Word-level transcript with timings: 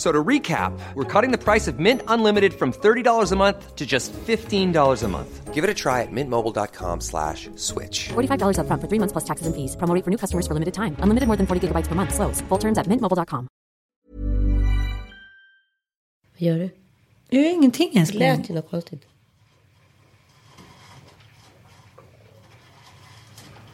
F- 0.00 0.06
So 0.06 0.12
to 0.12 0.24
recap, 0.28 0.72
we're 0.94 1.04
cutting 1.20 1.30
the 1.30 1.44
price 1.44 1.68
of 1.68 1.78
Mint 1.78 2.00
Unlimited 2.08 2.52
from 2.54 2.72
$30 2.72 3.32
a 3.32 3.36
month 3.36 3.76
to 3.76 3.84
just 3.86 4.12
$15 4.26 5.02
a 5.04 5.08
month. 5.08 5.54
Give 5.54 5.62
it 5.62 5.70
a 5.70 5.74
try 5.74 6.00
at 6.02 6.08
mintmobile.com 6.10 7.00
slash 7.00 7.50
switch. 7.56 8.08
$45 8.08 8.56
upfront 8.58 8.80
for 8.80 8.88
three 8.88 8.98
months 8.98 9.12
plus 9.12 9.24
taxes 9.24 9.46
and 9.46 9.54
fees. 9.54 9.76
Promo 9.76 10.02
for 10.04 10.10
new 10.10 10.16
customers 10.16 10.46
for 10.46 10.54
limited 10.54 10.72
time. 10.74 10.96
Unlimited 11.02 11.26
more 11.28 11.36
than 11.36 11.46
40 11.46 11.60
gigabytes 11.68 11.88
per 11.88 11.94
month. 11.94 12.14
Slows. 12.14 12.40
Full 12.48 12.58
terms 12.58 12.78
at 12.78 12.86
mintmobile.com. 12.88 13.46
Vad 16.32 16.40
gör 16.48 16.58
du? 16.58 16.70
Jag 17.30 17.42
gör 17.42 17.50
ingenting 17.50 17.90
Det 17.92 17.98
älskling. 18.00 18.20
lät 18.20 18.50
ju 18.50 18.54
något 18.54 18.70
konstigt. 18.70 19.02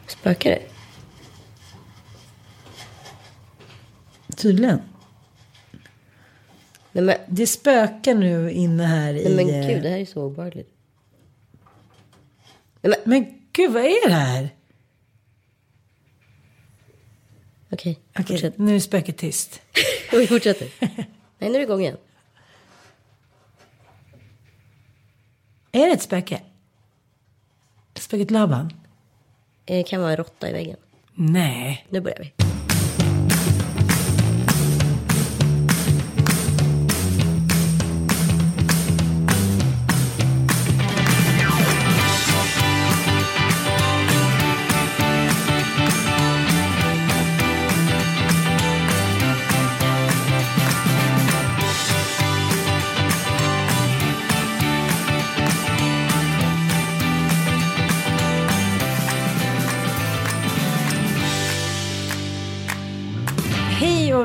Spökar 0.07 0.49
det? 0.49 0.61
Tydligen. 4.37 4.81
Nej 6.97 7.05
men, 7.05 7.17
Det 7.35 7.47
spökar 7.47 8.13
nu 8.13 8.51
inne 8.51 8.83
här 8.83 9.13
i... 9.13 9.23
nej, 9.23 9.45
men 9.45 9.61
eh, 9.61 9.67
gud, 9.67 9.83
det 9.83 9.89
här 9.89 9.97
är 9.97 10.05
så 10.05 10.23
obehagligt. 10.23 10.69
Men, 12.81 12.93
Men 13.05 13.41
gud, 13.51 13.71
vad 13.73 13.83
är 13.83 14.07
det 14.09 14.13
här? 14.13 14.49
okej. 17.71 17.99
Okej, 18.19 18.25
Fortsätt. 18.25 18.57
nu 18.57 18.75
är 18.75 18.79
spöket 18.79 19.17
tyst. 19.17 19.61
Vi 20.11 20.27
fortsätter. 20.27 20.67
Nej, 20.79 20.89
nu 21.39 21.45
är 21.45 21.51
det 21.53 21.63
igång 21.63 21.81
igen. 21.81 21.97
Är 25.71 25.87
det 25.87 25.93
ett 25.93 26.01
spöke? 26.01 26.41
Spöket 27.95 28.31
Laban? 28.31 28.73
Det 29.65 29.83
kan 29.83 30.01
vara 30.01 30.11
en 30.11 30.17
råtta 30.17 30.49
i 30.49 30.53
väggen. 30.53 30.77
Nej. 31.13 31.85
Nu 31.89 32.01
börjar 32.01 32.19
vi. 32.19 32.46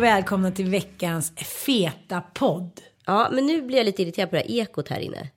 Och 0.02 0.06
välkomna 0.06 0.50
till 0.50 0.70
veckans 0.70 1.32
feta 1.36 2.20
podd. 2.20 2.80
Ja, 3.06 3.28
men 3.32 3.46
nu 3.46 3.62
blir 3.62 3.76
jag 3.76 3.84
lite 3.84 4.02
irriterad 4.02 4.30
på 4.30 4.36
det 4.36 4.42
här 4.42 4.50
ekot 4.50 4.88
här 4.88 5.00
inne. 5.00 5.28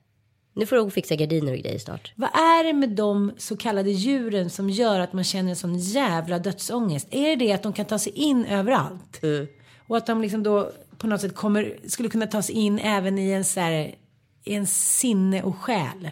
Nu 0.54 0.66
får 0.66 0.76
du 0.76 0.92
fixa 0.92 1.16
gardiner 1.16 1.52
och 1.52 1.58
grejer 1.58 1.80
snart. 1.80 2.14
Vad 2.16 2.30
är 2.30 2.64
det 2.64 2.74
med 2.74 2.90
de 2.90 3.32
så 3.38 3.58
kallade 3.58 3.92
djuren 3.92 4.50
som 4.50 4.70
gör 4.70 5.00
att 5.00 5.14
man 5.14 5.24
känner 5.24 5.50
en 5.50 5.56
sån 5.56 5.78
jävla 5.78 6.40
dödsångest? 6.40 7.08
Är 7.12 7.30
det 7.30 7.36
det 7.36 7.52
att 7.52 7.64
de 7.64 7.74
kan 7.74 7.86
ta 7.86 8.00
sig 8.00 8.14
in 8.14 8.46
överallt? 8.46 9.22
Och 9.88 9.98
att 9.98 10.06
de 10.06 10.22
liksom 10.22 10.44
då 10.44 10.72
på 10.98 11.08
något 11.08 11.22
sätt 11.22 11.36
kommer, 11.36 11.78
skulle 11.88 12.10
kunna 12.10 12.28
ta 12.28 12.42
sig 12.42 12.56
in 12.56 12.80
även 12.80 13.18
i 13.18 13.32
en 13.32 13.44
så 13.44 13.60
här, 13.60 13.96
i 14.44 14.54
en 14.54 14.68
sinne 14.68 15.44
och 15.44 15.58
själ? 15.58 16.10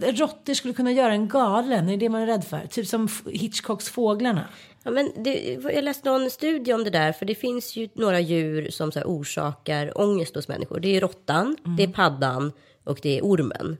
Råttor 0.00 0.54
skulle 0.54 0.74
kunna 0.74 0.92
göra 0.92 1.12
en 1.12 1.28
galen, 1.28 1.88
är 1.88 1.92
det 1.92 1.96
det 1.96 2.08
man 2.08 2.22
är 2.22 2.26
rädd 2.26 2.44
för? 2.44 2.66
Typ 2.66 2.86
som 2.86 3.08
Hitchcocks 3.26 3.88
Fåglarna. 3.88 4.48
Ja, 4.82 4.90
men 4.90 5.12
det, 5.24 5.58
jag 5.62 5.84
läste 5.84 6.08
någon 6.08 6.30
studie 6.30 6.72
om 6.72 6.84
det 6.84 6.90
där, 6.90 7.12
för 7.12 7.26
det 7.26 7.34
finns 7.34 7.76
ju 7.76 7.88
några 7.94 8.20
djur 8.20 8.70
som 8.70 8.92
så 8.92 9.00
orsakar 9.00 10.00
ångest 10.00 10.34
hos 10.34 10.48
människor. 10.48 10.80
Det 10.80 10.96
är 10.96 11.00
råttan, 11.00 11.56
det 11.76 11.82
är 11.82 11.88
paddan 11.88 12.52
och 12.84 12.98
det 13.02 13.18
är 13.18 13.22
ormen. 13.22 13.76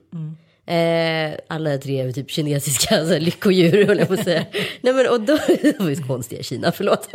Eh, 0.67 1.39
alla 1.47 1.77
tre 1.77 2.01
är 2.01 2.11
typ 2.11 2.31
kinesiska 2.31 3.05
så 3.05 3.13
här, 3.13 3.19
lyckodjur, 3.19 3.85
höll 3.85 3.99
jag 3.99 4.07
på 4.07 4.13
att 4.13 4.23
säga. 4.23 4.45
Nej, 4.81 4.93
men 4.93 5.09
och 5.09 5.21
då, 5.21 5.37
de 5.61 5.73
var 5.79 5.89
ju 5.89 5.95
konstiga 5.95 6.43
Kina, 6.43 6.71
förlåt. 6.71 7.09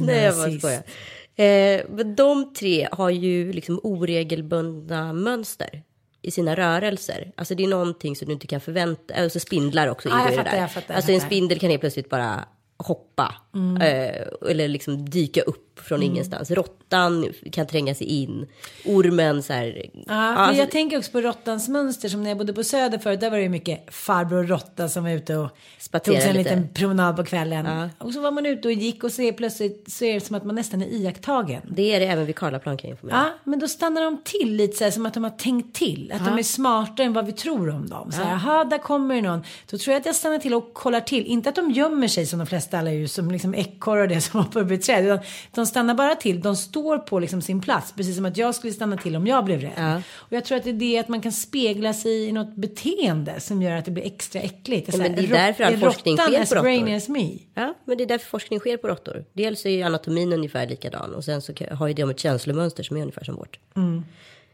Nej, 0.00 0.24
jag 0.24 0.36
bara 0.36 0.50
skojar. 0.58 0.82
Eh, 1.36 1.82
men 1.90 2.14
de 2.14 2.54
tre 2.54 2.88
har 2.92 3.10
ju 3.10 3.52
liksom 3.52 3.80
oregelbundna 3.82 5.12
mönster 5.12 5.82
i 6.26 6.30
sina 6.30 6.54
rörelser. 6.56 7.32
Alltså 7.36 7.54
det 7.54 7.64
är 7.64 7.68
någonting 7.68 8.16
som 8.16 8.26
du 8.26 8.32
inte 8.32 8.46
kan 8.46 8.60
förvänta 8.60 9.14
Alltså 9.14 9.40
spindlar 9.40 9.88
också 9.88 10.08
ingår 10.08 10.32
i 10.32 10.36
det 10.36 10.42
där. 10.42 10.56
jag 10.60 10.70
fattar, 10.72 10.86
jag 10.88 10.96
alltså 10.96 11.12
en 11.12 11.20
spindel 11.20 11.58
kan 11.58 11.70
helt 11.70 11.80
plötsligt 11.80 12.08
bara 12.08 12.44
hoppa. 12.76 13.34
Eh, 13.80 14.26
eller 14.50 14.68
liksom 14.68 15.10
dyka 15.10 15.42
upp 15.42 15.65
från 15.80 15.96
Mm. 15.98 16.10
ingenstans. 16.12 16.50
Råttan 16.50 17.32
kan 17.52 17.66
tränga 17.66 17.94
sig 17.94 18.06
in. 18.06 18.46
Ormen 18.84 19.42
så 19.42 19.52
här. 19.52 19.82
Ja, 20.06 20.14
alltså- 20.14 20.60
jag 20.60 20.70
tänker 20.70 20.98
också 20.98 21.12
på 21.12 21.20
råttans 21.20 21.68
mönster 21.68 22.08
som 22.08 22.22
när 22.22 22.30
jag 22.30 22.38
bodde 22.38 22.52
på 22.52 22.64
Söder 22.64 22.98
förut. 22.98 23.20
Där 23.20 23.30
var 23.30 23.38
det 23.38 23.48
mycket 23.48 23.94
farbror 23.94 24.44
råtta 24.44 24.88
som 24.88 25.04
var 25.04 25.10
ute 25.10 25.36
och 25.36 25.48
Spaterade 25.78 26.20
tog 26.20 26.22
sig 26.22 26.30
en 26.30 26.36
lite. 26.36 26.56
liten 26.56 26.74
promenad 26.74 27.16
på 27.16 27.24
kvällen. 27.24 27.66
Ja. 27.66 27.88
Och 28.06 28.12
så 28.12 28.20
var 28.20 28.30
man 28.30 28.46
ute 28.46 28.68
och 28.68 28.72
gick 28.72 29.04
och 29.04 29.12
så 29.12 29.32
plötsligt 29.32 29.92
så 29.92 30.04
är 30.04 30.14
det 30.14 30.20
som 30.20 30.36
att 30.36 30.44
man 30.44 30.54
nästan 30.54 30.82
är 30.82 30.86
iakttagen. 30.86 31.62
det 31.70 31.94
är 31.94 32.00
det 32.00 32.06
även 32.06 32.26
vid 32.26 32.36
Karlaplan 32.36 32.76
kan 32.76 32.90
jag 32.90 32.94
informera. 32.94 33.16
Ja, 33.16 33.32
men 33.44 33.58
då 33.58 33.68
stannar 33.68 34.02
de 34.02 34.18
till 34.24 34.52
lite 34.56 34.76
så 34.76 34.84
här, 34.84 34.90
som 34.90 35.06
att 35.06 35.14
de 35.14 35.24
har 35.24 35.30
tänkt 35.30 35.76
till. 35.76 36.12
Att 36.14 36.24
de 36.24 36.38
är 36.38 36.42
smartare 36.42 37.06
än 37.06 37.12
vad 37.12 37.26
vi 37.26 37.32
tror 37.32 37.70
om 37.70 37.88
dem. 37.88 38.12
Så 38.12 38.22
här, 38.22 38.30
jaha, 38.30 38.64
där 38.64 38.78
kommer 38.78 39.14
det 39.14 39.20
någon. 39.22 39.42
Då 39.70 39.78
tror 39.78 39.92
jag 39.92 40.00
att 40.00 40.06
jag 40.06 40.14
stannar 40.14 40.38
till 40.38 40.54
och 40.54 40.74
kollar 40.74 41.00
till. 41.00 41.26
Inte 41.26 41.48
att 41.48 41.54
de 41.54 41.70
gömmer 41.70 42.08
sig 42.08 42.26
som 42.26 42.38
de 42.38 42.46
flesta 42.46 42.78
alla 42.78 42.92
djur, 42.92 43.06
som 43.06 43.30
liksom 43.30 43.54
ekorrar 43.54 44.02
och 44.02 44.08
det 44.08 44.20
som 44.20 44.40
hoppar 44.40 44.60
upp 44.60 44.70
i 44.70 44.78
träd. 44.78 45.04
Utan 45.04 45.18
de 45.54 45.65
stannar 45.66 45.94
bara 45.94 46.14
till. 46.14 46.40
De 46.40 46.56
står 46.56 46.98
på 46.98 47.18
liksom 47.18 47.42
sin 47.42 47.60
plats. 47.60 47.92
Precis 47.92 48.16
som 48.16 48.24
att 48.24 48.36
jag 48.36 48.54
skulle 48.54 48.72
stanna 48.72 48.96
till 48.96 49.16
om 49.16 49.26
jag 49.26 49.44
blev 49.44 49.60
rädd. 49.60 49.72
Ja. 49.76 49.96
Och 50.14 50.32
jag 50.32 50.44
tror 50.44 50.58
att 50.58 50.64
det 50.64 50.70
är 50.70 50.74
det 50.74 50.98
att 50.98 51.08
man 51.08 51.20
kan 51.20 51.32
spegla 51.32 51.92
sig 51.92 52.24
i 52.28 52.32
något 52.32 52.56
beteende 52.56 53.40
som 53.40 53.62
gör 53.62 53.76
att 53.76 53.84
det 53.84 53.90
blir 53.90 54.04
extra 54.04 54.40
äckligt. 54.40 54.88
Ja, 54.92 54.98
men 54.98 55.14
det 55.14 55.22
är 55.22 55.28
därför 55.28 55.64
all 55.64 55.76
forskning 55.76 56.16
sker 56.16 56.40
as 56.40 56.48
på 56.48 56.54
råttor. 56.54 56.94
as 56.94 57.08
me? 57.08 57.38
Ja, 57.54 57.74
men 57.84 57.98
det 57.98 58.04
är 58.04 58.08
därför 58.08 58.26
forskning 58.26 58.58
sker 58.58 58.76
på 58.76 58.88
råttor. 58.88 59.24
Dels 59.32 59.66
är 59.66 59.70
ju 59.70 59.82
anatomin 59.82 60.32
ungefär 60.32 60.66
likadan 60.66 61.14
och 61.14 61.24
sen 61.24 61.42
så 61.42 61.52
har 61.70 61.88
ju 61.88 61.94
de 61.94 62.10
ett 62.10 62.20
känslomönster 62.20 62.82
som 62.82 62.96
är 62.96 63.00
ungefär 63.00 63.24
som 63.24 63.34
vårt. 63.34 63.58
Mm. 63.76 64.02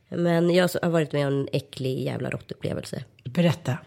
Men 0.08 0.50
jag 0.50 0.70
har 0.82 0.90
varit 0.90 1.12
med 1.12 1.26
om 1.26 1.40
en 1.40 1.48
äcklig 1.52 2.02
jävla 2.02 2.30
råttupplevelse. 2.30 3.04
Berätta. 3.24 3.78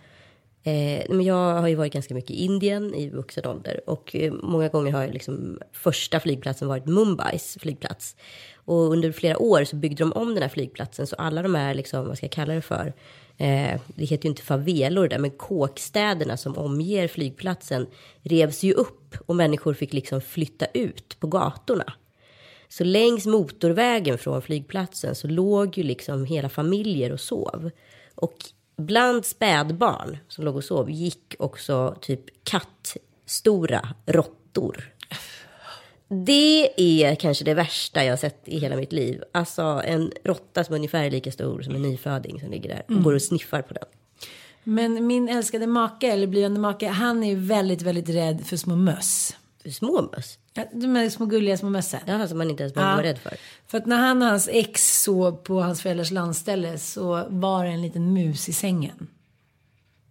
Eh, 0.68 1.06
men 1.10 1.22
jag 1.22 1.62
har 1.62 1.68
ju 1.68 1.76
varit 1.76 1.94
ganska 1.94 2.14
mycket 2.14 2.32
i 2.32 2.44
Indien 2.44 2.94
i 2.94 3.10
vuxen 3.10 3.46
ålder 3.46 3.90
och 3.90 4.16
eh, 4.16 4.34
många 4.34 4.68
gånger 4.68 4.92
har 4.92 5.02
jag 5.02 5.14
liksom 5.14 5.60
första 5.72 6.20
flygplatsen 6.20 6.68
varit 6.68 6.86
Mumbais 6.86 7.58
flygplats. 7.62 8.16
Och 8.56 8.92
under 8.92 9.12
flera 9.12 9.38
år 9.38 9.64
så 9.64 9.76
byggde 9.76 10.04
de 10.04 10.14
om 10.14 10.34
den 10.34 10.42
här 10.42 10.50
flygplatsen 10.50 11.08
så 11.08 11.16
alla 11.16 11.42
de 11.42 11.56
här, 11.56 11.74
liksom, 11.74 12.08
vad 12.08 12.18
ska 12.18 12.26
jag 12.26 12.32
kalla 12.32 12.54
det 12.54 12.62
för, 12.62 12.94
eh, 13.38 13.82
det 13.96 14.06
heter 14.06 14.26
ju 14.26 14.30
inte 14.30 14.42
favelor 14.42 15.08
där, 15.08 15.20
men 15.20 15.32
kåkstäderna 15.32 16.38
som 16.38 16.58
omger 16.58 17.08
flygplatsen 17.08 17.88
revs 18.22 18.64
ju 18.64 18.74
upp 18.74 19.16
och 19.26 19.36
människor 19.36 19.74
fick 19.74 19.94
liksom 19.94 20.22
flytta 20.22 20.66
ut 20.74 21.18
på 21.20 21.28
gatorna. 21.28 21.94
Så 22.68 22.84
längs 22.84 23.26
motorvägen 23.26 24.18
från 24.18 24.42
flygplatsen 24.42 25.16
så 25.16 25.28
låg 25.28 25.78
ju 25.78 25.84
liksom 25.84 26.26
hela 26.26 26.50
familjer 26.50 27.12
och 27.12 27.20
sov. 27.20 27.72
Och 28.16 28.38
bland 28.78 29.26
spädbarn 29.26 30.18
som 30.28 30.46
låg 30.46 30.56
och 30.56 30.64
sov 30.64 30.92
gick 30.92 31.36
också 31.40 31.98
typ 32.02 32.44
kattstora 32.44 33.90
råttor. 34.06 34.92
Det 36.08 36.82
är 36.82 37.16
kanske 37.16 37.46
det 37.46 37.54
värsta 37.54 38.04
jag 38.04 38.12
har 38.12 38.18
sett 38.18 38.42
i 38.46 38.60
hela 38.60 38.76
mitt 38.76 38.92
liv. 38.92 39.24
Alltså 39.32 39.62
en 39.86 40.12
råtta 40.24 40.64
som 40.64 40.76
ungefär 40.76 41.04
är 41.04 41.12
lika 41.12 41.32
stor 41.32 41.62
som 41.62 41.76
en 41.76 41.82
nyföding 41.82 42.40
som 42.40 42.52
ligger 42.52 42.70
där 42.70 42.96
och 42.98 43.04
går 43.04 43.14
och 43.14 43.22
sniffar 43.22 43.62
på 43.62 43.74
den. 43.74 43.86
Men 44.64 45.08
min 45.08 45.30
älskade 45.30 45.68
make, 45.68 46.08
eller 46.08 46.28
blivande 46.28 46.60
make, 46.60 46.88
han 46.88 47.24
är 47.24 47.36
väldigt, 47.36 47.82
väldigt 47.82 48.10
rädd 48.10 48.46
för 48.46 48.58
små 48.58 48.76
möss. 48.76 49.36
Små 49.72 50.10
möss. 50.16 50.38
Ja, 50.58 50.64
de 50.72 50.96
här 50.96 51.10
små 51.10 51.26
gulliga 51.26 51.58
små 51.58 51.70
mössen. 51.70 52.00
Ja, 52.06 52.28
som 52.28 52.38
man 52.38 52.50
inte 52.50 52.64
ens 52.64 52.74
behöver 52.74 52.92
Ja. 52.92 52.98
vara 52.98 53.08
rädd 53.08 53.18
för. 53.18 53.34
För 53.68 53.78
att 53.78 53.86
när 53.86 53.98
han 53.98 54.22
och 54.22 54.28
hans 54.28 54.50
ex 54.52 55.04
sov 55.04 55.32
på 55.32 55.62
hans 55.62 55.82
föräldrars 55.82 56.12
landställe 56.12 56.78
så 56.78 57.26
var 57.30 57.66
det 57.66 57.72
en 57.72 57.82
liten 57.82 58.14
mus 58.14 58.50
i 58.50 58.54
sängen. 58.54 59.08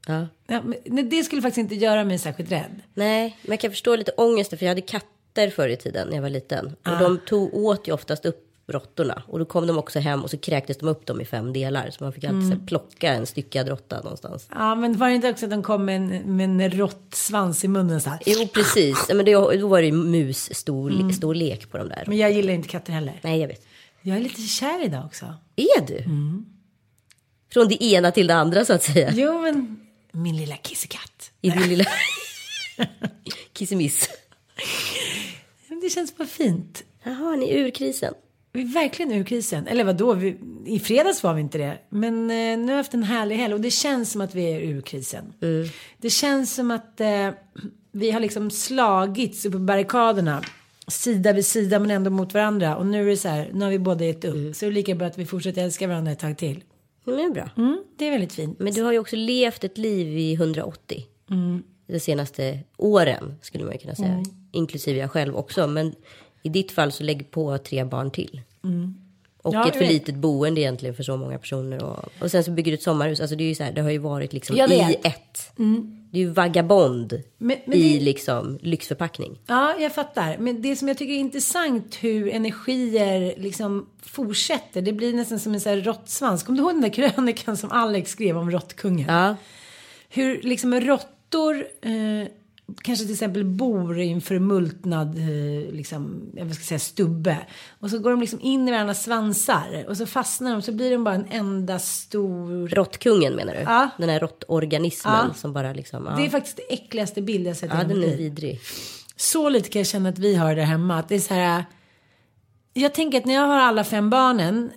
Ja. 0.07 0.27
Ja, 0.47 0.63
men 0.85 1.09
det 1.09 1.25
skulle 1.25 1.43
faktiskt 1.43 1.59
inte 1.59 1.75
göra 1.75 2.05
mig 2.05 2.19
särskilt 2.19 2.53
rädd. 2.53 2.81
Nej, 2.95 3.37
men 3.43 3.51
jag 3.51 3.61
kan 3.61 3.71
förstå 3.71 3.97
lite 3.97 4.13
ångesten 4.17 4.59
för 4.59 4.67
jag 4.67 4.71
hade 4.71 4.81
katter 4.81 5.51
förr 5.51 5.69
i 5.69 5.77
tiden 5.77 6.09
när 6.09 6.15
jag 6.15 6.23
var 6.23 6.31
liten. 6.31 6.67
Och 6.67 6.99
de 7.01 7.19
tog 7.27 7.55
åt 7.55 7.89
ju 7.89 7.93
oftast 7.93 8.25
upp 8.25 8.51
råttorna. 8.67 9.23
Och 9.29 9.39
då 9.39 9.45
kom 9.45 9.67
de 9.67 9.79
också 9.79 9.99
hem 9.99 10.23
och 10.23 10.31
så 10.31 10.39
kräktes 10.39 10.79
de 10.79 10.89
upp 10.89 11.07
dem 11.07 11.21
i 11.21 11.25
fem 11.25 11.53
delar. 11.53 11.91
Så 11.91 12.05
man 12.05 12.13
fick 12.13 12.25
alltid 12.25 12.59
här 12.59 12.67
plocka 12.67 13.13
en 13.13 13.27
styckad 13.27 13.69
råtta 13.69 14.01
någonstans. 14.01 14.49
Ja, 14.51 14.75
men 14.75 14.99
var 14.99 15.09
det 15.09 15.15
inte 15.15 15.31
också 15.31 15.45
att 15.47 15.51
de 15.51 15.63
kom 15.63 15.85
med 15.85 15.97
en, 15.97 16.37
med 16.37 16.45
en 16.45 16.71
råttsvans 16.71 17.65
i 17.65 17.69
munnen 17.69 18.01
så 18.01 18.11
här? 18.11 18.21
Jo, 18.27 18.49
precis. 18.55 19.09
Men 19.09 19.25
det, 19.25 19.33
då 19.33 19.69
var 19.69 19.81
det 19.81 19.87
ju 19.87 19.93
mus-stor 19.93 21.13
stor 21.13 21.35
lek 21.35 21.71
på 21.71 21.79
de 21.79 21.89
där. 21.89 22.05
Men 22.07 22.17
jag 22.19 22.33
gillar 22.33 22.53
inte 22.53 22.69
katter 22.69 22.93
heller. 22.93 23.21
Nej, 23.23 23.41
jag 23.41 23.49
vet. 23.49 23.67
Jag 24.03 24.17
är 24.17 24.21
lite 24.21 24.43
kär 24.43 24.85
idag 24.85 25.05
också. 25.07 25.35
Är 25.57 25.87
du? 25.87 26.05
Från 27.53 27.69
det 27.69 27.85
ena 27.85 28.11
till 28.11 28.27
det 28.27 28.35
andra 28.35 28.65
så 28.65 28.73
att 28.73 28.83
säga. 28.83 29.11
Jo, 29.15 29.41
men 29.43 29.81
min 30.13 30.37
lilla 30.37 30.57
kissekatt. 30.57 31.31
I 31.41 31.51
din 31.51 31.69
lilla 31.69 31.85
kissemiss. 33.53 34.09
Det 35.83 35.91
känns 35.91 36.17
bara 36.17 36.29
fint. 36.29 36.85
Jaha, 37.03 37.37
ni 37.37 37.51
är 37.51 37.57
ur 37.57 37.71
krisen. 37.71 38.15
Vi 38.57 38.63
är 38.63 38.67
verkligen 38.67 39.13
ur 39.13 39.25
krisen. 39.25 39.67
Eller 39.67 39.85
vad 39.85 39.97
då? 39.97 40.13
Vi, 40.13 40.37
I 40.67 40.79
fredags 40.79 41.23
var 41.23 41.35
vi 41.35 41.41
inte 41.41 41.59
det. 41.59 41.79
Men 41.89 42.15
eh, 42.15 42.59
nu 42.59 42.63
har 42.63 42.67
vi 42.67 42.77
haft 42.77 42.95
en 42.95 43.03
härlig 43.03 43.37
helg 43.37 43.55
och 43.55 43.61
det 43.61 43.71
känns 43.71 44.13
som 44.13 44.21
att 44.21 44.35
vi 44.35 44.53
är 44.53 44.61
ur 44.61 44.81
krisen. 44.81 45.33
Det 45.99 46.11
känns 46.11 46.55
som 46.55 46.71
att 46.71 47.01
eh, 47.01 47.31
vi 47.93 48.11
har 48.11 48.21
liksom 48.21 48.51
slagits 48.51 49.47
upp 49.47 49.53
på 49.53 49.59
barrikaderna. 49.59 50.43
Sida 50.89 51.33
vid 51.33 51.47
sida 51.47 51.79
men 51.79 51.91
ändå 51.91 52.11
mot 52.11 52.35
varandra. 52.35 52.77
Och 52.77 52.87
nu 52.87 53.07
är 53.07 53.11
det 53.11 53.17
så 53.17 53.29
här, 53.29 53.51
nu 53.53 53.65
har 53.65 53.71
vi 53.71 53.79
båda 53.79 54.05
gett 54.05 54.25
upp. 54.25 54.57
Så 54.57 54.65
det 54.65 54.71
är 54.71 54.73
lika 54.73 54.95
bra 54.95 55.07
att 55.07 55.19
vi 55.19 55.27
fortsätter 55.27 55.65
älska 55.65 55.87
varandra 55.87 56.13
ett 56.13 56.19
tag 56.19 56.39
till. 56.39 56.65
Men 57.05 57.17
det 57.17 57.23
är 57.23 57.31
bra. 57.31 57.51
Mm, 57.57 57.85
det 57.97 58.07
är 58.07 58.11
väldigt 58.11 58.33
fint. 58.33 58.59
Men 58.59 58.73
du 58.73 58.83
har 58.83 58.93
ju 58.93 58.99
också 58.99 59.17
levt 59.17 59.65
ett 59.65 59.79
liv 59.79 60.19
i 60.19 60.35
180. 60.35 61.05
De 61.87 62.01
senaste 62.01 62.59
åren 62.77 63.35
skulle 63.43 63.65
man 63.65 63.73
ju 63.73 63.79
kunna 63.79 63.95
säga. 63.95 64.23
Inklusive 64.53 64.99
jag 64.99 65.11
själv 65.11 65.37
också. 65.37 65.67
Men 65.67 65.95
i 66.45 66.49
ditt 66.49 66.73
fall 66.73 66.93
så 66.93 67.03
lägg 67.05 67.31
på 67.31 67.59
tre 67.59 67.85
barn 67.85 68.11
till. 68.11 68.41
Och 69.43 69.55
Ja, 69.55 69.69
ett 69.69 69.77
för 69.77 69.85
litet 69.85 70.15
boende 70.15 70.61
egentligen 70.61 70.95
för 70.95 71.03
så 71.03 71.17
många 71.17 71.39
personer. 71.39 71.85
Och, 71.85 72.05
och 72.21 72.31
sen 72.31 72.45
så 72.45 72.51
bygger 72.51 72.73
du 72.73 72.75
ett 72.75 72.83
sommarhus. 72.83 73.21
Alltså 73.21 73.37
det 73.37 73.45
är 73.45 73.49
ju 73.49 73.55
så 73.55 73.63
här, 73.65 73.73
det 73.73 73.81
har 73.83 73.91
ju 73.91 73.99
varit 73.99 74.33
liksom 74.33 74.57
i 74.57 74.97
ett. 75.05 75.51
Det 76.11 76.19
är 76.19 76.23
ju 76.23 76.31
vagabond 76.31 77.23
Men- 77.39 77.57
men 77.67 77.79
i 77.79 77.99
det- 77.99 78.05
liksom 78.05 78.59
lyxförpackning. 78.63 79.39
Ja, 79.47 79.75
jag 79.81 79.95
fattar. 79.95 80.37
Men 80.39 80.63
det 80.63 80.77
som 80.77 80.89
jag 80.89 80.99
tycker 80.99 81.13
är 81.13 81.19
intressant 81.19 81.95
hur 82.01 82.29
energier 82.29 83.35
liksom 83.37 83.87
fortsätter. 84.03 84.83
Det 84.83 84.93
blir 84.93 85.13
nästan 85.13 85.39
som 85.41 85.55
en 85.55 85.61
sån 85.61 85.73
här 85.73 85.81
råttsvans. 85.81 86.43
Kommer 86.43 86.57
du 86.59 86.63
ihåg 86.65 86.75
den 86.75 86.81
där 86.83 86.89
krönikan 87.13 87.57
som 87.57 87.71
Alex 87.73 88.11
skrev 88.11 88.39
om 88.39 88.51
råttkungen? 88.51 89.07
Ja, 89.15 89.37
Hur 90.09 90.43
liksom 90.43 90.81
råttor 90.81 91.67
eh, 91.83 92.29
kanske 92.83 93.05
till 93.05 93.13
exempel 93.15 93.45
bor 93.45 93.99
i 94.01 94.09
en 94.13 94.21
förmultnad 94.21 95.19
eh, 95.19 95.73
liksom, 95.73 96.31
jag 96.37 96.55
ska 96.55 96.65
säga 96.65 96.79
stubbe. 96.79 97.39
Och 97.81 97.91
så 97.91 97.99
går 97.99 98.11
de 98.11 98.21
liksom 98.21 98.41
in 98.41 98.69
i 98.69 98.71
varandras 98.71 99.03
svansar. 99.03 99.85
Och 99.89 99.97
så 99.97 100.07
fastnar 100.07 100.53
de 100.53 100.63
så 100.63 100.73
blir 100.73 100.91
de 100.91 101.05
bara 101.05 101.15
en 101.15 101.27
enda 101.31 101.79
stor... 101.79 102.69
råttkungen 102.69 103.35
menar 103.35 103.55
du? 103.55 103.61
Ja. 103.61 103.89
Den 103.99 104.09
här 104.09 104.21
råttorganismen 104.21 105.27
Ja. 105.29 105.35
som 105.35 105.53
bara 105.53 105.73
liksom... 105.73 106.07
Ja, 106.07 106.17
Det 106.17 106.27
är 106.27 106.31
faktiskt 106.31 106.57
det 106.57 106.73
äckligaste 106.75 107.23
bild 107.23 107.47
jag 107.47 107.57
sett 107.57 107.71
ja 107.73 107.85
den 107.85 108.03
är 108.05 108.17
vidrig. 108.17 108.61
Så 109.17 109.49
lite 109.49 109.69
kan 109.69 109.81
jag 109.81 109.87
känna 109.87 110.09
att 110.09 110.19
vi 110.19 110.35
har 110.35 110.55
det 110.55 110.63
hemma. 110.63 110.99
Att 110.99 111.09
det 111.09 111.15
är 111.15 111.21
så 111.21 111.35
här. 111.35 111.65
Jag 112.73 112.95
tänker 112.95 113.19
att 113.19 113.25
när 113.25 113.35
jag 113.35 113.47
har 113.47 113.59
alla 113.59 113.85
fem 113.85 114.11
barnen 114.11 114.71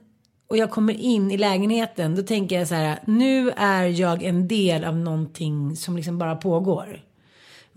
och 0.49 0.57
jag 0.57 0.71
kommer 0.71 0.93
in 0.93 1.31
i 1.31 1.37
lägenheten. 1.37 2.15
Då 2.15 2.21
tänker 2.23 2.59
jag 2.59 2.67
så 2.67 2.75
här. 2.75 2.99
Nu 3.05 3.51
är 3.51 3.83
jag 3.85 4.23
en 4.23 4.47
del 4.47 4.83
av 4.83 4.95
någonting 4.97 5.75
som 5.75 5.95
liksom 5.97 6.17
bara 6.17 6.35
pågår. 6.35 7.03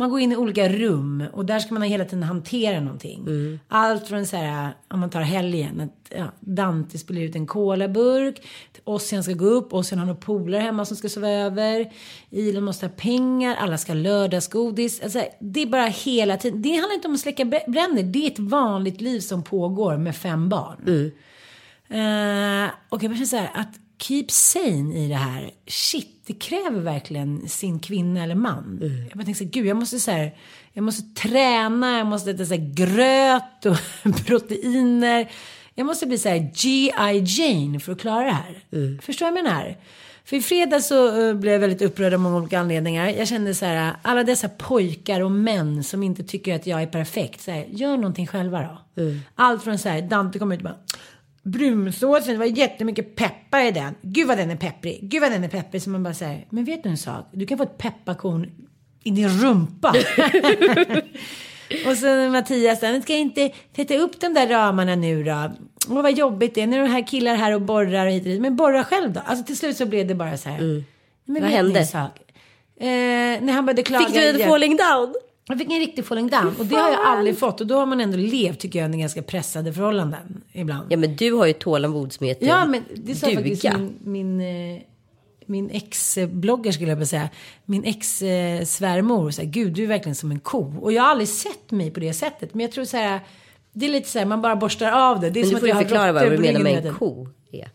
Man 0.00 0.10
går 0.10 0.20
in 0.20 0.32
i 0.32 0.36
olika 0.36 0.68
rum 0.68 1.24
och 1.32 1.44
där 1.44 1.58
ska 1.58 1.74
man 1.74 1.82
hela 1.82 2.04
tiden 2.04 2.22
hantera 2.22 2.80
någonting. 2.80 3.24
Allt 3.68 4.08
från 4.08 4.26
så 4.26 4.36
här, 4.36 4.74
om 4.88 5.00
man 5.00 5.10
tar 5.10 5.20
helgen, 5.20 5.80
att 5.80 6.12
ja, 6.18 6.32
Dante 6.40 6.98
spelar 6.98 7.20
ut 7.20 7.34
en 7.36 7.46
colaburk. 7.46 8.42
Ossian 8.84 9.24
ska 9.24 9.32
gå 9.32 9.44
upp, 9.44 9.72
Ossian 9.74 9.98
har 9.98 10.06
några 10.06 10.20
polare 10.20 10.62
hemma 10.62 10.84
som 10.84 10.96
ska 10.96 11.08
sova 11.08 11.28
över. 11.28 11.92
Ilon 12.30 12.64
måste 12.64 12.86
ha 12.86 12.92
pengar, 12.96 13.56
alla 13.56 13.78
ska 13.78 13.92
ha 13.92 14.00
lördagsgodis. 14.00 15.00
Alltså, 15.02 15.24
det 15.40 15.62
är 15.62 15.66
bara 15.66 15.86
hela 15.86 16.36
tiden. 16.36 16.62
Det 16.62 16.76
handlar 16.76 16.94
inte 16.94 17.08
om 17.08 17.14
att 17.14 17.20
släcka 17.20 17.44
br- 17.44 17.70
bränder, 17.70 18.02
det 18.02 18.26
är 18.26 18.30
ett 18.30 18.38
vanligt 18.38 19.00
liv 19.00 19.20
som 19.20 19.42
pågår 19.42 19.96
med 19.96 20.16
fem 20.16 20.48
barn. 20.48 20.78
Eh, 21.88 22.70
och 22.88 23.02
jag 23.02 23.10
bara 23.10 23.16
känner 23.16 23.24
så 23.24 23.36
här 23.36 23.50
att 23.54 23.74
keep 24.02 24.26
sane 24.28 25.04
i 25.04 25.08
det 25.08 25.14
här. 25.14 25.50
Shit, 25.66 26.19
det 26.30 26.34
kräver 26.34 26.80
verkligen 26.80 27.48
sin 27.48 27.80
kvinna 27.80 28.24
eller 28.24 28.34
man. 28.34 28.78
Jag 29.08 29.18
bara 29.18 29.24
tänker 29.24 29.38
så 29.38 29.44
här, 29.44 29.50
gud 29.50 29.66
jag 29.66 29.76
måste 29.76 30.00
så 30.00 30.10
här, 30.10 30.34
jag 30.72 30.82
måste 30.82 31.20
träna, 31.22 31.98
jag 31.98 32.06
måste 32.06 32.30
äta 32.30 32.44
så 32.44 32.54
här 32.54 32.74
gröt 32.74 33.66
och 33.66 34.16
proteiner. 34.26 35.30
Jag 35.74 35.86
måste 35.86 36.06
bli 36.06 36.18
så 36.18 36.28
här 36.28 36.50
G.I. 36.54 37.24
Jane 37.26 37.80
för 37.80 37.92
att 37.92 38.00
klara 38.00 38.24
det 38.24 38.30
här. 38.30 38.60
Förstår 39.02 39.26
du 39.26 39.32
vad 39.32 39.38
jag 39.38 39.44
menar? 39.44 39.76
För 40.24 40.36
i 40.36 40.42
fredags 40.42 40.86
så 40.86 41.28
eh, 41.28 41.34
blev 41.34 41.52
jag 41.52 41.60
väldigt 41.60 41.82
upprörd 41.82 42.14
av 42.14 42.20
många 42.20 42.36
olika 42.36 42.60
anledningar. 42.60 43.08
Jag 43.08 43.28
kände 43.28 43.54
så 43.54 43.64
här, 43.64 43.92
alla 44.02 44.24
dessa 44.24 44.48
pojkar 44.48 45.20
och 45.20 45.30
män 45.30 45.84
som 45.84 46.02
inte 46.02 46.22
tycker 46.22 46.54
att 46.54 46.66
jag 46.66 46.82
är 46.82 46.86
perfekt. 46.86 47.40
Så 47.40 47.50
här, 47.50 47.64
gör 47.70 47.96
någonting 47.96 48.26
själva 48.26 48.62
då. 48.62 49.02
Allt 49.34 49.64
från 49.64 49.78
så 49.78 49.88
här, 49.88 50.02
Dante 50.02 50.38
kommer 50.38 50.54
ut 50.54 50.60
och 50.60 50.64
bara 50.64 50.78
Brunsåsen, 51.42 52.32
det 52.32 52.38
var 52.38 52.46
jättemycket 52.46 53.16
peppar 53.16 53.60
i 53.60 53.70
den. 53.70 53.94
Gud 54.02 54.28
vad 54.28 54.38
den 54.38 54.50
är 54.50 54.56
pepprig. 54.56 54.98
Gud 55.02 55.20
vad 55.20 55.32
den 55.32 55.44
är 55.44 55.48
pepprig. 55.48 55.82
Så 55.82 55.90
man 55.90 56.02
bara 56.02 56.14
säger, 56.14 56.46
men 56.50 56.64
vet 56.64 56.82
du 56.82 56.88
en 56.88 56.96
sak? 56.96 57.26
Du 57.32 57.46
kan 57.46 57.58
få 57.58 57.64
ett 57.64 57.78
pepparkorn 57.78 58.50
i 59.04 59.10
din 59.10 59.28
rumpa. 59.28 59.88
och 61.86 61.96
sen 61.96 62.32
Mattias, 62.32 62.80
den 62.80 63.02
ska 63.02 63.12
jag 63.12 63.20
inte 63.20 63.50
sätta 63.76 63.96
upp 63.96 64.20
de 64.20 64.34
där 64.34 64.46
ramarna 64.48 64.94
nu 64.94 65.24
då. 65.24 65.50
Åh 65.90 66.02
vad 66.02 66.12
jobbigt 66.12 66.54
det 66.54 66.60
är. 66.60 66.66
Nu 66.66 66.76
är 66.76 66.82
de 66.82 66.88
här 66.88 67.06
killar 67.06 67.34
här 67.34 67.54
och 67.54 67.62
borrar 67.62 68.06
och 68.06 68.12
hit 68.12 68.22
och 68.22 68.28
dit. 68.28 68.40
Men 68.40 68.56
borra 68.56 68.84
själv 68.84 69.12
då. 69.12 69.20
Alltså 69.24 69.44
till 69.44 69.56
slut 69.56 69.76
så 69.76 69.86
blev 69.86 70.06
det 70.06 70.14
bara 70.14 70.36
så 70.36 70.48
här. 70.48 70.84
Men 71.24 71.42
Vad 71.42 71.50
hände? 71.50 71.80
Eh, 71.80 72.86
när 73.42 73.52
han 73.52 73.66
började 73.66 73.82
klaga. 73.82 74.06
Fick 74.06 74.14
du 74.14 74.42
en 74.42 74.48
falling 74.48 74.76
down? 74.76 75.14
Jag 75.50 75.58
fick 75.58 75.70
en 75.72 75.78
riktig 75.78 76.04
falling 76.04 76.28
down. 76.28 76.54
Och 76.58 76.66
det 76.66 76.76
har 76.76 76.90
jag 76.90 77.00
aldrig 77.00 77.38
fått. 77.38 77.60
Och 77.60 77.66
då 77.66 77.76
har 77.78 77.86
man 77.86 78.00
ändå 78.00 78.16
levt, 78.16 78.58
tycker 78.58 78.78
jag, 78.78 78.86
under 78.86 78.98
ganska 78.98 79.22
pressade 79.22 79.72
förhållanden 79.72 80.42
ibland. 80.52 80.86
Ja 80.92 80.96
men 80.96 81.16
du 81.16 81.32
har 81.32 81.46
ju 81.46 81.52
tålamod 81.52 82.12
som 82.12 82.26
heter 82.26 82.46
Ja, 82.46 82.66
men 82.66 82.84
det 82.94 83.14
sa 83.14 83.26
duga. 83.26 83.38
faktiskt 83.40 83.64
min, 83.64 83.98
min, 84.00 84.40
eh, 84.76 84.82
min 85.46 85.70
ex-blogger 85.70 86.72
skulle 86.72 86.88
jag 86.88 86.96
vilja 86.96 87.06
säga. 87.06 87.28
Min 87.64 87.84
ex-svärmor. 87.84 89.30
Så 89.30 89.42
här, 89.42 89.48
Gud, 89.48 89.72
du 89.72 89.82
är 89.82 89.88
verkligen 89.88 90.14
som 90.14 90.30
en 90.30 90.40
ko. 90.40 90.74
Och 90.80 90.92
jag 90.92 91.02
har 91.02 91.10
aldrig 91.10 91.28
sett 91.28 91.70
mig 91.70 91.90
på 91.90 92.00
det 92.00 92.12
sättet. 92.12 92.54
Men 92.54 92.60
jag 92.60 92.72
tror 92.72 92.84
så 92.84 92.96
här. 92.96 93.20
Det 93.72 93.86
är 93.86 93.90
lite 93.90 94.08
så 94.08 94.18
här, 94.18 94.26
man 94.26 94.42
bara 94.42 94.56
borstar 94.56 94.92
av 94.92 95.20
det. 95.20 95.30
Det 95.30 95.40
är 95.40 95.44
Men 95.44 95.50
som 95.50 95.50
du 95.50 95.56
att 95.56 95.60
får 95.60 95.68
ju 95.68 95.74
jag 95.74 95.82
förklara 95.82 96.12
vad 96.12 96.30
du 96.30 96.38
menar 96.38 96.60
med 96.60 96.86
en 96.86 96.94
ko. 96.94 97.28
är. 97.52 97.68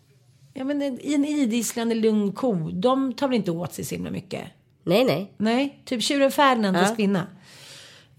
Ja, 0.54 0.64
men 0.64 0.82
en, 0.82 1.00
en 1.04 1.26
idisslande 1.26 1.96
lugn 1.96 2.32
ko. 2.32 2.70
De 2.74 3.14
tar 3.14 3.28
väl 3.28 3.36
inte 3.36 3.52
åt 3.52 3.74
sig 3.74 3.86
så 3.86 3.96
himla 3.96 4.12
mycket. 4.12 4.42
Nej 4.84 5.04
nej. 5.04 5.34
Nej, 5.38 5.82
typ 5.86 6.04
tjuren 6.04 6.32
Ferdinand 6.32 6.78
fast 6.78 6.96
kvinna. 6.96 7.28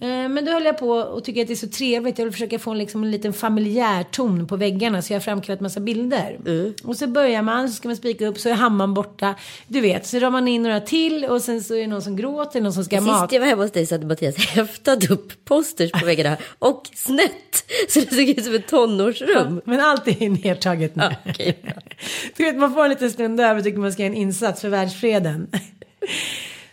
Eh, 0.00 0.28
Men 0.28 0.44
då 0.44 0.52
höll 0.52 0.64
jag 0.64 0.78
på 0.78 0.90
och 0.90 1.24
tycker 1.24 1.42
att 1.42 1.46
det 1.48 1.54
är 1.54 1.56
så 1.56 1.68
trevligt. 1.68 2.18
Jag 2.18 2.24
vill 2.24 2.32
försöka 2.32 2.58
få 2.58 2.70
en, 2.70 2.78
liksom, 2.78 3.02
en 3.04 3.10
liten 3.10 3.32
familjär 3.32 4.02
ton 4.02 4.46
på 4.46 4.56
väggarna. 4.56 5.02
Så 5.02 5.12
jag 5.12 5.16
har 5.16 5.22
framkallat 5.22 5.60
massa 5.60 5.80
bilder. 5.80 6.38
Och 6.84 6.96
så 6.96 7.06
börjar 7.06 7.42
man, 7.42 7.68
så 7.68 7.74
ska 7.74 7.88
man 7.88 7.96
spika 7.96 8.26
upp, 8.26 8.38
så 8.38 8.48
är 8.48 8.52
hammaren 8.52 8.94
borta. 8.94 9.34
Du 9.66 9.80
vet, 9.80 10.06
så 10.06 10.18
drar 10.18 10.30
man 10.30 10.48
in 10.48 10.62
några 10.62 10.80
till 10.80 11.24
och 11.24 11.42
sen 11.42 11.62
så 11.62 11.74
är 11.74 11.80
det 11.80 11.86
någon 11.86 12.02
som 12.02 12.16
gråter, 12.16 12.60
någon 12.60 12.72
som 12.72 12.84
ska 12.84 12.96
ha 12.96 13.06
mat. 13.06 13.20
Sist 13.20 13.32
jag 13.32 13.40
var 13.40 13.46
hemma 13.46 13.62
hos 13.62 13.72
dig 13.72 13.86
så 13.86 13.94
hade 13.94 14.06
Mattias 14.06 14.36
häftat 14.36 15.10
upp 15.10 15.44
posters 15.44 15.92
på 15.92 16.06
väggarna 16.06 16.36
och 16.58 16.82
snett. 16.94 17.64
Så 17.88 18.00
det 18.00 18.14
såg 18.14 18.28
ut 18.28 18.44
som 18.44 18.54
ett 18.54 18.68
tonårsrum. 18.68 19.60
Men 19.64 19.80
allt 19.80 20.08
är 20.08 20.28
nedtaget 20.44 20.96
nu. 20.96 21.02
Ja, 21.02 21.16
okej. 21.30 21.58
du 22.36 22.44
vet, 22.44 22.56
man 22.56 22.74
får 22.74 22.84
en 22.84 22.90
liten 22.90 23.10
stund 23.10 23.40
över 23.40 23.62
tycker 23.62 23.78
man 23.78 23.92
ska 23.92 24.02
göra 24.02 24.12
en 24.12 24.18
insats 24.18 24.60
för 24.60 24.68
världsfreden. 24.68 25.46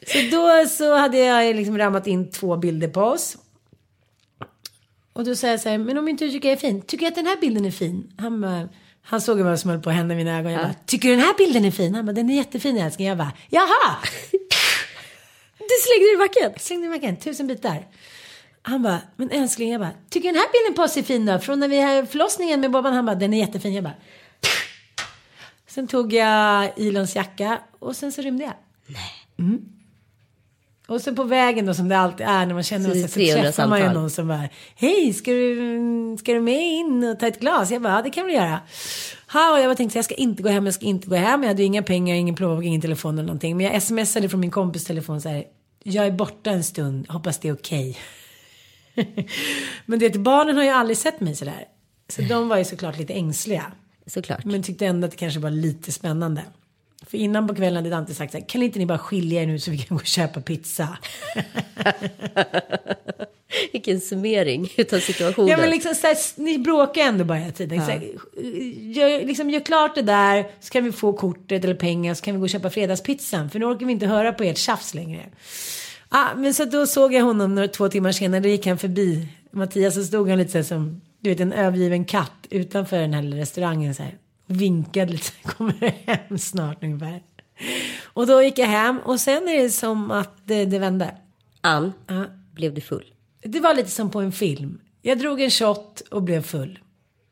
Så 0.08 0.18
då 0.32 0.66
så 0.70 0.96
hade 0.98 1.18
jag 1.18 1.56
liksom 1.56 1.78
rammat 1.78 2.08
in 2.08 2.32
två 2.32 2.58
bilder 2.58 2.88
på 2.88 3.02
oss. 3.02 3.38
Och 5.14 5.24
då 5.26 5.36
säger 5.36 5.54
jag 5.54 5.62
så 5.62 5.70
här, 5.70 5.78
men 5.78 5.98
om 5.98 6.08
inte 6.08 6.26
du 6.26 6.32
tycker 6.32 6.50
jag 6.50 6.56
är 6.58 6.60
fin, 6.60 6.82
tycker 6.82 7.06
jag 7.06 7.12
att 7.12 7.16
den 7.16 7.28
här 7.28 7.38
bilden 7.42 7.66
är 7.66 7.72
fin? 7.72 8.14
Han 8.18 8.42
bara, 8.42 8.70
han 9.02 9.22
såg 9.22 9.40
vad 9.40 9.60
som 9.60 9.70
höll 9.70 9.82
på 9.82 9.90
att 9.90 9.96
hända 9.96 10.14
i 10.14 10.18
mina 10.18 10.40
ögon. 10.40 10.52
Jag 10.52 10.62
bara, 10.62 10.76
tycker 10.86 11.10
du 11.10 11.16
den 11.16 11.24
här 11.24 11.38
bilden 11.38 11.66
är 11.66 11.72
fin? 11.72 11.96
Han 11.96 12.06
bara, 12.06 12.14
den 12.14 12.30
är 12.30 12.36
jättefin 12.36 12.78
älskling. 12.78 13.08
Jag 13.08 13.18
bara, 13.18 13.32
jaha! 13.50 13.98
Du 15.58 15.70
slängde 15.84 16.06
det 16.06 16.14
i 16.14 16.18
backen. 16.18 16.60
Slängde 16.60 16.90
mig 16.90 17.00
igen, 17.00 17.18
tusen 17.18 17.48
bitar. 17.48 17.88
Han 18.62 18.84
bara, 18.84 19.02
men 19.16 19.30
älskling, 19.30 19.72
jag 19.72 19.82
bara, 19.82 19.92
tycker 20.10 20.28
den 20.28 20.36
här 20.36 20.48
bilden 20.52 20.76
på 20.76 20.84
oss 20.84 20.98
är 20.98 21.04
fin 21.04 21.26
då? 21.26 21.40
Från 21.40 21.60
när 21.60 21.68
vi 21.68 21.82
hade 21.82 22.06
förlossningen 22.06 22.60
med 22.60 22.72
Bobban, 22.72 22.94
han 22.94 23.06
bara, 23.06 23.16
den 23.16 23.34
är 23.34 23.38
jättefin. 23.38 23.74
Jag 23.74 23.84
bara, 23.84 23.94
Sen 25.74 25.88
tog 25.88 26.14
jag 26.14 26.72
Ilons 26.76 27.16
jacka 27.16 27.60
och 27.80 27.96
sen 27.96 28.12
så 28.12 28.22
rymde 28.22 28.44
jag. 28.44 28.54
Nej. 28.86 29.12
Mm. 29.40 29.62
Och 30.88 31.02
så 31.02 31.16
på 31.16 31.24
vägen 31.24 31.66
då 31.66 31.74
som 31.74 31.90
det 31.90 31.98
alltid 31.98 32.26
är 32.26 32.46
när 32.46 32.54
man 32.54 32.64
känner 32.64 32.90
Så 32.90 32.94
sig 32.94 33.08
så 33.08 33.20
300 33.20 33.44
träffar 33.44 33.68
man 33.68 33.80
ju 33.80 33.86
samtal. 33.86 34.02
någon 34.02 34.10
som 34.10 34.28
bara 34.28 34.50
Hej, 34.76 35.14
ska 35.14 35.32
du, 35.32 36.18
ska 36.20 36.34
du 36.34 36.42
med 36.42 36.62
in 36.62 37.04
och 37.04 37.20
ta 37.20 37.28
ett 37.28 37.40
glas? 37.40 37.72
Jag 37.72 37.82
bara, 37.82 37.94
ja 37.94 38.02
det 38.02 38.10
kan 38.10 38.26
vi 38.26 38.34
göra. 38.34 38.60
Ha, 39.34 39.52
och 39.52 39.60
jag 39.60 39.66
bara 39.66 39.76
tänkte 39.76 39.98
jag 39.98 40.06
ska 40.06 40.16
inte 40.16 40.44
gå 40.44 40.50
hem, 40.50 40.66
jag 40.66 40.74
ska 40.74 40.86
inte 40.86 41.08
gå 41.08 41.16
hem. 41.16 41.42
Jag 41.44 41.48
hade 41.48 41.62
ju 41.62 41.66
inga 41.66 41.84
pengar, 41.84 42.16
ingen 42.16 42.36
plånbok, 42.36 42.66
ingen 42.66 42.82
telefon 42.82 43.14
eller 43.14 43.28
någonting. 43.28 43.58
Men 43.58 43.66
jag 43.66 43.84
smsade 43.84 44.30
från 44.30 44.40
min 44.40 44.52
kompis 44.52 44.86
telefon 44.86 45.22
så 45.22 45.30
här. 45.30 45.44
Jag 45.84 46.08
är 46.08 46.12
borta 46.12 46.50
en 46.50 46.64
stund, 46.64 47.10
hoppas 47.10 47.40
det 47.40 47.48
är 47.48 47.54
okej. 47.54 47.98
Men 49.86 50.00
det 50.00 50.20
barnen 50.20 50.58
har 50.58 50.64
ju 50.64 50.70
aldrig 50.70 50.98
sett 50.98 51.20
mig 51.20 51.36
sådär. 51.36 51.66
Så 52.10 52.22
de 52.22 52.50
var 52.50 52.58
ju 52.58 52.66
såklart 52.66 52.98
lite 52.98 53.14
ängsliga. 53.14 53.64
Såklart. 54.08 54.46
Men 54.46 54.64
tyckte 54.64 54.86
ändå 54.86 55.06
att 55.06 55.12
det 55.12 55.18
kanske 55.18 55.40
var 55.40 55.50
lite 55.50 55.92
spännande. 55.92 56.42
För 57.08 57.18
innan 57.18 57.48
på 57.48 57.56
kvällen 57.56 57.76
hade 57.76 57.90
Dante 57.90 58.14
sagt 58.14 58.32
så 58.32 58.38
här, 58.38 58.46
kan 58.46 58.64
inte 58.64 58.80
ni 58.80 58.86
bara 58.86 58.98
skilja 58.98 59.42
er 59.42 59.48
nu 59.48 59.60
så 59.60 59.72
vi 59.72 59.78
kan 59.78 59.98
gå 59.98 60.02
och 60.02 60.08
köpa 60.08 60.42
pizza? 60.42 60.98
Vilken 63.72 64.02
summering 64.02 64.70
utav 64.78 65.00
situationen. 65.00 65.50
Ja 65.50 65.58
men 65.58 65.70
liksom 65.70 65.96
så 65.96 66.08
här, 66.08 66.18
ni 66.36 66.58
bråkar 66.60 67.02
ändå 67.02 67.24
bara 67.24 67.38
hela 67.38 67.52
tiden. 67.52 67.86
Så 67.86 67.92
här, 67.92 68.02
gör, 68.94 69.26
liksom, 69.26 69.50
gör 69.50 69.60
klart 69.60 69.96
det 69.96 70.02
där 70.02 70.46
så 70.60 70.70
kan 70.70 70.84
vi 70.84 70.92
få 70.92 71.14
kortet 71.14 71.64
eller 71.64 71.76
pengar 71.76 72.14
så 72.14 72.24
kan 72.24 72.34
vi 72.34 72.40
gå 72.40 72.44
och 72.44 72.50
köpa 72.50 72.70
fredagspizzan. 72.70 73.50
För 73.50 73.60
nu 73.60 73.66
orkar 73.66 73.86
vi 73.86 73.92
inte 73.92 74.08
höra 74.08 74.34
på 74.34 74.44
ert 74.44 74.58
tjafs 74.58 74.94
längre. 74.94 75.22
Ah, 76.10 76.36
men 76.36 76.54
så 76.54 76.66
då 76.66 76.88
såg 76.88 77.14
jag 77.14 77.24
honom 77.24 77.56
några, 77.56 77.68
två 77.68 77.90
timmar 77.90 78.12
senare, 78.12 78.42
då 78.42 78.50
gick 78.50 78.68
han 78.68 78.78
förbi 78.78 79.28
Mattias 79.52 79.96
så 79.96 80.04
stod 80.04 80.30
han 80.30 80.38
lite 80.38 80.52
så 80.52 80.58
här 80.58 80.64
som, 80.66 81.02
du 81.20 81.30
vet 81.30 81.40
en 81.40 81.54
övergiven 81.54 82.06
katt 82.06 82.48
utanför 82.50 82.98
den 82.98 83.14
här 83.14 83.24
restaurangen 83.24 83.96
så 83.96 84.04
här. 84.04 84.18
Och 84.50 84.62
vinkade 84.62 85.12
lite, 85.12 85.32
kommer 85.44 85.94
hem 86.06 86.38
snart 86.38 86.84
ungefär. 86.84 87.24
Och 88.04 88.28
då 88.28 88.42
gick 88.44 88.58
jag 88.58 88.68
hem 88.68 89.00
och 89.00 89.20
sen 89.20 89.48
är 89.48 89.64
det 89.64 89.70
som 89.70 90.12
att 90.12 90.48
det, 90.48 90.66
det 90.66 90.80
vände. 90.80 91.18
Ann, 91.62 91.94
Ja. 92.08 92.26
blev 92.54 92.74
du 92.74 92.82
full? 92.82 93.06
Det 93.44 93.60
var 93.60 93.74
lite 93.74 93.90
som 93.90 94.12
på 94.12 94.22
en 94.22 94.32
film. 94.32 94.80
Jag 95.02 95.20
drog 95.20 95.42
en 95.42 95.52
shot 95.52 96.02
och 96.12 96.24
blev 96.24 96.42
full. 96.42 96.80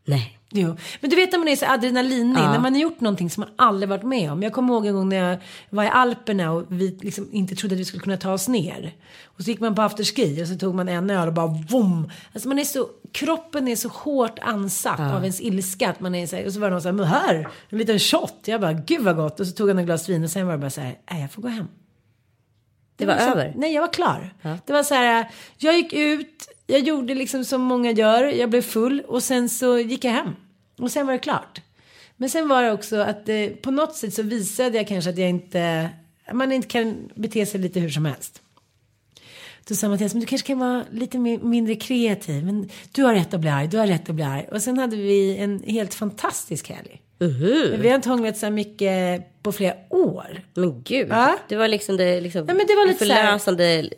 Nej. 0.06 0.38
Jo, 0.53 0.75
men 1.00 1.10
du 1.10 1.15
vet 1.15 1.31
när 1.31 1.39
man 1.39 1.48
är 1.48 1.55
så 1.55 1.65
adrenalinig, 1.65 2.34
när 2.34 2.60
man 2.60 2.74
har 2.74 2.81
gjort 2.81 3.00
någonting 3.00 3.29
som 3.29 3.41
man 3.41 3.67
aldrig 3.67 3.89
varit 3.89 4.03
med 4.03 4.31
om. 4.31 4.43
Jag 4.43 4.53
kommer 4.53 4.74
ihåg 4.74 4.86
en 4.86 4.93
gång 4.93 5.10
när 5.10 5.29
jag 5.29 5.38
var 5.70 5.84
i 5.84 5.88
Alperna 5.88 6.51
och 6.51 6.65
vi 6.67 6.98
liksom 7.01 7.29
inte 7.31 7.55
trodde 7.55 7.75
att 7.75 7.79
vi 7.79 7.86
skulle 7.86 8.03
kunna 8.03 8.17
ta 8.17 8.34
oss 8.34 8.48
ner. 8.48 8.96
Och 9.25 9.43
så 9.43 9.50
gick 9.50 9.60
man 9.60 9.75
på 9.75 9.81
afterski 9.81 10.43
och 10.43 10.48
så 10.48 10.55
tog 10.55 10.75
man 10.75 10.89
en 10.89 11.10
öl 11.10 11.27
och 11.27 11.34
bara 11.34 11.48
boom. 11.48 12.12
Alltså 12.34 12.48
man 12.48 12.60
är 12.60 12.63
så, 12.63 12.88
kroppen 13.12 13.67
är 13.67 13.75
så 13.75 13.89
hårt 13.89 14.39
ansatt 14.41 15.00
av 15.00 15.22
ens 15.22 15.41
ilska 15.41 15.89
att 15.89 16.00
man 16.00 16.15
är 16.15 16.27
så 16.27 16.36
här, 16.36 16.46
och 16.46 16.53
så 16.53 16.60
var 16.60 16.67
det 16.67 16.72
någon 16.72 16.81
så 16.81 16.88
här, 16.88 16.93
men 16.93 17.05
här, 17.05 17.50
en 17.70 17.77
liten 17.77 18.00
shot. 18.00 18.39
Jag 18.46 18.62
bara, 18.62 18.74
gud 18.74 19.01
vad 19.01 19.15
gott. 19.15 19.39
Och 19.39 19.48
så 19.48 19.53
tog 19.53 19.67
han 19.67 19.77
en 19.77 19.86
glas 19.86 20.10
vin 20.10 20.24
och 20.24 20.29
sen 20.29 20.46
var 20.46 20.53
det 20.53 20.60
bara 20.60 20.70
så 20.70 20.81
här, 20.81 20.98
nej 21.12 21.22
jag 21.22 21.31
får 21.31 21.41
gå 21.41 21.48
hem. 21.48 21.67
Det 22.96 23.05
var 23.05 23.17
så, 23.17 23.31
över? 23.31 23.53
Nej, 23.55 23.74
jag 23.74 23.81
var 23.81 23.93
klar. 23.93 24.34
Det 24.65 24.74
var 24.74 24.84
så 24.84 24.93
här, 24.93 25.31
jag 25.58 25.75
gick 25.75 25.93
ut, 25.93 26.50
jag 26.72 26.80
gjorde 26.80 27.16
liksom 27.16 27.46
som 27.46 27.62
många 27.62 27.92
gör, 27.92 28.24
jag 28.24 28.50
blev 28.50 28.62
full 28.62 29.01
och 29.08 29.24
sen 29.24 29.50
så 29.50 29.80
gick 29.80 30.04
jag 30.04 30.12
hem. 30.12 30.36
Och 30.80 30.92
sen 30.92 31.06
var 31.06 31.13
det 31.13 31.20
klart. 31.20 31.62
Men 32.18 32.30
sen 32.30 32.48
var 32.48 32.63
det 32.63 32.72
också 32.72 32.96
att 32.96 33.30
eh, 33.30 33.48
på 33.62 33.72
något 33.72 33.96
sätt 33.96 34.13
så 34.13 34.24
visade 34.24 34.78
jag 34.78 34.88
kanske 34.88 35.10
att 35.10 35.18
jag 35.18 35.30
inte, 35.30 35.90
man 36.34 36.51
inte 36.51 36.68
kan 36.68 37.10
bete 37.16 37.46
sig 37.46 37.60
lite 37.62 37.80
hur 37.80 37.90
som 37.90 38.06
helst. 38.06 38.42
Då 39.68 39.75
sa 39.75 39.90
Mattias, 39.90 40.13
men 40.13 40.20
du 40.22 40.25
kanske 40.28 40.48
kan 40.48 40.60
vara 40.60 40.84
lite 40.92 41.18
mer, 41.18 41.38
mindre 41.40 41.75
kreativ. 41.75 42.46
Men 42.46 42.70
du 42.92 43.04
har 43.04 43.13
rätt 43.13 43.34
att 43.34 43.40
bli 43.40 43.50
arg, 43.50 43.68
du 43.68 43.78
har 43.78 43.88
rätt 43.88 44.10
att 44.10 44.16
bli 44.16 44.24
arg. 44.24 44.48
Och 44.51 44.62
sen 44.62 44.78
hade 44.78 44.96
vi 44.96 45.38
en 45.38 45.63
helt 45.68 45.94
fantastisk 45.94 46.70
helg. 46.70 47.01
Vi 47.78 47.88
har 47.90 47.96
inte 47.96 48.10
hånglat 48.10 48.38
så 48.38 48.50
mycket 48.50 49.24
på 49.44 49.51
flera 49.51 49.74
år. 49.90 50.42
Men 50.54 50.84
gud. 50.84 51.08
Ja. 51.10 51.38
Det 51.50 51.56
var 51.56 51.68
liksom 51.68 51.98
det 51.98 52.22
liksom 52.22 52.46
Ja, 52.48 52.54
men 52.54 52.68
det 52.68 52.75
var 52.75 52.88
lite 52.88 53.06
så 53.06 53.13
här- 53.13 53.25
förlösande. 53.28 53.90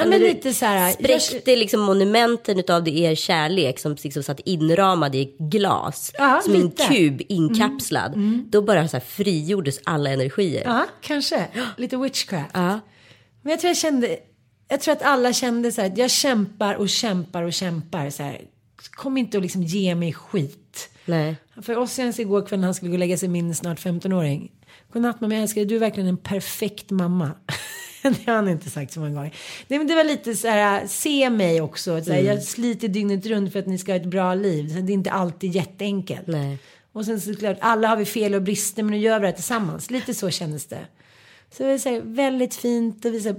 Ja, 0.00 0.06
men 0.06 0.20
lite 0.20 0.54
så 0.54 0.64
här. 0.64 0.92
Spräckte 0.92 1.56
liksom 1.56 1.80
monumenten 1.80 2.58
utav 2.58 2.84
det 2.84 2.90
er 2.90 3.14
kärlek 3.14 3.78
som 3.78 3.96
liksom 4.02 4.22
satt 4.22 4.40
inramade 4.40 5.18
i 5.18 5.36
glas. 5.38 6.12
Ja, 6.18 6.40
som 6.44 6.54
en 6.54 6.60
lite. 6.60 6.82
Mm. 6.82 6.96
kub 6.96 7.22
inkapslad. 7.28 8.12
Då 8.50 8.62
bara 8.62 8.88
så 8.88 8.96
här 8.96 9.04
frigjordes 9.04 9.80
alla 9.84 10.10
energier. 10.10 10.62
Ja, 10.64 10.86
kanske. 11.00 11.46
Lite 11.76 11.96
witchcraft. 11.96 12.50
Ja. 12.54 12.80
Men 13.42 13.50
jag 13.50 13.60
tror 13.60 13.68
jag 13.68 13.76
kände, 13.76 14.16
jag 14.68 14.80
tror 14.80 14.92
att 14.92 15.02
alla 15.02 15.32
kände 15.32 15.72
så 15.72 15.80
här, 15.80 15.90
att 15.90 15.98
jag 15.98 16.10
kämpar 16.10 16.74
och 16.74 16.88
kämpar 16.88 17.42
och 17.42 17.52
kämpar 17.52 18.10
så 18.10 18.22
här. 18.22 18.40
Kom 18.90 19.16
inte 19.16 19.36
och 19.36 19.42
liksom 19.42 19.62
ge 19.62 19.94
mig 19.94 20.12
skit. 20.12 20.90
Nej. 21.04 21.36
För 21.62 21.78
oss 21.78 21.92
senast 21.92 22.18
igår 22.18 22.46
kväll 22.46 22.60
när 22.60 22.66
han 22.66 22.74
skulle 22.74 22.90
gå 22.90 22.94
och 22.94 22.98
lägga 22.98 23.16
sig 23.16 23.28
min 23.28 23.54
snart 23.54 23.80
15-åring. 23.80 24.52
Godnatt 24.92 25.20
mamma, 25.20 25.34
jag 25.34 25.42
älskar 25.42 25.60
dig, 25.60 25.68
du 25.68 25.76
är 25.76 25.80
verkligen 25.80 26.08
en 26.08 26.16
perfekt 26.16 26.90
mamma. 26.90 27.30
det 28.24 28.26
har 28.26 28.34
han 28.34 28.48
inte 28.48 28.70
sagt 28.70 28.92
så 28.92 29.00
många 29.00 29.14
gånger. 29.14 29.34
Nej 29.68 29.78
men 29.78 29.88
det 29.88 29.94
var 29.94 30.04
lite 30.04 30.34
så 30.34 30.48
här, 30.48 30.86
se 30.86 31.30
mig 31.30 31.60
också. 31.60 32.04
Så 32.04 32.12
här, 32.12 32.20
Jag 32.20 32.42
sliter 32.42 32.88
dygnet 32.88 33.26
runt 33.26 33.52
för 33.52 33.58
att 33.58 33.66
ni 33.66 33.78
ska 33.78 33.92
ha 33.92 33.96
ett 33.96 34.04
bra 34.04 34.34
liv. 34.34 34.68
Så 34.68 34.80
det 34.80 34.92
är 34.92 34.94
inte 34.94 35.10
alltid 35.10 35.54
jätteenkelt. 35.54 36.26
Nej. 36.26 36.58
Och 36.92 37.04
sen 37.04 37.20
såklart, 37.20 37.56
alla 37.60 37.88
har 37.88 37.96
vi 37.96 38.04
fel 38.04 38.34
och 38.34 38.42
brister 38.42 38.82
men 38.82 38.90
nu 38.92 38.98
gör 38.98 39.20
vi 39.20 39.26
det 39.26 39.32
tillsammans. 39.32 39.90
Lite 39.90 40.14
så 40.14 40.30
kändes 40.30 40.66
det. 40.66 40.86
Så 41.52 41.62
det 41.62 41.86
är 41.86 42.00
väldigt 42.00 42.54
fint. 42.54 43.04
Och 43.04 43.14
vi 43.14 43.20
så 43.20 43.34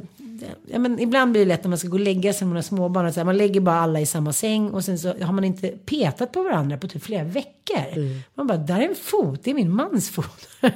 ja, 0.68 0.80
men 0.80 1.00
ibland 1.00 1.32
blir 1.32 1.42
det 1.42 1.48
lätt 1.48 1.64
när 1.64 1.70
man 1.70 1.78
ska 1.78 1.88
gå 1.88 1.94
och 1.94 2.00
lägga 2.00 2.34
sig 2.34 2.46
med 2.48 2.54
några 2.54 2.64
småbarn. 2.64 3.14
Så 3.14 3.20
här, 3.20 3.26
man 3.26 3.38
lägger 3.38 3.62
bara 3.62 3.80
alla 3.80 4.00
i 4.00 4.06
samma 4.06 4.34
säng 4.34 4.72
och 4.72 4.86
sen 4.86 5.00
så 5.00 5.14
har 5.22 5.34
man 5.34 5.44
inte 5.44 5.68
petat 5.68 6.32
på 6.32 6.44
varandra 6.44 6.78
på 6.78 6.88
typ 6.88 7.04
flera 7.04 7.24
veckor. 7.24 8.20
Man 8.34 8.48
bara, 8.48 8.58
där 8.58 8.80
är 8.80 8.88
en 8.88 8.96
fot, 8.96 9.44
det 9.44 9.52
är 9.52 9.56
min 9.56 9.76
mans 9.76 10.10
fot. 10.10 10.48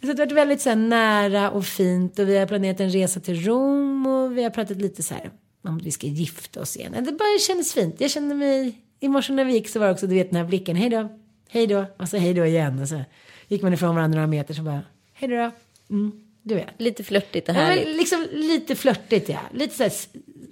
så 0.00 0.06
det 0.06 0.12
har 0.12 0.16
varit 0.26 0.32
väldigt 0.32 0.60
så 0.60 0.68
här, 0.68 0.76
nära 0.76 1.50
och 1.50 1.64
fint 1.66 2.18
och 2.18 2.28
vi 2.28 2.38
har 2.38 2.46
planerat 2.46 2.80
en 2.80 2.90
resa 2.90 3.20
till 3.20 3.44
Rom 3.44 4.06
och 4.06 4.38
vi 4.38 4.42
har 4.42 4.50
pratat 4.50 4.76
lite 4.76 5.02
så 5.02 5.14
här 5.14 5.30
om 5.64 5.78
vi 5.78 5.90
ska 5.90 6.06
gifta 6.06 6.60
oss 6.60 6.76
igen. 6.76 6.92
Det 6.92 7.12
bara 7.12 7.38
kändes 7.46 7.72
fint. 7.74 8.00
Jag 8.00 8.10
kände 8.10 8.34
mig, 8.34 8.82
i 9.00 9.08
morse 9.08 9.32
när 9.32 9.44
vi 9.44 9.52
gick 9.52 9.68
så 9.68 9.78
var 9.78 9.86
det 9.86 9.92
också, 9.92 10.06
du 10.06 10.14
vet 10.14 10.30
den 10.30 10.36
här 10.40 10.44
blicken, 10.44 10.76
hej 10.76 10.90
då, 10.90 11.08
hej 11.48 11.66
då, 11.66 11.84
och 11.98 12.08
så 12.08 12.16
hej 12.16 12.34
då 12.34 12.44
igen. 12.46 12.78
Och 12.82 12.88
så 12.88 13.00
gick 13.48 13.62
man 13.62 13.72
ifrån 13.72 13.94
varandra 13.94 14.16
några 14.16 14.26
meter 14.26 14.54
så 14.54 14.62
bara, 14.62 14.82
hej 15.12 15.28
då, 15.28 15.50
mm, 15.90 16.12
du 16.42 16.54
vet. 16.54 16.68
Lite 16.78 17.04
flörtigt 17.04 17.48
och 17.48 17.54
Ja, 17.54 17.60
härligt. 17.60 17.84
men 17.88 17.96
liksom 17.96 18.26
lite 18.32 18.74
flörtigt 18.74 19.28
ja. 19.28 19.40
Lite, 19.54 19.74
så 19.76 19.82
här, 19.82 19.92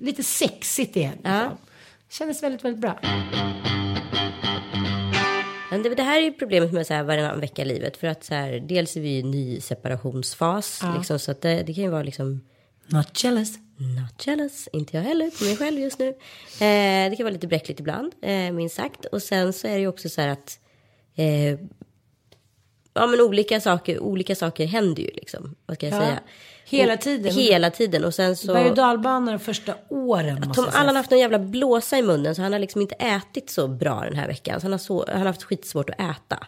lite 0.00 0.22
sexigt 0.22 0.96
igen. 0.96 1.12
Liksom. 1.14 1.32
Ja. 1.32 1.56
Kändes 2.10 2.42
väldigt, 2.42 2.64
väldigt 2.64 2.80
bra. 2.80 2.98
Men 5.74 5.82
det, 5.82 5.94
det 5.94 6.02
här 6.02 6.18
är 6.18 6.22
ju 6.22 6.32
problemet 6.32 6.72
med 6.72 6.86
så 6.86 6.94
här 6.94 7.02
varannan 7.02 7.40
vecka 7.40 7.62
i 7.62 7.64
livet. 7.64 7.96
För 7.96 8.06
att 8.06 8.24
så 8.24 8.34
här, 8.34 8.60
dels 8.68 8.96
är 8.96 9.00
vi 9.00 9.18
i 9.18 9.22
ny 9.22 9.60
separationsfas. 9.60 10.80
Liksom, 10.96 11.18
så 11.18 11.30
att 11.30 11.40
det, 11.40 11.62
det 11.62 11.74
kan 11.74 11.84
ju 11.84 11.90
vara 11.90 12.02
liksom 12.02 12.40
Not 12.86 13.24
jealous. 13.24 13.58
Not 13.76 14.26
jealous, 14.26 14.68
inte 14.72 14.96
jag 14.96 15.04
heller 15.04 15.30
på 15.38 15.44
mig 15.44 15.56
själv 15.56 15.78
just 15.80 15.98
nu. 15.98 16.08
Eh, 16.08 17.10
det 17.10 17.14
kan 17.16 17.24
vara 17.24 17.32
lite 17.32 17.46
bräckligt 17.46 17.80
ibland, 17.80 18.12
eh, 18.22 18.52
minst 18.52 18.76
sagt. 18.76 19.04
Och 19.04 19.22
sen 19.22 19.52
så 19.52 19.66
är 19.66 19.72
det 19.74 19.80
ju 19.80 19.86
också 19.88 20.08
så 20.08 20.20
här 20.20 20.28
att 20.28 20.58
eh, 21.14 21.50
ja 22.94 23.06
men 23.06 23.20
olika 23.20 23.60
saker, 23.60 23.98
olika 24.00 24.34
saker 24.34 24.66
händer 24.66 25.02
ju 25.02 25.10
liksom. 25.14 25.54
Vad 25.66 25.76
ska 25.76 25.88
jag 25.88 25.96
Ja, 25.96 26.06
säga? 26.06 26.20
Hela 26.64 26.96
tiden. 26.96 27.32
Hela 27.32 27.70
tiden 27.70 28.04
och 28.04 28.14
sen 28.14 28.36
så. 28.36 28.52
Berg 28.52 28.70
och 28.70 28.76
dalbanor 28.76 29.32
de 29.32 29.38
första 29.38 29.74
åren. 29.88 30.34
Måste 30.46 30.62
Tom. 30.62 30.70
Allan 30.72 30.88
har 30.88 30.94
haft 30.94 31.12
en 31.12 31.18
jävla 31.18 31.38
blåsa 31.38 31.98
i 31.98 32.02
munnen 32.02 32.34
så 32.34 32.42
han 32.42 32.52
har 32.52 32.60
liksom 32.60 32.80
inte 32.80 32.94
ätit 32.94 33.50
så 33.50 33.68
bra 33.68 34.00
den 34.00 34.16
här 34.16 34.26
veckan. 34.26 34.60
Så 34.60 34.64
han 34.64 34.72
har, 34.72 34.78
så, 34.78 35.04
han 35.08 35.18
har 35.18 35.26
haft 35.26 35.42
skitsvårt 35.42 35.90
att 35.90 36.00
äta. 36.00 36.46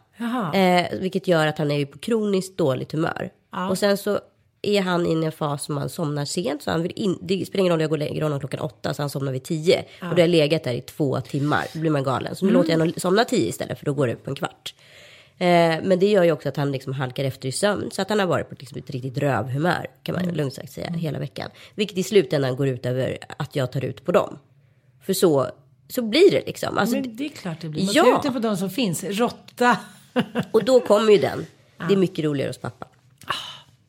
Eh, 0.55 0.99
vilket 1.01 1.29
gör 1.29 1.47
att 1.47 1.59
han 1.59 1.71
är 1.71 1.79
ju 1.79 1.87
på 1.87 1.99
kroniskt 1.99 2.59
dåligt 2.59 2.93
humör. 2.93 3.31
Och 3.71 3.79
sen 3.79 3.97
så 3.97 4.21
är 4.63 4.81
han 4.81 5.07
i 5.07 5.25
en 5.25 5.33
fas 5.33 5.65
som 5.65 5.77
han 5.77 5.89
somnar 5.89 6.25
sent. 6.25 6.63
Så 6.63 6.71
han 6.71 6.83
vill 6.83 6.93
in, 6.97 7.19
det 7.23 7.47
spelar 7.47 7.61
ingen 7.61 7.73
roll 7.73 7.81
jag 7.81 7.91
går 7.91 7.97
och 7.97 7.99
lägger 7.99 8.23
honom 8.23 8.41
klockan 8.41 8.61
åtta 8.61 8.95
så 8.95 9.03
han 9.03 9.11
somnar 9.11 9.33
vid 9.33 9.45
tio. 9.45 9.79
Och 9.79 9.85
då 10.01 10.07
har 10.09 10.19
jag 10.19 10.31
legat 10.31 10.65
där 10.65 10.73
i 10.73 10.81
två 10.81 11.21
timmar. 11.21 11.67
Då 11.73 11.81
blir 11.81 11.91
man 11.91 12.03
galen. 12.05 12.37
Så 12.37 12.47
nu 12.47 12.53
låter 12.53 12.71
jag 12.71 12.79
honom 12.79 12.95
somna 12.97 13.25
tio 13.25 13.49
istället 13.49 13.79
för 13.79 13.87
då 13.87 13.93
går 13.93 14.07
det 14.07 14.17
på 14.17 14.31
en 14.31 14.37
kvart. 14.37 14.75
Eh, 15.39 15.77
men 15.83 15.99
det 15.99 16.07
gör 16.11 16.25
ju 16.25 16.33
också 16.33 16.49
att 16.49 16.57
han 16.57 16.73
liksom 16.73 16.93
halkar 16.93 17.25
efter 17.25 17.49
i 17.49 17.53
sömn. 17.53 17.91
Så 17.93 18.03
att 18.03 18.09
han 18.09 18.19
har 18.19 18.27
varit 18.27 18.49
på 18.49 18.55
liksom 18.59 18.79
ett 18.79 18.91
riktigt 18.91 19.19
rövhumör 19.19 19.87
kan 20.03 20.15
man 20.15 20.25
lugnt 20.35 20.55
sagt 20.55 20.73
säga 20.73 20.91
hela 20.91 21.19
veckan. 21.19 21.51
Vilket 21.75 21.99
i 21.99 22.03
slutändan 22.03 22.57
går 22.57 22.69
ut 22.69 22.87
över 22.87 23.19
att 23.39 23.57
jag 23.57 23.73
tar 23.73 23.85
ut 23.85 24.05
på 24.05 24.13
dem. 24.13 24.39
För 25.07 25.13
så, 25.13 25.51
så 25.89 26.03
blir 26.03 26.31
det 26.31 26.47
liksom. 26.47 26.79
Alltså, 26.79 26.97
Men 26.97 27.17
det 27.17 27.25
är 27.25 27.29
klart 27.29 27.61
det 27.61 27.69
blir. 27.69 27.85
Man 27.85 27.95
Ja. 27.95 28.03
tar 28.05 28.17
ut 28.17 28.23
det 28.23 28.31
på 28.33 28.39
de 28.39 28.57
som 28.57 28.71
finns. 28.71 29.05
Råtta. 29.05 29.79
och 30.53 30.65
då 30.65 30.81
kommer 30.81 31.13
ju 31.13 31.19
den. 31.19 31.47
Det 31.89 31.95
är 31.95 31.99
mycket 31.99 32.25
roligare 32.25 32.49
hos 32.51 32.59
pappa. 32.59 32.87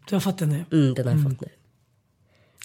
Du 0.09 0.15
har 0.15 0.19
fått 0.19 0.37
den 0.37 0.49
nu. 0.49 0.65
Mm, 0.71 0.93
den 0.93 1.07
har 1.07 1.13
jag 1.13 1.23
fått 1.23 1.41
nu. 1.41 1.47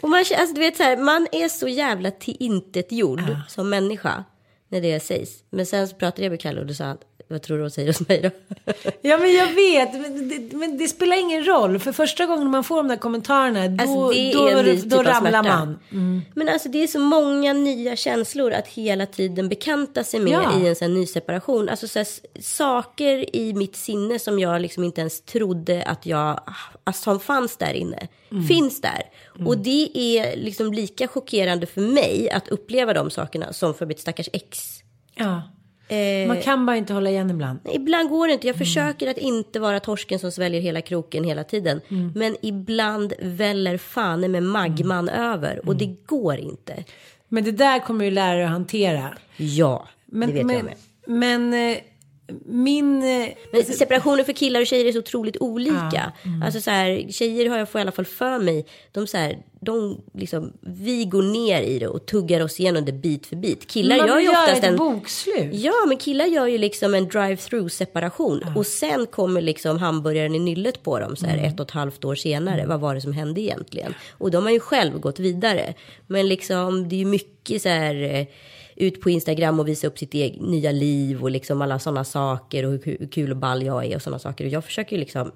Och 0.02 0.08
man, 0.10 0.18
alltså, 0.18 0.54
du 0.54 0.60
vet 0.60 0.76
så 0.76 0.82
här, 0.82 0.96
man 0.96 1.26
är 1.32 1.48
så 1.48 1.68
jävla 1.68 2.10
till 2.10 2.36
intet 2.40 2.92
gjord 2.92 3.36
som 3.48 3.70
människa 3.70 4.24
när 4.68 4.80
det 4.80 5.00
sägs. 5.00 5.44
Men 5.50 5.66
sen 5.66 5.88
så 5.88 5.96
pratade 5.96 6.22
jag 6.22 6.30
med 6.30 6.40
Kalle 6.40 6.60
och 6.60 6.66
då 6.66 6.74
sa 6.74 6.84
han, 6.84 6.98
Vad 7.32 7.42
tror 7.42 7.56
du 7.56 7.62
hon 7.62 7.70
säger 7.70 7.88
hos 7.88 8.08
mig 8.08 8.20
då? 8.22 8.30
Ja 9.02 9.18
men 9.18 9.32
jag 9.34 9.46
vet, 9.52 9.92
men 9.92 10.28
det, 10.28 10.56
men 10.56 10.78
det 10.78 10.88
spelar 10.88 11.20
ingen 11.20 11.44
roll. 11.44 11.78
För 11.78 11.92
första 11.92 12.26
gången 12.26 12.50
man 12.50 12.64
får 12.64 12.76
de 12.76 12.88
där 12.88 12.96
kommentarerna, 12.96 13.68
då, 13.68 13.82
Alltså, 13.82 13.94
då, 14.38 14.62
då, 14.62 14.62
typ 14.62 14.92
av 14.92 15.04
ramlar 15.04 15.42
man. 15.42 15.78
Mm. 15.92 16.22
Men 16.34 16.48
alltså 16.48 16.68
det 16.68 16.82
är 16.82 16.86
så 16.86 16.98
många 16.98 17.52
nya 17.52 17.96
känslor 17.96 18.52
att 18.52 18.66
hela 18.68 19.06
tiden 19.06 19.48
bekanta 19.48 20.04
sig 20.04 20.20
med 20.20 20.32
Ja. 20.32 20.60
i 20.60 20.68
en 20.68 20.76
sån 20.76 20.94
ny 20.94 21.06
separation. 21.06 21.68
Alltså 21.68 21.88
så 21.88 21.98
här, 21.98 22.06
saker 22.42 23.36
i 23.36 23.52
mitt 23.54 23.76
sinne 23.76 24.18
som 24.18 24.38
jag 24.38 24.62
liksom 24.62 24.84
inte 24.84 25.00
ens 25.00 25.20
trodde 25.20 25.82
att 25.82 26.06
jag, 26.06 26.40
alltså, 26.84 27.02
som 27.02 27.20
fanns 27.20 27.56
där 27.56 27.72
inne, 27.74 28.08
Mm. 28.30 28.44
finns 28.44 28.80
där. 28.80 29.02
Och 29.46 29.58
det 29.58 29.90
är 29.98 30.36
liksom 30.36 30.72
lika 30.72 31.08
chockerande 31.08 31.66
för 31.66 31.80
mig 31.80 32.30
att 32.30 32.48
uppleva 32.48 32.92
de 32.92 33.10
sakerna 33.10 33.52
som 33.52 33.74
för 33.74 33.86
mitt 33.86 34.00
stackars 34.00 34.28
ex. 34.32 34.78
Ja. 35.14 35.42
Eh, 35.92 36.28
Man 36.28 36.40
kan 36.40 36.66
bara 36.66 36.76
inte 36.76 36.92
hålla 36.94 37.10
igen 37.10 37.30
ibland. 37.30 37.58
Ibland 37.72 38.08
går 38.10 38.26
det 38.26 38.32
inte. 38.32 38.46
Jag 38.46 38.56
försöker 38.56 39.10
att 39.10 39.18
inte 39.18 39.60
vara 39.60 39.80
torsken 39.80 40.18
som 40.18 40.32
sväljer 40.32 40.60
hela 40.60 40.80
kroken 40.80 41.24
hela 41.24 41.44
tiden. 41.44 41.80
Men 42.14 42.36
ibland 42.42 43.12
väller 43.20 43.78
fan 43.78 44.30
med 44.30 44.42
magman 44.42 45.08
över 45.08 45.68
och 45.68 45.76
det 45.76 45.86
går 46.06 46.36
inte. 46.38 46.84
Men 47.28 47.44
det 47.44 47.52
där 47.52 47.78
kommer 47.78 48.10
lära 48.10 48.34
dig 48.34 48.44
att 48.44 48.50
hantera. 48.50 49.14
Ja, 49.36 49.88
Men, 50.06 50.28
det 50.28 50.34
vet 50.34 50.46
men, 50.46 50.56
jag 50.56 50.64
med. 50.64 50.74
men 51.06 51.70
eh, 51.72 51.78
min... 52.46 53.02
eh, 53.02 53.28
Men 53.52 53.64
separationer 53.64 54.24
för 54.24 54.32
killar 54.32 54.60
och 54.60 54.66
tjejer 54.66 54.84
är 54.86 54.92
så 54.92 54.98
otroligt 54.98 55.36
olika. 55.40 56.12
Alltså 56.44 56.60
så 56.60 56.70
här, 56.70 57.06
tjejer 57.12 57.50
har 57.50 57.58
jag 57.58 57.68
får 57.68 57.78
i 57.78 57.82
alla 57.82 57.92
fall 57.92 58.04
för 58.04 58.38
mig, 58.38 58.66
de 58.92 59.06
så 59.06 59.16
här, 59.18 59.38
de 59.64 60.00
liksom, 60.14 60.52
vi 60.60 61.04
går 61.04 61.22
ner 61.22 61.62
i 61.62 61.78
det 61.78 61.88
och 61.88 62.06
tuggar 62.06 62.40
oss 62.40 62.60
igenom 62.60 62.84
det 62.84 62.92
bit 62.92 63.26
för 63.26 63.36
bit. 63.36 63.66
Killar 63.66 63.96
man 63.96 64.08
gör 64.08 64.18
ju 64.18 64.24
göra 64.24 64.42
oftast 64.42 64.58
ett 64.58 64.64
en... 64.64 64.76
bokslut. 64.76 65.50
Ja, 65.52 65.72
men 65.88 65.96
killar 65.96 66.26
gör 66.26 66.46
ju 66.46 66.58
liksom 66.58 66.94
en 66.94 67.08
drive-through 67.08 67.68
separation. 67.68 68.44
Och 68.56 68.66
sen 68.66 69.06
kommer 69.06 69.40
liksom 69.40 69.78
hamburgaren 69.78 70.34
i 70.34 70.38
nyllet 70.38 70.82
på 70.82 70.98
dem 70.98 71.16
så 71.16 71.26
här 71.26 71.38
ett 71.38 71.60
och 71.60 71.66
ett 71.66 71.70
halvt 71.70 72.04
år 72.04 72.14
senare. 72.14 72.66
Vad 72.66 72.80
var 72.80 72.94
det 72.94 73.00
som 73.00 73.12
hände 73.12 73.40
egentligen? 73.40 73.94
Och 74.18 74.30
de 74.30 74.44
har 74.44 74.50
ju 74.50 74.60
själv 74.60 74.98
gått 74.98 75.18
vidare. 75.18 75.74
Men 76.06 76.28
liksom 76.28 76.88
det 76.88 76.96
är 76.96 76.98
ju 76.98 77.06
mycket 77.06 77.62
så 77.62 77.68
här 77.68 78.02
eh, 78.02 78.26
ut 78.76 79.00
på 79.00 79.10
Instagram 79.10 79.60
och 79.60 79.68
visa 79.68 79.86
upp 79.86 79.98
sitt 79.98 80.14
eget 80.14 80.40
nya 80.40 80.72
liv 80.72 81.22
och 81.22 81.30
liksom 81.30 81.62
alla 81.62 81.78
sådana 81.78 82.04
saker 82.04 82.64
och 82.64 82.72
hur 82.72 83.08
kul 83.10 83.30
och 83.30 83.36
ball 83.36 83.62
jag 83.62 83.84
är 83.84 83.96
och 83.96 84.02
sådana 84.02 84.18
saker. 84.18 84.44
Och 84.44 84.50
jag 84.50 84.64
försöker 84.64 84.96
ju 84.96 85.00
liksom 85.00 85.32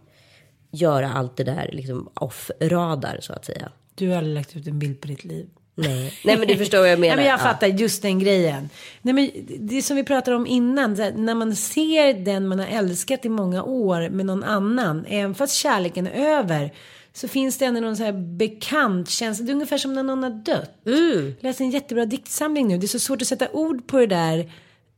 göra 0.70 1.12
allt 1.12 1.36
det 1.36 1.44
där 1.44 1.70
liksom 1.72 2.08
off-radar 2.14 3.18
så 3.20 3.32
att 3.32 3.44
säga. 3.44 3.72
Du 3.96 4.08
har 4.08 4.16
aldrig 4.16 4.34
lagt 4.34 4.56
ut 4.56 4.66
en 4.66 4.78
bild 4.78 5.00
på 5.00 5.08
ditt 5.08 5.24
liv. 5.24 5.46
Nej, 5.74 6.14
Nej 6.24 6.36
men 6.38 6.48
du 6.48 6.56
förstår 6.56 6.78
vad 6.78 6.88
jag 6.90 6.98
menar. 7.00 7.16
Nej, 7.16 7.24
men 7.24 7.30
jag 7.30 7.40
Ja. 7.40 7.44
fattar 7.44 7.66
just 7.66 8.02
den 8.02 8.18
grejen. 8.18 8.68
Nej, 9.02 9.14
men 9.14 9.30
det 9.58 9.82
som 9.82 9.96
vi 9.96 10.04
pratade 10.04 10.36
om 10.36 10.46
innan, 10.46 10.94
när 11.16 11.34
man 11.34 11.56
ser 11.56 12.14
den 12.24 12.48
man 12.48 12.58
har 12.58 12.66
älskat 12.66 13.24
i 13.24 13.28
många 13.28 13.62
år 13.62 14.08
med 14.08 14.26
någon 14.26 14.44
annan, 14.44 15.04
även 15.08 15.34
fast 15.34 15.54
kärleken 15.54 16.06
är 16.06 16.38
över, 16.38 16.72
så 17.12 17.28
finns 17.28 17.58
det 17.58 17.64
ändå 17.64 17.80
någon 17.80 17.96
så 17.96 18.02
här 18.04 18.12
bekant 18.36 19.08
känsla. 19.10 19.44
Det 19.46 19.50
är 19.50 19.54
ungefär 19.54 19.78
som 19.78 19.92
när 19.94 20.02
någon 20.02 20.22
har 20.22 20.30
dött. 20.30 20.86
Mm. 20.86 21.34
Jag 21.40 21.48
läste 21.48 21.62
en 21.64 21.70
jättebra 21.70 22.06
diktsamling 22.06 22.68
nu. 22.68 22.78
Det 22.78 22.86
är 22.86 22.88
så 22.88 22.98
svårt 22.98 23.22
att 23.22 23.28
sätta 23.28 23.48
ord 23.52 23.86
på 23.86 23.98
det 23.98 24.06
där. 24.06 24.50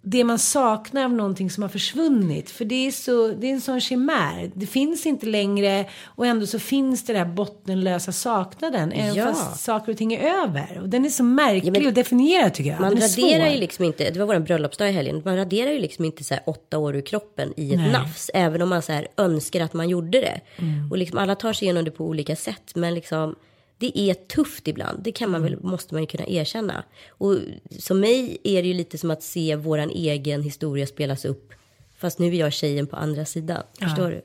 Det 0.02 0.24
man 0.24 0.38
saknar 0.38 1.04
av 1.04 1.12
någonting 1.12 1.50
som 1.50 1.62
har 1.62 1.68
försvunnit. 1.70 2.50
För 2.50 2.64
det 2.64 2.86
är, 2.86 2.90
så, 2.90 3.28
det 3.28 3.46
är 3.46 3.52
en 3.52 3.60
sån 3.60 3.80
chimär. 3.80 4.50
Det 4.54 4.66
finns 4.66 5.06
inte 5.06 5.26
längre 5.26 5.84
och 6.04 6.26
ändå 6.26 6.46
så 6.46 6.58
finns 6.58 7.04
det 7.04 7.12
där 7.12 7.24
bottenlösa 7.24 8.12
saknaden. 8.12 8.92
Även 8.92 9.14
Ja. 9.14 9.24
fast 9.26 9.64
saker 9.64 9.92
och 9.92 9.98
ting 9.98 10.14
är 10.14 10.42
över. 10.42 10.78
Och 10.82 10.88
den 10.88 11.04
är 11.04 11.08
så 11.08 11.22
märklig 11.22 11.66
Ja, 11.76 11.80
men- 11.80 11.86
och 11.86 11.92
definierad 11.92 12.54
tycker 12.54 12.70
jag. 12.70 12.80
Man 12.80 12.90
raderar 12.94 13.08
svår. 13.08 13.54
ju 13.54 13.60
liksom 13.60 13.84
inte, 13.84 14.10
det 14.10 14.18
var 14.18 14.26
vår 14.26 14.38
bröllopsdag 14.38 14.88
i 14.88 14.92
helgen, 14.92 15.22
man 15.24 15.36
raderar 15.36 15.70
ju 15.70 15.78
liksom 15.78 16.04
inte 16.04 16.24
så 16.24 16.34
här 16.34 16.42
åtta 16.46 16.78
år 16.78 16.96
ur 16.96 17.00
kroppen 17.00 17.52
i 17.56 17.72
ett 17.72 17.78
Nej. 17.78 17.92
nafs. 17.92 18.30
Även 18.34 18.62
om 18.62 18.68
man 18.68 18.82
så 18.82 18.92
här 18.92 19.08
önskar 19.16 19.60
att 19.60 19.72
man 19.74 19.88
gjorde 19.88 20.20
det. 20.20 20.40
Mm. 20.58 20.90
Och 20.90 20.98
liksom 20.98 21.18
alla 21.18 21.34
tar 21.34 21.52
sig 21.52 21.64
igenom 21.66 21.84
det 21.84 21.90
på 21.90 22.04
olika 22.04 22.36
sätt. 22.36 22.72
Men 22.74 22.94
liksom 22.94 23.34
det 23.78 23.98
är 23.98 24.14
tufft 24.14 24.68
ibland. 24.68 25.02
Det 25.02 25.12
kan 25.12 25.30
man 25.30 25.40
Mm. 25.40 25.52
väl, 25.52 25.62
måste 25.62 25.94
man 25.94 26.02
ju 26.02 26.06
kunna 26.06 26.26
erkänna. 26.26 26.84
Och 27.08 27.36
som 27.78 28.00
mig 28.00 28.38
är 28.44 28.62
det 28.62 28.68
ju 28.68 28.74
lite 28.74 28.98
som 28.98 29.10
att 29.10 29.22
se 29.22 29.56
våran 29.56 29.90
egen 29.90 30.42
historia 30.42 30.86
spelas 30.86 31.24
upp. 31.24 31.52
Fast 31.98 32.18
nu 32.18 32.26
är 32.26 32.32
jag 32.32 32.52
tjejen 32.52 32.86
på 32.86 32.96
andra 32.96 33.24
sidan. 33.24 33.62
Förstår 33.80 34.10
du? 34.10 34.22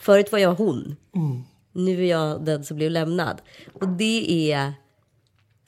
Förut 0.00 0.32
var 0.32 0.38
jag 0.38 0.54
hon. 0.54 0.96
Mm. 1.14 1.42
Nu 1.72 2.00
är 2.04 2.10
jag 2.10 2.44
den 2.44 2.64
som 2.64 2.76
blev 2.76 2.90
lämnad. 2.90 3.42
Och 3.72 3.88
det 3.88 4.52
är 4.52 4.72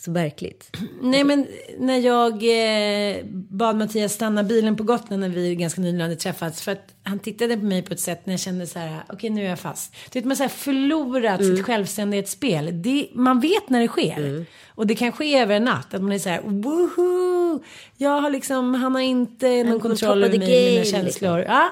så 0.04 0.11
märkligt. 0.11 0.76
Nej 1.02 1.25
men 1.25 1.46
när 1.78 1.99
jag 1.99 2.32
eh, 2.32 3.16
bad 3.32 3.76
Mattias 3.76 4.12
stanna 4.12 4.42
bilen 4.42 4.76
på 4.76 4.82
Gotland 4.82 5.20
när 5.20 5.28
vi 5.28 5.54
ganska 5.54 5.80
nyligen 5.80 6.00
hade 6.00 6.16
träffats. 6.16 6.62
För 6.62 6.73
att 6.73 6.94
han 7.02 7.18
tittade 7.18 7.56
på 7.56 7.64
mig 7.64 7.82
på 7.82 7.92
ett 7.92 8.00
sätt 8.00 8.26
när 8.26 8.32
jag 8.32 8.40
kände 8.40 8.67
så 8.67 8.78
här, 8.78 9.02
okej 9.08 9.30
nu 9.30 9.45
är 9.45 9.49
jag 9.49 9.58
fast. 9.58 9.95
Du 10.12 10.19
vet 10.19 10.25
man 10.25 10.36
har 10.40 10.49
förlorat 10.49 11.40
Mm. 11.40 11.56
sitt 11.56 11.67
självständighetsspel. 11.67 12.82
Det, 12.82 13.08
man 13.14 13.40
vet 13.40 13.69
när 13.69 13.80
det 13.80 13.88
sker. 13.88 14.17
Mm. 14.19 14.47
Och 14.75 14.86
det 14.86 14.95
kan 14.95 15.12
ske 15.12 15.38
över 15.38 15.54
en 15.56 15.64
natt. 15.64 15.95
Att 15.95 16.02
man 16.02 16.12
är 16.12 16.19
så 16.19 16.28
här, 16.28 16.40
woho! 16.45 17.62
Jag 17.97 18.21
har 18.21 18.30
liksom, 18.30 18.75
han 18.75 18.95
har 18.95 19.02
inte 19.02 19.64
någon 19.64 19.73
on 19.73 19.80
kontroll 19.80 20.25
över 20.25 20.38
mig, 20.38 20.49
mina 20.49 20.60
game, 20.60 20.78
liksom. 20.78 21.00
känslor. 21.00 21.38
Ja. 21.40 21.71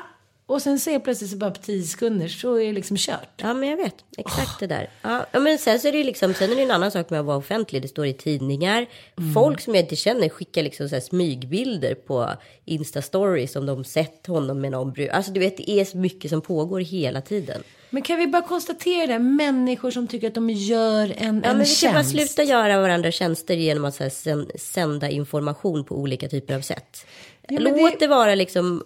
Och 0.52 0.62
sen 0.62 0.78
så 0.78 0.90
är 0.90 0.98
plötsligt 0.98 1.30
så 1.30 1.36
bara 1.36 1.50
på 1.50 1.62
tio 1.62 1.82
sekunder 1.82 2.28
så 2.28 2.54
är 2.54 2.66
det 2.66 2.72
liksom 2.72 2.96
kört. 2.96 3.28
Ja, 3.36 3.54
men 3.54 3.68
jag 3.68 3.76
vet. 3.76 3.94
Exakt 4.18 4.60
det 4.60 4.66
där. 4.66 4.90
Ja, 5.02 5.26
men 5.40 5.58
sen 5.58 5.80
så 5.80 5.88
är 5.88 5.92
det 5.92 6.04
liksom, 6.04 6.34
sen 6.34 6.52
är 6.52 6.56
det 6.56 6.62
en 6.62 6.70
annan 6.70 6.90
sak 6.90 7.10
med 7.10 7.20
att 7.20 7.26
vara 7.26 7.36
offentlig. 7.36 7.82
Det 7.82 7.88
står 7.88 8.06
i 8.06 8.12
tidningar. 8.12 8.86
Folk 9.34 9.60
som 9.60 9.74
jag 9.74 9.84
inte 9.84 9.96
känner 9.96 10.28
skickar 10.28 10.62
liksom 10.62 10.88
så 10.88 10.94
här 10.94 11.00
smygbilder 11.00 11.94
på 11.94 12.30
Insta-stories 12.66 13.56
om 13.58 13.66
de 13.66 13.84
sett 13.84 14.26
honom 14.26 14.60
med 14.60 14.70
någon 14.70 14.92
brud. 14.92 15.10
Alltså 15.10 15.32
du 15.32 15.40
vet, 15.40 15.56
det 15.56 15.70
är 15.70 15.84
så 15.84 15.96
mycket 15.96 16.30
som 16.30 16.40
pågår 16.40 16.80
hela 16.80 17.20
tiden. 17.20 17.62
Men 17.90 18.02
kan 18.02 18.18
vi 18.18 18.26
bara 18.26 18.42
konstatera 18.42 19.06
det? 19.06 19.18
Människor 19.18 19.90
som 19.90 20.08
tycker 20.08 20.26
att 20.28 20.34
de 20.34 20.50
gör 20.50 21.04
en, 21.04 21.12
Ja, 21.18 21.26
en 21.26 21.40
men 21.40 21.58
vi 21.58 21.64
tjänst. 21.64 21.82
kan 21.82 21.92
bara 21.92 22.04
sluta 22.04 22.42
göra 22.42 22.80
varandra 22.80 23.10
tjänster 23.10 23.54
genom 23.54 23.84
att 23.84 23.94
så 23.94 24.02
här, 24.02 24.58
sända 24.58 25.10
information 25.10 25.84
på 25.84 25.96
olika 25.96 26.28
typer 26.28 26.54
av 26.54 26.60
sätt. 26.60 27.06
Ja, 27.48 27.56
Låt 27.60 27.74
det- 27.76 27.96
det... 27.98 28.06
vara 28.06 28.34
liksom 28.34 28.84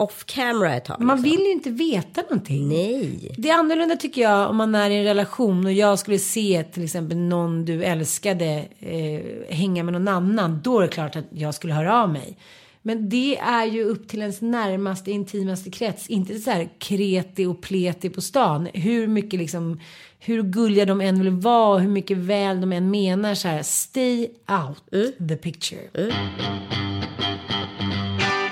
off 0.00 0.24
camera 0.24 0.74
ett 0.74 0.84
tag. 0.84 1.00
Man 1.00 1.16
liksom. 1.16 1.30
vill 1.30 1.46
ju 1.46 1.52
inte 1.52 1.70
veta 1.70 2.22
någonting. 2.22 2.68
Nej. 2.68 3.34
Det 3.38 3.50
är 3.50 3.54
annorlunda 3.54 3.96
tycker 3.96 4.22
jag 4.22 4.50
om 4.50 4.56
man 4.56 4.74
är 4.74 4.90
i 4.90 4.98
en 4.98 5.04
relation 5.04 5.66
och 5.66 5.72
jag 5.72 5.98
skulle 5.98 6.18
se 6.18 6.64
till 6.72 6.84
exempel 6.84 7.18
någon 7.18 7.64
du 7.64 7.84
älskade 7.84 8.68
eh, 8.78 9.54
hänga 9.56 9.82
med 9.82 9.92
någon 9.92 10.08
annan. 10.08 10.60
Då 10.62 10.78
är 10.78 10.82
det 10.82 10.88
klart 10.88 11.16
att 11.16 11.24
jag 11.30 11.54
skulle 11.54 11.72
höra 11.72 12.02
av 12.02 12.10
mig. 12.12 12.36
Men 12.82 13.08
det 13.08 13.38
är 13.38 13.66
ju 13.66 13.84
upp 13.84 14.08
till 14.08 14.20
ens 14.20 14.40
närmaste 14.40 15.10
intimaste 15.10 15.70
krets. 15.70 16.08
Inte 16.08 16.38
så 16.38 16.50
här 16.50 16.68
kreti 16.78 17.46
och 17.46 17.62
pleti 17.62 18.10
på 18.10 18.20
stan. 18.20 18.68
Hur 18.74 19.06
mycket 19.06 19.40
liksom, 19.40 19.80
hur 20.18 20.42
gulliga 20.42 20.84
de 20.84 21.00
än 21.00 21.18
vill 21.18 21.30
vara 21.30 21.78
hur 21.78 21.90
mycket 21.90 22.16
väl 22.16 22.60
de 22.60 22.72
än 22.72 22.90
menar 22.90 23.34
så 23.34 23.48
här. 23.48 23.62
Stay 23.62 24.28
out 24.48 25.18
the 25.28 25.36
picture. 25.36 26.10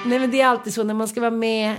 Nej 0.08 0.18
men 0.18 0.30
det 0.30 0.40
är 0.40 0.46
alltid 0.46 0.74
så 0.74 0.84
när 0.84 0.94
man 0.94 1.08
ska 1.08 1.20
vara 1.20 1.30
med 1.30 1.76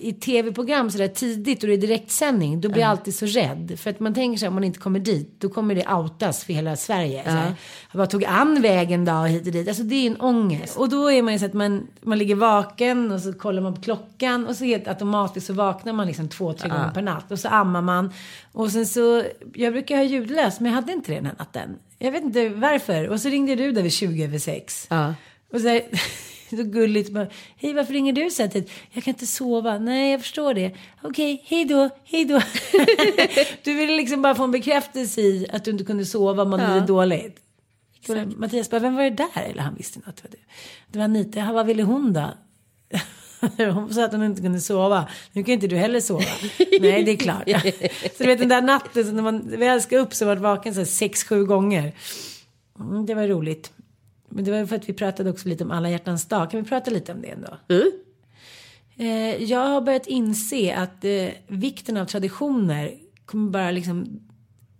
i 0.00 0.12
tv-program 0.12 0.90
sådär 0.90 1.08
tidigt 1.08 1.62
och 1.62 1.68
det 1.68 1.74
är 1.74 1.78
direktsändning. 1.78 2.60
Då 2.60 2.68
blir 2.68 2.80
jag 2.80 2.90
alltid 2.90 3.14
så 3.14 3.26
rädd. 3.26 3.78
För 3.80 3.90
att 3.90 4.00
man 4.00 4.14
tänker 4.14 4.38
sig 4.38 4.48
om 4.48 4.54
man 4.54 4.64
inte 4.64 4.78
kommer 4.78 5.00
dit. 5.00 5.40
Då 5.40 5.48
kommer 5.48 5.74
det 5.74 5.88
outas 5.88 6.44
för 6.44 6.52
hela 6.52 6.76
Sverige. 6.76 7.24
Så 7.24 7.30
här, 7.30 7.54
Vad 7.92 8.10
tog 8.10 8.24
an 8.24 8.62
vägen 8.62 9.04
då 9.04 9.12
hit 9.12 9.46
och 9.46 9.52
dit. 9.52 9.68
Alltså 9.68 9.82
det 9.82 9.94
är 9.94 10.06
en 10.06 10.20
ångest. 10.20 10.76
Och 10.76 10.88
då 10.88 11.10
är 11.10 11.22
man 11.22 11.32
ju 11.32 11.38
så 11.38 11.44
att 11.46 11.52
man, 11.52 11.86
man 12.02 12.18
ligger 12.18 12.34
vaken 12.34 13.12
och 13.12 13.20
så 13.20 13.32
kollar 13.32 13.62
man 13.62 13.74
på 13.74 13.80
klockan. 13.80 14.46
Och 14.46 14.56
så 14.56 14.64
helt 14.64 14.88
automatiskt 14.88 15.46
så 15.46 15.52
vaknar 15.52 15.92
man 15.92 16.06
liksom 16.06 16.28
två, 16.28 16.52
tre 16.52 16.68
gånger 16.68 16.90
per 16.90 17.02
natt. 17.02 17.30
Och 17.32 17.38
så 17.38 17.48
ammar 17.48 17.82
man. 17.82 18.12
Och 18.52 18.70
sen 18.70 18.86
så, 18.86 19.24
jag 19.54 19.72
brukar 19.72 19.96
ha 19.96 20.02
ljudlös 20.04 20.60
men 20.60 20.72
jag 20.72 20.74
hade 20.80 20.92
inte 20.92 21.12
det 21.12 21.16
den 21.16 21.26
här 21.26 21.34
natten. 21.38 21.76
Jag 21.98 22.12
vet 22.12 22.22
inte 22.22 22.48
varför. 22.48 23.08
Och 23.08 23.20
så 23.20 23.28
ringde 23.28 23.54
du 23.54 23.72
där 23.72 23.82
vid 23.82 23.92
20 23.92 24.24
över 24.24 24.38
6. 24.38 24.86
Ja. 24.90 25.14
Och 25.52 25.60
så, 25.60 25.68
här, 25.68 25.82
så 26.56 26.62
gulligt 26.62 27.10
bara, 27.10 27.26
hej 27.56 27.72
varför 27.72 27.92
ringer 27.92 28.12
du 28.12 28.30
så 28.30 28.42
här 28.42 28.48
tid? 28.50 28.70
Jag 28.90 29.04
kan 29.04 29.14
inte 29.14 29.26
sova, 29.26 29.78
nej 29.78 30.10
jag 30.10 30.20
förstår 30.20 30.54
det. 30.54 30.72
Okej, 31.02 31.42
hej 31.46 31.64
då, 31.64 31.90
hej 32.04 32.24
då. 32.24 32.40
du 33.64 33.74
ville 33.74 33.96
liksom 33.96 34.22
bara 34.22 34.34
få 34.34 34.44
en 34.44 34.50
bekräftelse 34.50 35.20
i 35.20 35.46
att 35.52 35.64
du 35.64 35.70
inte 35.70 35.84
kunde 35.84 36.04
sova 36.04 36.42
om 36.42 36.50
man 36.50 36.60
hade 36.60 36.86
dåligt. 36.86 37.36
Och 38.08 38.16
Mattias 38.38 38.70
bara, 38.70 38.78
vem 38.80 38.94
var 38.96 39.02
det 39.02 39.10
där? 39.10 39.42
Eller 39.42 39.62
han 39.62 39.74
visste 39.74 39.98
inte 39.98 40.10
att 40.10 40.16
det 40.16 40.22
var 40.22 40.30
du. 40.30 40.38
Det 40.92 40.98
var 40.98 41.04
Anita, 41.04 41.38
"Ja, 41.38 41.52
vad 41.52 41.66
ville 41.66 41.82
hon 41.82 42.12
då? 42.12 42.30
Hon 43.74 43.94
sa 43.94 44.04
att 44.04 44.12
hon 44.12 44.22
inte 44.22 44.42
kunde 44.42 44.60
sova. 44.60 45.08
Nu 45.32 45.44
kan 45.44 45.54
inte 45.54 45.66
du 45.66 45.76
heller 45.76 46.00
sova. 46.00 46.24
Nej, 46.80 47.04
det 47.04 47.10
är 47.10 47.16
klart. 47.16 47.48
Så 48.16 48.22
du 48.22 48.26
vet 48.26 48.38
den 48.38 48.48
där 48.48 48.62
natten 48.62 49.04
så 49.04 49.12
när 49.12 49.22
man 49.22 49.58
väl 49.58 49.82
ska 49.82 49.98
upp 49.98 50.14
så 50.14 50.26
var 50.26 50.36
vaken 50.36 50.74
så 50.74 50.80
här 50.80 50.84
sex, 50.84 51.24
sju 51.24 51.44
gånger. 51.44 51.92
Mm, 52.80 53.06
det 53.06 53.14
var 53.14 53.26
roligt. 53.28 53.72
Men 54.28 54.44
det 54.44 54.50
var 54.50 54.66
för 54.66 54.76
att 54.76 54.88
vi 54.88 54.92
pratade 54.92 55.30
också 55.30 55.48
lite 55.48 55.64
om 55.64 55.70
alla 55.70 55.90
hjärtans 55.90 56.28
dag. 56.28 56.50
Kan 56.50 56.62
vi 56.62 56.68
prata 56.68 56.90
lite 56.90 57.12
om 57.12 57.22
det 57.22 57.28
ändå? 57.28 57.58
Eh, 58.96 59.42
jag 59.42 59.66
har 59.66 59.80
börjat 59.80 60.06
inse 60.06 60.76
att 60.76 61.04
eh, 61.04 61.28
vikten 61.46 61.96
av 61.96 62.04
traditioner 62.04 62.94
kommer 63.24 63.50
bara 63.50 63.70
liksom 63.70 64.20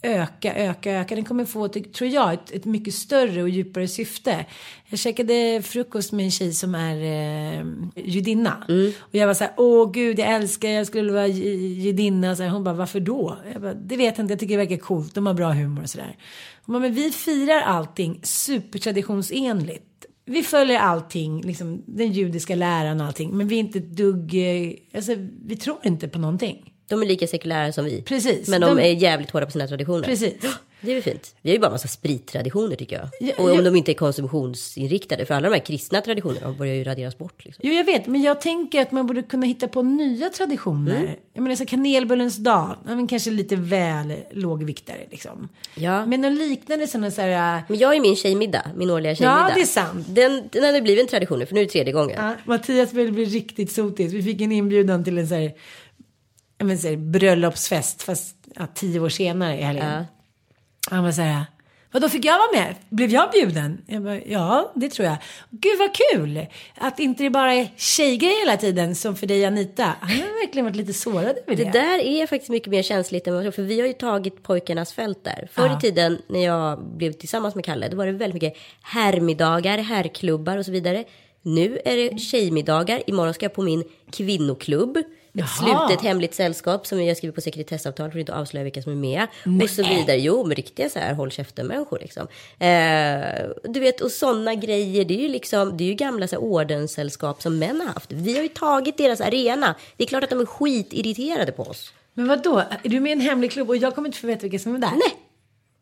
öka, 0.02 0.54
öka, 0.54 0.92
öka. 0.92 1.14
Den 1.14 1.24
kommer 1.24 1.44
få, 1.44 1.68
tror 1.68 2.10
jag, 2.10 2.34
ett, 2.34 2.50
ett 2.50 2.64
mycket 2.64 2.94
större 2.94 3.42
och 3.42 3.48
djupare 3.48 3.88
syfte. 3.88 4.46
Jag 4.86 4.98
käkade 4.98 5.62
frukost 5.64 6.12
med 6.12 6.24
en 6.24 6.30
tjej 6.30 6.52
som 6.52 6.74
är 6.74 6.96
eh, 6.96 7.66
judinna. 7.96 8.64
Och 9.00 9.14
jag 9.14 9.26
var 9.26 9.34
så 9.34 9.44
här, 9.44 9.52
åh 9.56 9.92
gud, 9.92 10.18
jag 10.18 10.28
älskar, 10.28 10.68
jag 10.68 10.86
skulle 10.86 11.12
vara 11.12 11.26
judinna. 11.26 12.36
Så 12.36 12.42
här, 12.42 12.50
hon 12.50 12.64
bara, 12.64 12.74
varför 12.74 13.00
då? 13.00 13.38
Jag 13.52 13.62
bara, 13.62 13.74
det 13.74 13.96
vet 13.96 14.18
jag 14.18 14.24
inte, 14.24 14.32
jag 14.32 14.40
tycker 14.40 14.58
det 14.58 14.64
verkar 14.64 14.84
coolt, 14.84 15.14
de 15.14 15.26
har 15.26 15.34
bra 15.34 15.52
humor 15.52 15.82
och 15.82 15.90
sådär. 15.90 16.16
Hon 16.64 16.72
bara, 16.72 16.80
men 16.80 16.94
vi 16.94 17.10
firar 17.10 17.60
allting 17.60 18.20
supertraditionsenligt. 18.22 19.84
Vi 20.24 20.42
följer 20.42 20.78
allting, 20.78 21.42
liksom 21.42 21.82
den 21.86 22.12
judiska 22.12 22.54
läran 22.54 23.00
och 23.00 23.06
allting. 23.06 23.36
Men 23.36 23.48
vi 23.48 23.54
är 23.54 23.60
inte 23.60 23.78
ett 23.78 23.96
dugg, 23.96 24.34
eh, 24.34 24.72
alltså 24.94 25.12
vi 25.46 25.56
tror 25.56 25.78
inte 25.82 26.08
på 26.08 26.18
någonting. 26.18 26.72
De 26.88 27.02
är 27.02 27.06
lika 27.06 27.26
sekulära 27.26 27.72
som 27.72 27.84
vi. 27.84 28.02
Precis. 28.02 28.48
Men 28.48 28.60
de, 28.60 28.76
De- 28.76 28.82
är 28.82 28.92
jävligt 28.94 29.30
hårda 29.30 29.46
på 29.46 29.52
sina 29.52 29.66
traditioner. 29.66 30.04
Precis. 30.04 30.34
Det 30.80 30.90
är 30.90 30.94
väl 30.94 31.02
fint. 31.02 31.34
Vi 31.42 31.50
har 31.50 31.54
ju 31.54 31.60
bara 31.60 31.70
massa 31.70 31.88
sprittraditioner 31.88 32.76
tycker 32.76 32.96
jag. 32.96 33.08
Ja, 33.20 33.34
och 33.38 33.50
om 33.50 33.56
ja. 33.56 33.62
de 33.62 33.76
inte 33.76 33.92
är 33.92 33.94
konsumtionsinriktade. 33.94 35.26
För 35.26 35.34
alla 35.34 35.48
de 35.48 35.54
här 35.54 35.64
kristna 35.64 36.00
traditionerna 36.00 36.52
börjar 36.52 36.74
ju 36.74 36.84
raderas 36.84 37.18
bort. 37.18 37.44
Liksom. 37.44 37.62
Jo, 37.66 37.72
jag 37.72 37.84
vet, 37.84 38.06
men 38.06 38.22
jag 38.22 38.40
tänker 38.40 38.82
att 38.82 38.92
man 38.92 39.06
borde 39.06 39.22
kunna 39.22 39.46
hitta 39.46 39.68
på 39.68 39.82
nya 39.82 40.28
traditioner. 40.28 41.16
Jag 41.34 41.42
menar, 41.42 41.56
så 41.56 41.66
kanelbullens 41.66 42.36
dag, 42.36 42.76
ja, 42.86 42.94
men 42.94 43.06
kanske 43.06 43.30
lite 43.30 43.56
väl 43.56 44.14
lågviktare 44.30 45.06
liksom. 45.10 45.48
Ja. 45.74 46.06
Men 46.06 46.20
någon 46.20 46.34
liknande 46.34 46.86
sådana 46.86 47.10
så 47.10 47.20
här... 47.20 47.62
Men 47.68 47.78
jag 47.78 47.96
är 47.96 48.00
min 48.00 48.16
tjejmiddag, 48.16 48.70
min 48.76 48.90
årliga 48.90 49.14
tjejmiddag. 49.14 49.52
det 49.54 49.60
är 49.60 49.66
sant. 49.66 50.06
Den, 50.08 50.48
den 50.52 50.64
hade 50.64 50.80
blivit 50.82 51.02
en 51.02 51.08
tradition 51.08 51.38
nu, 51.38 51.46
för 51.46 51.54
nu 51.54 51.60
är 51.60 51.64
det 51.64 51.70
tredje 51.70 51.92
gången. 51.92 52.16
Ja, 52.24 52.34
Mattias 52.44 52.92
ville 52.92 53.12
bli 53.12 53.24
riktigt 53.24 53.72
sotis. 53.72 54.12
Vi 54.12 54.22
fick 54.22 54.40
en 54.40 54.52
inbjudan 54.52 55.04
till 55.04 55.18
en 55.18 55.28
så 55.28 55.34
här, 55.34 55.52
jag 56.58 56.66
menar, 56.66 56.78
så 56.80 56.88
här 56.88 56.96
bröllopsfest, 56.96 58.02
fast 58.02 58.36
ja, 58.56 58.66
tio 58.74 59.00
år 59.00 59.08
senare 59.08 59.58
i 59.58 59.62
helgen. 59.62 59.92
Ja. 59.92 60.04
Han 60.90 61.04
var 61.04 61.12
så 61.12 61.22
här, 61.22 61.44
vadå 61.92 62.08
fick 62.08 62.24
jag 62.24 62.38
vara 62.38 62.64
med? 62.64 62.74
Blev 62.88 63.10
jag 63.10 63.30
bjuden? 63.30 63.84
Jag 63.86 64.02
bara, 64.02 64.20
ja, 64.20 64.72
det 64.74 64.88
tror 64.90 65.08
jag. 65.08 65.16
Gud 65.50 65.78
vad 65.78 65.90
kul! 65.94 66.46
Att 66.74 66.98
inte 66.98 67.22
det 67.22 67.30
bara 67.30 67.54
är 67.54 67.68
tjejgrejer 67.76 68.40
hela 68.46 68.56
tiden 68.56 68.94
som 68.94 69.16
för 69.16 69.26
dig 69.26 69.44
Anita. 69.44 69.94
Han 70.00 70.10
har 70.10 70.46
verkligen 70.46 70.64
varit 70.64 70.76
lite 70.76 70.92
sårad 70.92 71.36
över 71.46 71.56
det. 71.56 71.64
Det 71.64 71.70
där 71.70 71.98
är 71.98 72.26
faktiskt 72.26 72.50
mycket 72.50 72.70
mer 72.70 72.82
känsligt 72.82 73.26
än 73.26 73.34
vad 73.34 73.46
jag 73.46 73.54
tror, 73.54 73.64
för 73.64 73.68
vi 73.68 73.80
har 73.80 73.86
ju 73.86 73.92
tagit 73.92 74.42
pojkarnas 74.42 74.92
fält 74.92 75.24
där. 75.24 75.48
Förr 75.52 75.66
Ja. 75.66 75.78
i 75.78 75.80
tiden 75.80 76.18
när 76.28 76.44
jag 76.44 76.84
blev 76.96 77.12
tillsammans 77.12 77.54
med 77.54 77.64
Kalle, 77.64 77.88
då 77.88 77.96
var 77.96 78.06
det 78.06 78.12
väldigt 78.12 78.42
mycket 78.42 78.58
herrmiddagar, 78.82 79.78
herrklubbar 79.78 80.56
och 80.56 80.64
så 80.64 80.72
vidare. 80.72 81.04
Nu 81.42 81.78
är 81.84 81.96
det 81.96 82.18
tjejmiddagar, 82.18 83.02
imorgon 83.06 83.34
ska 83.34 83.44
jag 83.44 83.54
på 83.54 83.62
min 83.62 83.84
kvinnoklubb. 84.10 84.98
Ett 85.34 85.48
slutet 85.48 86.02
hemligt 86.02 86.34
sällskap 86.34 86.86
som 86.86 87.04
jag 87.04 87.16
skriver 87.16 87.34
på 87.34 87.40
sekretessavtal 87.40 88.10
för 88.10 88.18
att 88.18 88.20
inte 88.20 88.34
avslöja 88.34 88.64
vilka 88.64 88.82
som 88.82 88.92
är 88.92 88.96
med. 88.96 89.26
Och 89.62 89.70
så 89.70 89.82
vidare. 89.82 90.16
Jo, 90.16 90.44
men 90.44 90.56
riktiga 90.56 90.88
så 90.88 90.98
här 90.98 91.14
håll 91.14 91.30
käften-människor 91.30 91.98
liksom. 91.98 92.26
Eh, 92.58 93.70
du 93.72 93.80
vet, 93.80 94.00
och 94.00 94.10
sådana 94.10 94.54
grejer, 94.54 95.04
det 95.04 95.14
är 95.14 95.22
ju 95.22 95.28
liksom, 95.28 95.76
det 95.76 95.84
är 95.84 95.88
ju 95.88 95.94
gamla 95.94 96.28
så 96.28 96.36
här, 96.36 96.42
ordenssällskap 96.42 97.42
som 97.42 97.58
män 97.58 97.80
har 97.80 97.88
haft. 97.88 98.12
Vi 98.12 98.36
har 98.36 98.42
ju 98.42 98.48
tagit 98.48 98.98
deras 98.98 99.20
arena. 99.20 99.74
Det 99.96 100.04
är 100.04 100.08
klart 100.08 100.24
att 100.24 100.30
de 100.30 100.40
är 100.40 100.46
skitirriterade 100.46 101.52
på 101.52 101.62
oss. 101.62 101.92
Men 102.14 102.28
vad 102.28 102.42
då? 102.42 102.58
Är 102.58 102.88
du 102.88 103.00
med 103.00 103.10
i 103.10 103.12
en 103.12 103.20
hemlig 103.20 103.50
klubb 103.52 103.68
och 103.68 103.76
jag 103.76 103.94
kommer 103.94 104.08
inte 104.08 104.18
få 104.18 104.26
veta 104.26 104.42
vilka 104.42 104.58
som 104.58 104.74
är 104.74 104.78
där? 104.78 104.90
Nej. 104.90 105.24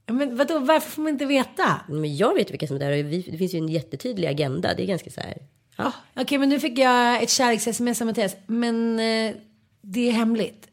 Men 0.09 0.37
vadå, 0.37 0.59
varför 0.59 0.91
får 0.91 1.03
man 1.03 1.13
inte 1.13 1.27
veta? 1.27 1.81
Men 1.89 2.17
jag 2.17 2.35
vet 2.35 2.51
vilka 2.51 2.67
som 2.67 2.77
är 2.77 2.81
där 2.81 2.91
och 2.91 3.13
vi, 3.13 3.23
det 3.31 3.39
finns 3.39 3.55
ju 3.55 3.59
en 3.59 3.69
jättetydlig 3.69 4.29
agenda. 4.29 4.75
Det 4.77 4.83
är 4.83 4.87
ganska 4.87 5.11
så 5.11 5.21
här. 5.21 5.37
Ja. 5.77 5.93
Okej, 6.17 6.39
men 6.39 6.49
nu 6.49 6.61
fick 6.61 6.79
jag 6.79 7.23
ett 7.23 7.31
kärleks-sms 7.31 8.01
av 8.01 8.07
Mattias. 8.07 8.37
Men 8.47 9.01
eh, 9.01 9.35
det 9.81 10.09
är 10.09 10.12
hemligt. 10.12 10.69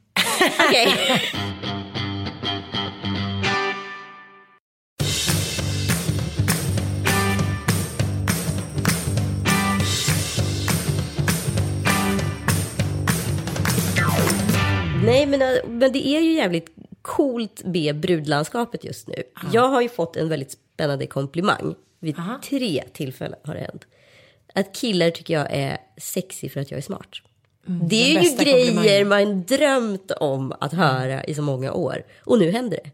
Okej. 0.69 0.87
Nej, 15.05 15.25
men, 15.25 15.41
äh, 15.41 15.47
men 15.67 15.91
det 15.91 16.07
är 16.07 16.21
ju 16.21 16.33
jävligt 16.33 16.69
coolt 17.01 17.61
med 17.65 17.99
brudlandskapet 17.99 18.83
just 18.83 19.07
nu. 19.07 19.23
Jag 19.51 19.67
har 19.67 19.81
ju 19.81 19.89
fått 19.89 20.15
en 20.15 20.29
väldigt 20.29 20.51
spännande 20.51 21.07
komplimang. 21.07 21.75
Vid 21.99 22.15
tre 22.49 22.83
tillfällen 22.93 23.39
har 23.43 23.53
det 23.53 23.59
hänt. 23.59 23.85
Att 24.53 24.75
killar 24.75 25.09
tycker 25.09 25.33
jag 25.33 25.47
är 25.49 25.77
sexy 25.97 26.49
för 26.49 26.61
att 26.61 26.71
jag 26.71 26.77
är 26.77 26.81
smart. 26.81 27.09
det 27.65 28.15
är 28.15 28.21
ju 28.21 28.69
Mm, 28.69 28.83
grejer 28.83 29.05
man 29.05 29.43
drömt 29.43 30.11
om 30.11 30.53
att 30.59 30.73
höra 30.73 31.23
i 31.23 31.35
så 31.35 31.41
många 31.41 31.73
år. 31.73 32.03
Och 32.23 32.39
nu 32.39 32.51
händer 32.51 32.79
det. 32.83 32.91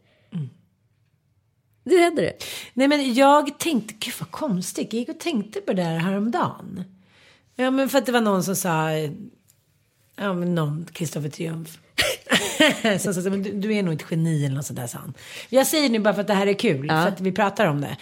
Nu 1.84 2.00
händer 2.00 2.24
det. 2.24 2.34
Nej 2.74 2.88
men 2.88 3.14
jag 3.14 3.60
tänkte, 3.60 3.94
gud 4.00 4.14
vad 4.20 4.32
konstigt. 4.32 4.94
Jag 4.94 5.00
gick 5.00 5.10
och 5.10 5.20
tänkte 5.20 5.62
på 5.62 5.74
det 5.74 5.84
där 5.84 5.98
häromdagen. 5.98 6.84
Ja 7.56 7.72
men 7.72 7.90
för 7.90 7.98
att 7.98 8.06
det 8.06 8.12
var 8.12 8.22
någon 8.22 8.44
som 8.44 8.56
sa, 8.56 8.92
ja 10.16 10.34
men 10.34 10.56
någon, 10.56 10.88
Kristoffer 10.94 11.30
Triumf. 11.30 11.80
som 13.00 13.14
sa, 13.14 13.22
du, 13.22 13.38
du 13.38 13.74
är 13.74 13.84
nog 13.84 13.94
ett 13.94 14.06
geni 14.12 14.46
eller 14.46 14.56
något 14.56 14.66
sånt 14.66 14.80
där 14.80 14.88
sa 14.88 14.98
han. 14.98 15.14
Jag 15.50 15.68
säger 15.68 15.90
nu 15.90 16.00
bara 16.00 16.14
för 16.14 16.22
att 16.22 16.28
det 16.28 16.34
här 16.34 16.48
är 16.48 16.54
kul, 16.54 16.88
för 16.88 17.08
att 17.08 17.22
vi 17.22 17.32
pratar 17.32 17.66
om 17.66 17.82
det. 17.82 17.98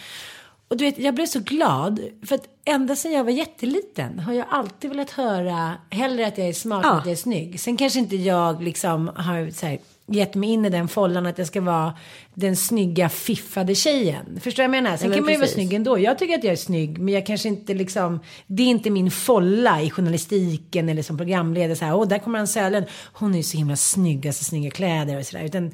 Och 0.70 0.78
du 0.78 0.86
vet, 0.86 0.98
jag 1.00 1.16
blev 1.16 1.26
så 1.26 1.40
glad. 1.40 2.00
För 2.26 2.36
att 2.36 2.48
ända 2.66 2.96
sedan 2.96 3.12
jag 3.12 3.24
var 3.24 3.32
jätteliten 3.32 4.20
har 4.20 4.34
jag 4.34 4.46
alltid 4.50 4.90
velat 4.90 5.10
höra 5.12 5.74
hellre 5.90 6.28
att 6.28 6.38
jag 6.38 6.48
är 6.48 6.54
smart 6.54 6.86
än 6.86 6.92
Ja. 6.92 6.98
att 6.98 7.06
jag 7.06 7.12
är 7.12 7.16
snygg. 7.16 7.60
Sen 7.60 7.78
kanske 7.78 8.00
inte 8.00 8.16
jag 8.16 8.64
liksom 8.64 9.12
har 9.16 9.50
så 9.52 9.66
här, 9.66 9.80
gett 10.08 10.36
mig 10.36 10.50
in 10.50 10.66
i 10.66 10.70
den 10.70 10.88
follan 10.88 11.26
att 11.26 11.38
jag 11.38 11.48
ska 11.48 11.62
vara 11.62 11.94
den 12.34 12.56
snygga 12.56 13.10
fiffade 13.10 13.76
tjejen. 13.76 14.40
Förstår 14.42 14.64
du 14.64 14.68
vad 14.68 14.76
jag 14.78 14.84
menar? 14.84 14.98
Sen 14.98 15.10
Ja, 15.10 15.16
kan 15.16 15.24
man 15.26 15.34
ju 15.34 15.40
vara 15.40 15.50
snygg 15.50 15.74
ändå. 15.74 16.00
Jag 16.00 16.20
tycker 16.20 16.38
att 16.38 16.44
jag 16.44 16.52
är 16.54 16.58
snygg, 16.58 16.98
men 17.00 17.14
jag 17.14 17.26
kanske 17.26 17.48
inte 17.48 17.74
liksom, 17.74 18.20
det 18.48 18.64
är 18.64 18.68
inte 18.68 18.90
min 18.90 19.12
folla 19.12 19.82
i 19.82 19.90
journalistiken 19.90 20.90
eller 20.90 21.02
som 21.04 21.18
programledare 21.18 21.76
så 21.76 21.86
här, 21.86 21.96
åh 21.96 22.08
där 22.08 22.20
kommer 22.20 22.40
Ann 22.40 22.48
Sälen, 22.48 22.84
hon 23.14 23.34
är 23.34 23.38
ju 23.38 23.44
så 23.44 23.58
himla 23.58 23.76
snygg, 23.76 24.28
alltså 24.28 24.44
snygga 24.44 24.72
kläder 24.72 25.18
och 25.20 25.26
sådär. 25.26 25.44
Utan 25.46 25.72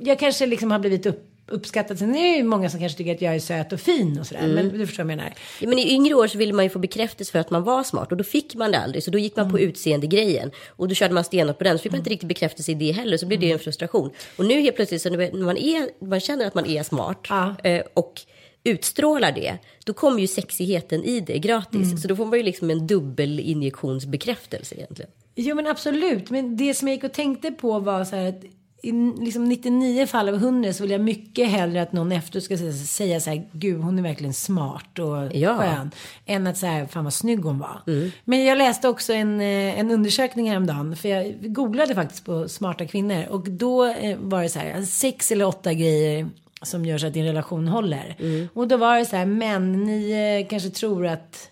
jag 0.00 0.18
kanske 0.18 0.46
liksom 0.46 0.70
har 0.70 0.78
blivit 0.78 1.06
upp, 1.06 1.28
uppskattad. 1.46 1.98
Sen 1.98 2.14
är 2.16 2.22
det 2.30 2.36
ju 2.36 2.42
många 2.42 2.70
som 2.70 2.80
kanske 2.80 2.98
tycker 2.98 3.14
att 3.14 3.22
jag 3.22 3.34
är 3.34 3.38
söt 3.38 3.72
och 3.72 3.80
fin 3.80 4.18
och 4.20 4.26
sådär. 4.26 4.46
Men 4.46 4.68
du 4.78 4.86
förstår 4.86 5.04
vad 5.04 5.12
jag 5.12 5.16
menar. 5.16 5.34
Ja, 5.60 5.68
men 5.68 5.78
i 5.78 5.92
yngre 5.92 6.14
år 6.14 6.26
så 6.26 6.38
ville 6.38 6.52
man 6.52 6.64
ju 6.64 6.68
få 6.70 6.78
bekräftelse 6.78 7.32
för 7.32 7.38
att 7.38 7.50
man 7.50 7.62
var 7.64 7.82
smart 7.84 8.10
och 8.12 8.16
då 8.18 8.24
fick 8.24 8.54
man 8.54 8.70
det 8.72 8.78
aldrig. 8.78 9.04
Så 9.04 9.10
då 9.10 9.18
gick 9.18 9.36
man 9.36 9.50
på 9.50 9.58
utseende-grejen 9.60 10.50
och 10.68 10.88
då 10.88 10.94
körde 10.94 11.14
man 11.14 11.24
stenhårt 11.24 11.58
på 11.58 11.64
den. 11.64 11.78
Så 11.78 11.82
fick 11.82 11.92
man 11.92 11.98
inte 11.98 12.10
riktigt 12.10 12.28
bekräftelse 12.28 12.72
i 12.72 12.74
det 12.74 12.92
heller. 12.92 13.16
Så 13.16 13.26
blev 13.26 13.40
det 13.40 13.52
en 13.52 13.58
frustration. 13.58 14.10
Och 14.36 14.44
nu 14.46 14.60
helt 14.60 14.76
plötsligt 14.76 15.02
så 15.02 15.10
när 15.10 15.44
man, 15.44 15.56
är, 15.56 16.04
man 16.06 16.20
känner 16.20 16.46
att 16.46 16.54
man 16.54 16.66
är 16.66 16.82
smart 16.82 17.26
Ja. 17.28 17.54
eh, 17.64 17.82
och 17.94 18.20
utstrålar 18.64 19.32
det. 19.32 19.58
Då 19.84 19.92
kommer 19.92 20.20
ju 20.20 20.26
sexigheten 20.26 21.04
i 21.04 21.20
det 21.20 21.38
gratis. 21.38 22.02
Så 22.02 22.08
då 22.08 22.16
får 22.16 22.26
man 22.26 22.38
ju 22.38 22.42
liksom 22.44 22.70
en 22.70 22.86
dubbel 22.86 23.40
injektionsbekräftelse 23.40 24.74
egentligen. 24.74 25.10
Jo 25.34 25.56
men 25.56 25.66
absolut. 25.66 26.30
Men 26.30 26.56
det 26.56 26.74
som 26.74 26.88
jag 26.88 26.94
gick 26.94 27.04
och 27.04 27.12
tänkte 27.12 27.50
på 27.50 27.78
var 27.78 28.04
så 28.04 28.16
här 28.16 28.28
att 28.28 28.42
i 28.84 28.92
liksom 29.20 29.44
99 29.48 30.06
fall 30.06 30.28
av 30.28 30.34
100 30.34 30.72
så 30.72 30.82
vill 30.82 30.90
jag 30.90 31.00
mycket 31.00 31.48
hellre 31.48 31.82
att 31.82 31.92
någon 31.92 32.12
efter 32.12 32.40
ska 32.40 32.56
säga- 32.58 32.72
säga 32.72 33.20
så 33.20 33.30
här, 33.30 33.48
gud 33.52 33.80
hon 33.80 33.98
är 33.98 34.02
verkligen 34.02 34.32
smart 34.34 34.98
och 34.98 35.36
Ja. 35.36 35.56
skön. 35.58 35.90
Än 36.26 36.46
att 36.46 36.56
säga, 36.58 36.88
fan 36.88 37.04
vad 37.04 37.12
snygg 37.14 37.40
hon 37.44 37.58
var. 37.58 37.80
Men 38.24 38.44
jag 38.44 38.58
läste 38.58 38.88
också 38.88 39.12
en, 39.12 39.40
eh, 39.40 39.78
en 39.80 39.90
undersökning 39.90 40.50
häromdagen. 40.50 40.96
För 40.96 41.08
jag 41.08 41.34
googlade 41.54 41.94
faktiskt 41.94 42.24
på 42.24 42.48
smarta 42.48 42.86
kvinnor. 42.86 43.24
Och 43.30 43.50
då 43.50 43.84
eh, 43.84 44.16
var 44.18 44.42
det 44.42 44.48
så 44.48 44.58
här, 44.58 44.82
sex 44.82 45.32
eller 45.32 45.46
åtta 45.46 45.72
grejer 45.72 46.28
som 46.62 46.86
gör 46.86 46.98
så 46.98 47.06
att 47.06 47.14
din 47.14 47.24
relation 47.24 47.68
håller. 47.68 48.16
Och 48.54 48.68
då 48.68 48.76
var 48.76 48.98
det 48.98 49.06
så 49.06 49.16
här, 49.16 49.26
men 49.26 49.72
ni 49.84 50.10
eh, 50.42 50.48
kanske 50.50 50.70
tror 50.70 51.06
att 51.06 51.48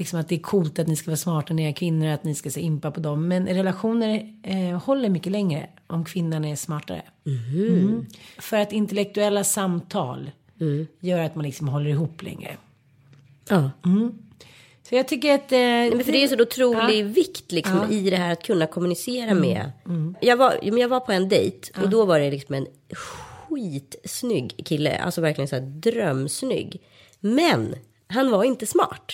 liksom 0.00 0.20
att 0.20 0.28
det 0.28 0.34
är 0.34 0.38
coolt 0.38 0.78
att 0.78 0.86
ni 0.86 0.96
ska 0.96 1.10
vara 1.10 1.16
smarta 1.16 1.54
när 1.54 1.62
ni 1.62 1.68
är 1.68 1.72
kvinnor, 1.72 2.06
att 2.08 2.24
ni 2.24 2.34
ska 2.34 2.50
se 2.50 2.60
impa 2.60 2.90
på 2.90 3.00
dem. 3.00 3.28
Men 3.28 3.46
relationer 3.46 4.34
eh, 4.42 4.82
håller 4.82 5.08
mycket 5.08 5.32
längre 5.32 5.66
om 5.86 6.04
kvinnan 6.04 6.44
är 6.44 6.56
smartare. 6.56 7.02
Mm. 7.26 8.06
För 8.38 8.56
att 8.56 8.72
intellektuella 8.72 9.44
samtal 9.44 10.30
gör 11.00 11.18
att 11.20 11.34
man 11.34 11.44
liksom 11.44 11.68
håller 11.68 11.90
ihop 11.90 12.22
längre. 12.22 12.56
Ja. 13.48 13.70
Så 14.88 14.94
jag 14.94 15.08
tycker 15.08 15.34
att... 15.34 15.52
Eh, 15.52 15.58
Men 15.96 16.04
för 16.04 16.12
det 16.12 16.22
är 16.24 16.28
så 16.28 16.42
otrolig 16.42 17.00
Ja. 17.04 17.08
vikt 17.08 17.52
liksom, 17.52 17.76
Ja. 17.90 17.96
i 17.96 18.10
det 18.10 18.16
här 18.16 18.32
att 18.32 18.42
kunna 18.42 18.66
kommunicera 18.66 19.34
med. 19.34 19.72
Jag, 20.20 20.36
var, 20.36 20.58
jag 20.62 20.88
var 20.88 21.00
på 21.00 21.12
en 21.12 21.28
dejt 21.28 21.80
och 21.82 21.90
då 21.90 22.04
var 22.04 22.18
det 22.20 22.30
liksom 22.30 22.54
en 22.54 22.66
skitsnygg 23.48 24.64
kille. 24.64 24.98
Alltså 24.98 25.20
verkligen 25.20 25.48
så 25.48 25.56
här 25.56 25.62
drömsnygg. 25.62 26.80
Men 27.20 27.74
han 28.06 28.30
var 28.30 28.44
inte 28.44 28.66
smart. 28.66 29.12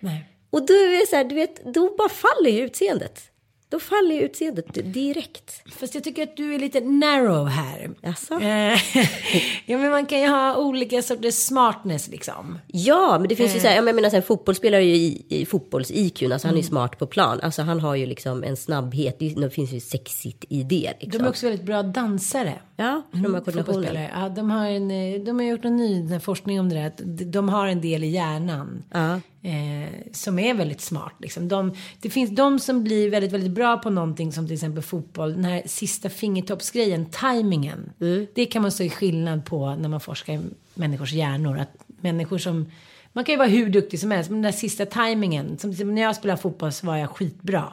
Nej. 0.00 0.26
Och 0.50 0.66
då 0.66 0.72
är 0.74 1.06
så 1.06 1.16
här, 1.16 1.24
du 1.24 1.34
vet, 1.34 1.74
då 1.74 1.94
bara 1.98 2.08
faller 2.08 2.50
ju 2.50 2.60
utseendet. 2.64 3.20
Då 3.68 3.78
faller 3.80 4.14
ju 4.14 4.20
utseendet 4.20 4.94
direkt. 4.94 5.62
Fast 5.78 5.94
jag 5.94 6.04
tycker 6.04 6.22
att 6.22 6.36
du 6.36 6.54
är 6.54 6.58
lite 6.58 6.80
narrow 6.80 7.46
här. 7.48 7.90
Eh, 8.02 8.78
ja 9.66 9.78
men 9.78 9.90
man 9.90 10.06
kan 10.06 10.20
ju 10.20 10.26
ha 10.28 10.56
olika 10.56 11.02
sorters 11.02 11.34
smartness 11.34 12.08
liksom. 12.08 12.58
Ja, 12.66 13.18
men 13.18 13.28
det 13.28 13.36
finns 13.36 13.50
Eh. 13.50 13.54
ju 13.54 13.60
så 13.60 13.68
här, 13.68 13.74
jag 13.76 13.84
menar 13.84 14.10
så 14.10 14.16
här, 14.16 14.22
fotbollsspelare 14.22 14.80
är 14.82 14.84
ju 14.86 14.94
i, 14.94 15.26
i 15.28 15.44
fotbolls-IQ, 15.46 16.32
alltså 16.32 16.48
han 16.48 16.54
är 16.54 16.58
ju 16.58 16.62
Mm. 16.62 16.68
smart 16.70 16.98
på 16.98 17.06
plan. 17.06 17.40
Alltså 17.42 17.62
han 17.62 17.80
har 17.80 17.94
ju 17.94 18.06
liksom 18.06 18.44
en 18.44 18.56
snabbhet, 18.56 19.16
det, 19.18 19.50
finns 19.54 19.72
ju 19.72 19.80
sexigt 19.80 20.44
i 20.48 20.62
det 20.62 20.92
liksom. 21.00 21.18
De 21.18 21.24
är 21.24 21.28
också 21.30 21.46
väldigt 21.46 21.66
bra 21.66 21.82
dansare. 21.82 22.60
Ja, 22.76 23.02
de 23.12 23.18
har 23.18 23.40
koordinationen. 23.40 23.64
Fotbollsspelare. 23.64 24.10
Ja, 24.14 24.28
de 24.28 24.50
har, 24.50 24.66
en, 24.66 24.90
eh, 24.90 25.20
de 25.20 25.38
har 25.38 25.46
gjort 25.46 25.64
en 25.64 25.76
ny 25.76 26.20
forskning 26.20 26.60
om 26.60 26.68
det 26.68 26.74
där. 26.74 26.86
Att 26.86 27.00
de- 27.04 27.24
de 27.24 27.48
har 27.48 27.66
en 27.66 27.80
del 27.80 28.04
i 28.04 28.08
hjärnan. 28.08 28.82
Ja. 28.92 29.20
Eh, 29.42 30.12
som 30.12 30.38
är 30.38 30.54
väldigt 30.54 30.80
smart. 30.80 31.14
Liksom. 31.18 31.48
De, 31.48 31.74
det 32.00 32.10
finns 32.10 32.30
de 32.30 32.58
som 32.58 32.84
blir 32.84 33.10
väldigt, 33.10 33.32
väldigt 33.32 33.50
bra 33.50 33.78
på 33.78 33.90
någonting 33.90 34.32
som 34.32 34.46
till 34.46 34.54
exempel 34.54 34.82
fotboll. 34.82 35.32
Den 35.32 35.44
här 35.44 35.62
sista 35.66 36.08
fingertoppsgrejen, 36.08 37.06
tajmingen. 37.06 37.92
Det 38.34 38.46
kan 38.46 38.62
man 38.62 38.72
se 38.72 38.90
skillnad 38.90 39.44
på 39.44 39.74
när 39.74 39.88
man 39.88 40.00
forskar 40.00 40.32
i 40.32 40.40
människors 40.74 41.12
hjärnor. 41.12 41.58
Att 41.58 41.76
människor 42.00 42.38
som, 42.38 42.70
man 43.12 43.24
kan 43.24 43.32
ju 43.32 43.38
vara 43.38 43.48
hur 43.48 43.68
duktig 43.68 44.00
som 44.00 44.10
helst, 44.10 44.30
men 44.30 44.42
den 44.42 44.52
där 44.52 44.58
sista 44.58 44.86
tajmingen. 44.86 45.58
Som 45.58 45.76
till 45.76 45.86
när 45.86 46.02
jag 46.02 46.16
spelade 46.16 46.40
fotboll 46.40 46.72
så 46.72 46.86
var 46.86 46.96
jag 46.96 47.10
skitbra. 47.10 47.64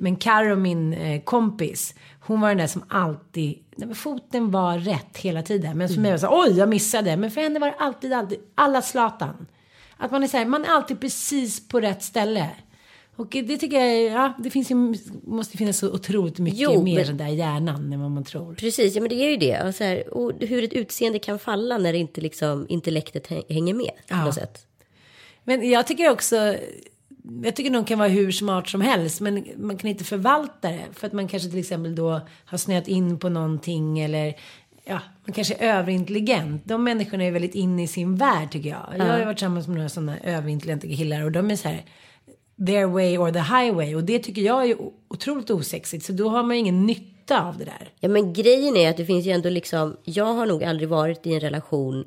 Men 0.00 0.16
Karo, 0.16 0.56
min 0.56 0.92
eh, 0.92 1.22
kompis, 1.22 1.94
hon 2.20 2.40
var 2.40 2.48
den 2.48 2.58
där 2.58 2.66
som 2.66 2.84
alltid, 2.88 3.58
nej, 3.76 3.94
foten 3.94 4.50
var 4.50 4.78
rätt 4.78 5.16
hela 5.16 5.42
tiden. 5.42 5.78
Men 5.78 5.88
för 5.88 6.00
mig 6.00 6.10
var 6.10 6.16
det 6.16 6.20
så 6.20 6.26
här, 6.26 6.50
oj 6.50 6.58
jag 6.58 6.68
missade. 6.68 7.16
Men 7.16 7.30
för 7.30 7.40
henne 7.40 7.58
var 7.58 7.66
det 7.66 7.76
alltid, 7.78 8.12
alltid, 8.12 8.38
alla 8.54 8.82
Zlatan. 8.82 9.46
Att 9.96 10.10
man 10.10 10.22
är 10.22 10.26
så 10.26 10.36
här, 10.36 10.44
man 10.46 10.64
är 10.64 10.68
alltid 10.68 11.00
precis 11.00 11.68
på 11.68 11.80
rätt 11.80 12.02
ställe. 12.02 12.50
Och 13.16 13.26
det 13.30 13.56
tycker 13.56 13.80
jag, 13.84 14.12
ja, 14.12 14.32
det 14.38 14.50
finns 14.50 14.70
ju, 14.70 14.74
måste 15.26 15.56
finnas 15.56 15.78
så 15.78 15.92
otroligt 15.92 16.38
mycket 16.38 16.60
Jo, 16.60 16.82
mer 16.82 17.06
men- 17.06 17.16
där 17.16 17.26
i 17.28 17.34
hjärnan 17.34 17.92
än 17.92 18.00
vad 18.00 18.10
man 18.10 18.24
tror. 18.24 18.54
Precis, 18.54 18.94
ja 18.94 19.00
men 19.00 19.08
det 19.08 19.14
är 19.14 19.30
ju 19.30 19.36
det. 19.36 19.62
Och 19.62 19.74
så 19.74 19.84
här, 19.84 20.14
och 20.14 20.32
hur 20.40 20.64
ett 20.64 20.72
utseende 20.72 21.18
kan 21.18 21.38
falla 21.38 21.78
när 21.78 21.92
inte 21.92 22.20
liksom 22.20 22.66
intellektet 22.68 23.28
hä- 23.28 23.42
hänger 23.48 23.74
med 23.74 23.86
på 23.86 23.92
Ja. 24.08 24.24
något 24.24 24.34
sätt. 24.34 24.66
Men 25.44 25.70
jag 25.70 25.86
tycker 25.86 26.10
också, 26.10 26.56
jag 27.42 27.56
tycker 27.56 27.70
någon 27.70 27.84
kan 27.84 27.98
vara 27.98 28.08
hur 28.08 28.32
smart 28.32 28.68
som 28.68 28.80
helst, 28.80 29.20
men 29.20 29.44
man 29.56 29.76
kan 29.78 29.90
inte 29.90 30.04
förvalta 30.04 30.68
det. 30.70 30.84
För 30.92 31.06
att 31.06 31.12
man 31.12 31.28
kanske 31.28 31.48
till 31.50 31.58
exempel 31.58 31.94
då 31.94 32.20
har 32.44 32.58
snöat 32.58 32.88
in 32.88 33.18
på 33.18 33.28
någonting 33.28 33.98
eller 33.98 34.34
ja, 34.88 35.00
man 35.24 35.32
kanske 35.32 35.54
är 35.54 35.78
överintelligent. 35.78 36.62
De 36.64 36.84
människorna 36.84 37.24
är 37.24 37.30
väldigt 37.30 37.54
inne 37.54 37.82
i 37.82 37.86
sin 37.86 38.16
värld 38.16 38.50
tycker 38.50 38.70
jag. 38.70 38.94
Jag 38.98 39.04
har 39.04 39.18
ju 39.18 39.24
varit 39.24 39.36
tillsammans 39.36 39.66
med 39.66 39.76
några 39.76 39.88
sådana 39.88 40.18
överintelligenta 40.18 40.86
killar 40.86 41.24
och 41.24 41.32
de 41.32 41.50
är 41.50 41.56
så 41.56 41.68
här 41.68 41.84
their 42.66 42.86
way 42.86 43.18
or 43.18 43.30
the 43.30 43.38
highway 43.38 43.94
och 43.94 44.04
det 44.04 44.18
tycker 44.18 44.42
jag 44.42 44.70
är 44.70 44.76
otroligt 45.08 45.50
osexigt 45.50 46.04
så 46.04 46.12
då 46.12 46.28
har 46.28 46.42
man 46.42 46.56
ingen 46.56 46.86
nytta 46.86 47.42
av 47.42 47.58
det 47.58 47.64
där. 47.64 47.88
Ja 48.00 48.08
men 48.08 48.32
grejen 48.32 48.76
är 48.76 48.90
att 48.90 48.96
det 48.96 49.06
finns 49.06 49.26
ju 49.26 49.30
ändå 49.30 49.48
liksom, 49.48 49.96
jag 50.04 50.34
har 50.34 50.46
nog 50.46 50.64
aldrig 50.64 50.88
varit 50.88 51.26
i 51.26 51.34
en 51.34 51.40
relation 51.40 52.04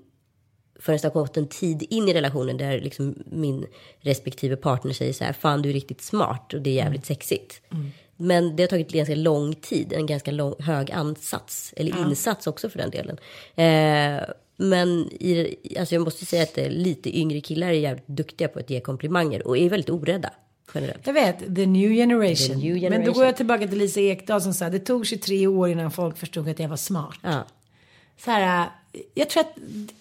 förrän 0.79 0.99
det 1.01 1.07
har 1.07 1.21
gått 1.21 1.37
en 1.37 1.47
tid 1.47 1.87
in 1.89 2.09
i 2.09 2.13
relationen 2.13 2.57
där 2.57 2.81
liksom 2.81 3.15
min 3.25 3.65
respektive 3.99 4.55
partner 4.55 4.93
säger 4.93 5.13
så 5.13 5.23
här, 5.23 5.33
fan 5.33 5.61
du 5.61 5.69
är 5.69 5.73
riktigt 5.73 6.01
smart 6.01 6.53
och 6.53 6.61
det 6.61 6.69
är 6.69 6.73
jävligt 6.73 7.05
sexigt. 7.05 7.61
Men 8.21 8.55
det 8.55 8.63
har 8.63 8.67
tagit 8.67 8.91
ganska 8.91 9.15
lång 9.15 9.55
tid, 9.55 9.93
en 9.93 10.05
ganska 10.05 10.31
lång, 10.31 10.55
hög 10.59 10.91
ansats, 10.91 11.73
eller 11.77 11.99
insats 11.99 12.47
också 12.47 12.69
för 12.69 12.77
den 12.77 12.89
delen. 12.89 13.17
Eh, 13.55 14.23
men 14.57 15.09
i, 15.19 15.55
alltså 15.79 15.95
jag 15.95 16.03
måste 16.03 16.25
säga 16.25 16.43
att 16.43 16.57
eh, 16.57 16.69
lite 16.69 17.17
yngre 17.17 17.41
killar 17.41 17.67
är 17.67 17.71
jävligt 17.71 18.07
duktiga 18.07 18.47
på 18.47 18.59
att 18.59 18.69
ge 18.69 18.79
komplimanger 18.79 19.47
och 19.47 19.57
är 19.57 19.69
väldigt 19.69 19.89
orädda 19.89 20.29
generellt. 20.73 21.07
Jag 21.07 21.13
vet, 21.13 21.55
the 21.55 21.65
new 21.65 21.91
generation. 21.91 22.47
The 22.47 22.55
new 22.55 22.73
Men 22.73 22.81
då 22.81 22.89
generation. 22.89 23.13
går 23.13 23.25
jag 23.25 23.37
tillbaka 23.37 23.67
till 23.67 23.77
Lisa 23.77 23.99
Ekdahl 23.99 24.41
som 24.41 24.53
sa 24.53 24.69
det 24.69 24.79
tog 24.79 25.05
23 25.05 25.47
år 25.47 25.69
innan 25.69 25.91
folk 25.91 26.17
förstod 26.17 26.49
att 26.49 26.59
jag 26.59 26.69
var 26.69 26.77
smart. 26.77 27.17
Ja. 27.21 27.45
Så 28.17 28.31
här, 28.31 28.69
jag 29.13 29.29
tror 29.29 29.41
att 29.41 29.53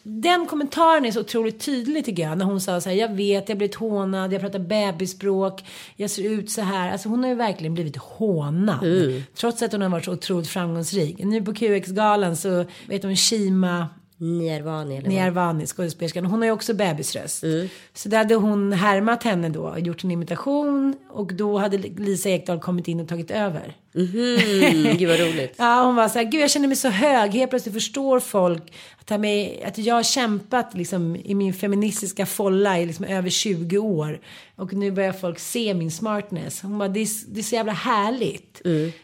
den 0.02 0.46
kommentaren 0.46 1.04
är 1.04 1.10
så 1.10 1.20
otroligt 1.20 1.60
tydlig 1.60 2.04
tycker 2.04 2.22
jag. 2.22 2.38
När 2.38 2.44
hon 2.44 2.60
sa 2.60 2.80
så 2.80 2.88
här, 2.88 2.96
jag 2.96 3.14
vet, 3.14 3.48
jag 3.48 3.54
har 3.54 3.58
blivit 3.58 3.74
hånad, 3.74 4.32
jag 4.32 4.40
pratar 4.40 4.58
bebisspråk, 4.58 5.64
jag 5.96 6.10
ser 6.10 6.30
ut 6.30 6.50
så 6.50 6.60
här. 6.60 6.92
Alltså 6.92 7.08
hon 7.08 7.22
har 7.22 7.30
ju 7.30 7.36
verkligen 7.36 7.74
blivit 7.74 7.96
hånad. 7.96 8.78
Trots 9.34 9.62
att 9.62 9.72
hon 9.72 9.82
har 9.82 9.88
varit 9.88 10.04
så 10.04 10.12
otroligt 10.12 10.48
framgångsrik. 10.48 11.18
Nu 11.18 11.42
på 11.42 11.54
QX-galan 11.54 12.36
så 12.36 12.64
vet 12.86 13.02
hon 13.02 13.16
Shima 13.16 13.86
Nirvani 14.20 14.96
eller? 14.96 15.08
Nirvani, 15.08 15.66
skådespelerskan, 15.66 16.24
hon 16.24 16.38
har 16.38 16.46
ju 16.46 16.52
också 16.52 16.74
bebisröst. 16.74 17.44
Så 17.94 18.08
där 18.08 18.18
hade 18.18 18.34
hon 18.34 18.72
härmat 18.72 19.22
henne 19.22 19.48
då, 19.48 19.74
gjort 19.78 20.04
en 20.04 20.10
imitation 20.10 20.96
och 21.10 21.34
då 21.34 21.58
hade 21.58 21.78
Lisa 21.78 22.28
Ekdahl 22.28 22.60
kommit 22.60 22.88
in 22.88 23.00
och 23.00 23.08
tagit 23.08 23.30
över. 23.30 23.74
Mm, 23.94 24.96
gud 24.96 25.08
vad 25.08 25.20
roligt. 25.20 25.54
Ja, 25.58 25.82
hon 25.84 25.94
var 25.94 26.08
så 26.08 26.18
här, 26.18 26.24
gud 26.24 26.40
jag 26.40 26.50
känner 26.50 26.68
mig 26.68 26.76
så 26.76 26.88
hög, 26.88 27.30
helt 27.30 27.50
plötsligt 27.50 27.74
förstår 27.74 28.20
folk 28.20 28.72
att, 29.00 29.10
här 29.10 29.18
med, 29.18 29.62
att 29.64 29.78
jag 29.78 29.94
har 29.94 30.02
kämpat 30.02 30.74
liksom, 30.74 31.16
i 31.16 31.34
min 31.34 31.54
feministiska 31.54 32.26
folla 32.26 32.78
i 32.78 32.86
liksom, 32.86 33.04
över 33.04 33.30
20 33.30 33.78
år. 33.78 34.20
Och 34.56 34.72
nu 34.72 34.90
börjar 34.90 35.12
folk 35.12 35.38
se 35.38 35.74
min 35.74 35.90
smartness. 35.90 36.62
Hon 36.62 36.78
bara, 36.78 36.88
det 36.88 37.00
är, 37.00 37.34
det 37.34 37.40
är 37.40 37.42
så 37.42 37.54
jävla 37.54 37.72
härligt. 37.72 38.60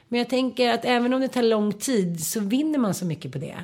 Men 0.09 0.19
jag 0.19 0.29
tänker 0.29 0.69
att 0.69 0.85
även 0.85 1.13
om 1.15 1.21
det 1.21 1.29
tar 1.29 1.43
lång 1.43 1.73
tid 1.73 2.25
så 2.25 2.41
vinner 2.41 2.79
man 2.79 2.95
så 2.95 3.05
mycket 3.07 3.33
på 3.33 3.39
det. 3.39 3.57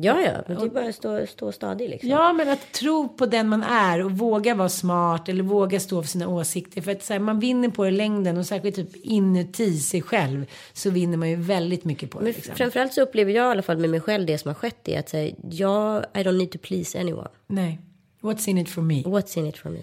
Ja, 0.00 0.20
ja, 0.20 0.32
men 0.46 0.58
det 0.58 0.64
är 0.64 0.68
bara 0.68 0.88
att 0.88 0.94
stå, 0.94 1.26
stå 1.26 1.52
stadig 1.52 1.88
liksom. 1.90 2.10
Ja, 2.10 2.32
men 2.32 2.48
att 2.48 2.72
tro 2.72 3.08
på 3.08 3.26
den 3.26 3.48
man 3.48 3.62
är 3.62 4.04
och 4.04 4.10
våga 4.10 4.54
vara 4.54 4.68
smart 4.68 5.28
eller 5.28 5.42
våga 5.42 5.80
stå 5.80 6.02
för 6.02 6.08
sina 6.08 6.28
åsikter. 6.28 6.80
För 6.82 6.92
att 6.92 7.02
så 7.02 7.12
här, 7.12 7.20
man 7.20 7.40
vinner 7.40 7.68
på 7.68 7.82
det 7.84 7.88
i 7.88 7.92
längden 7.92 8.38
och 8.38 8.46
särskilt 8.46 8.76
typ 8.76 8.96
inuti 8.96 9.78
sig 9.78 10.02
själv 10.02 10.46
så 10.72 10.90
vinner 10.90 11.16
man 11.16 11.30
ju 11.30 11.36
väldigt 11.36 11.84
mycket 11.84 12.10
på 12.10 12.18
det. 12.18 12.24
Men 12.24 12.32
Liksom. 12.32 12.54
framförallt 12.54 12.92
så 12.94 13.00
upplever 13.02 13.32
jag 13.32 13.46
i 13.48 13.50
alla 13.50 13.62
fall 13.62 13.78
med 13.78 13.90
mig 13.90 14.00
själv 14.00 14.26
det 14.26 14.38
som 14.38 14.48
har 14.48 14.54
skett 14.54 14.88
är 14.88 14.98
att 14.98 15.08
säga, 15.08 15.34
jag, 15.50 16.04
I 16.14 16.18
don't 16.18 16.38
need 16.38 16.50
to 16.52 16.58
please 16.62 17.00
anyone. 17.00 17.28
Nej. 17.46 17.78
What's 18.22 18.48
in 18.48 18.58
it 18.58 18.68
for 18.70 18.82
me? 18.82 19.02
What's 19.02 19.38
in 19.38 19.46
it 19.46 19.58
for 19.58 19.70
me? 19.70 19.78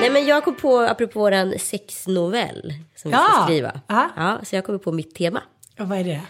Nej 0.00 0.10
men 0.10 0.26
jag 0.26 0.44
kom 0.44 0.54
på, 0.54 0.78
apropå 0.80 1.20
våran 1.20 1.54
sexnovell 1.58 2.74
som 2.96 3.10
vi 3.10 3.16
Ja. 3.16 3.28
ska 3.34 3.44
skriva. 3.44 3.80
Ja. 3.86 4.10
Ja, 4.16 4.38
så 4.44 4.56
jag 4.56 4.64
kommer 4.64 4.78
på 4.78 4.92
mitt 4.92 5.14
tema. 5.14 5.42
Och 5.80 5.88
vad 5.88 5.98
är 5.98 6.04
det? 6.04 6.20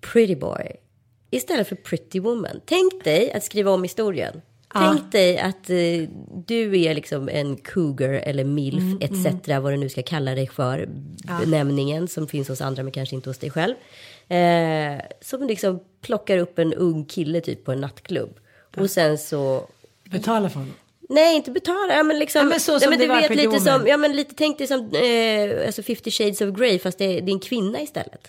Pretty 0.00 0.36
boy. 0.36 0.66
Istället 1.30 1.68
för 1.68 1.76
pretty 1.76 2.20
woman. 2.20 2.60
Tänk 2.64 3.04
dig 3.04 3.32
att 3.32 3.44
skriva 3.44 3.70
om 3.70 3.82
historien. 3.82 4.40
Tänk 4.72 5.12
dig 5.12 5.38
att 5.38 5.70
eh, 5.70 6.08
du 6.46 6.80
är 6.80 6.94
liksom 6.94 7.28
en 7.28 7.56
cougar 7.56 8.08
eller 8.08 8.44
milf 8.44 8.82
Mm, 8.82 8.98
etc. 9.00 9.48
Vad 9.62 9.72
du 9.72 9.76
nu 9.76 9.88
ska 9.88 10.02
kalla 10.02 10.34
dig 10.34 10.48
för. 10.48 10.88
Benämningen 11.40 12.08
som 12.08 12.28
finns 12.28 12.48
hos 12.48 12.60
andra 12.60 12.82
men 12.82 12.92
kanske 12.92 13.16
inte 13.16 13.30
hos 13.30 13.38
dig 13.38 13.50
själv. 13.50 13.74
Eh, 14.28 15.00
som 15.20 15.46
liksom 15.46 15.80
plockar 16.00 16.38
upp 16.38 16.58
en 16.58 16.74
ung 16.74 17.04
kille 17.04 17.40
typ 17.40 17.64
på 17.64 17.72
en 17.72 17.80
nattklubb. 17.80 18.38
Och 18.76 18.90
sen 18.90 19.18
så 19.18 19.66
Betala 20.04 20.50
för 20.50 20.58
honom. 20.60 20.74
Nej, 21.08 21.36
inte 21.36 21.50
betala. 21.50 21.96
Ja, 21.96 22.02
men 22.02 22.18
liksom, 22.18 22.38
Ja, 22.38 22.44
men 22.44 22.60
så 22.60 22.72
ja, 22.72 22.80
som 22.80 22.90
men 22.90 22.98
det 22.98 23.06
du 23.06 23.12
vet 23.12 23.36
lite 23.36 23.60
som, 23.60 23.86
ja 23.86 23.96
men 23.96 24.16
lite, 24.16 24.34
tänk 24.34 24.58
dig 24.58 24.66
som 24.66 24.80
eh, 24.80 25.66
alltså 25.66 25.82
50 25.82 26.10
shades 26.10 26.40
of 26.40 26.56
Grey 26.58 26.78
fast 26.78 26.98
det 26.98 27.04
är, 27.04 27.20
det 27.20 27.30
är 27.30 27.34
en 27.34 27.40
kvinna 27.40 27.80
istället. 27.80 28.28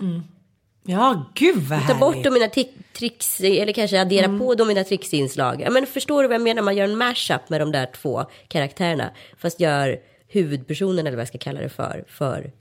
Ja, 0.84 1.26
gud 1.36 1.56
vad 1.58 1.80
Ta 1.80 1.86
härligt. 1.86 2.00
bort 2.00 2.24
dominatrix, 2.24 3.40
eller 3.42 3.74
kanske 3.74 4.02
addera 4.02 4.26
Mm. 4.26 4.40
på 4.40 4.56
dominatrix-inslag. 4.56 5.62
Ja, 5.62 5.70
men 5.70 5.86
förstår 5.88 6.22
du 6.22 6.28
vad 6.28 6.36
jag 6.36 6.42
menar? 6.42 6.62
Man 6.62 6.76
gör 6.76 6.84
en 6.84 6.98
mashup 6.98 7.50
med 7.50 7.62
de 7.62 7.72
där 7.72 7.86
två 8.02 8.26
karaktärerna. 8.48 9.10
Fast 9.38 9.60
gör 9.60 10.00
huvudpersonen, 10.28 11.08
eller 11.08 11.18
vad 11.18 11.22
jag 11.22 11.28
ska 11.28 11.38
kalla 11.38 11.62
det 11.62 11.70
för, 11.70 12.04
för 12.08 12.52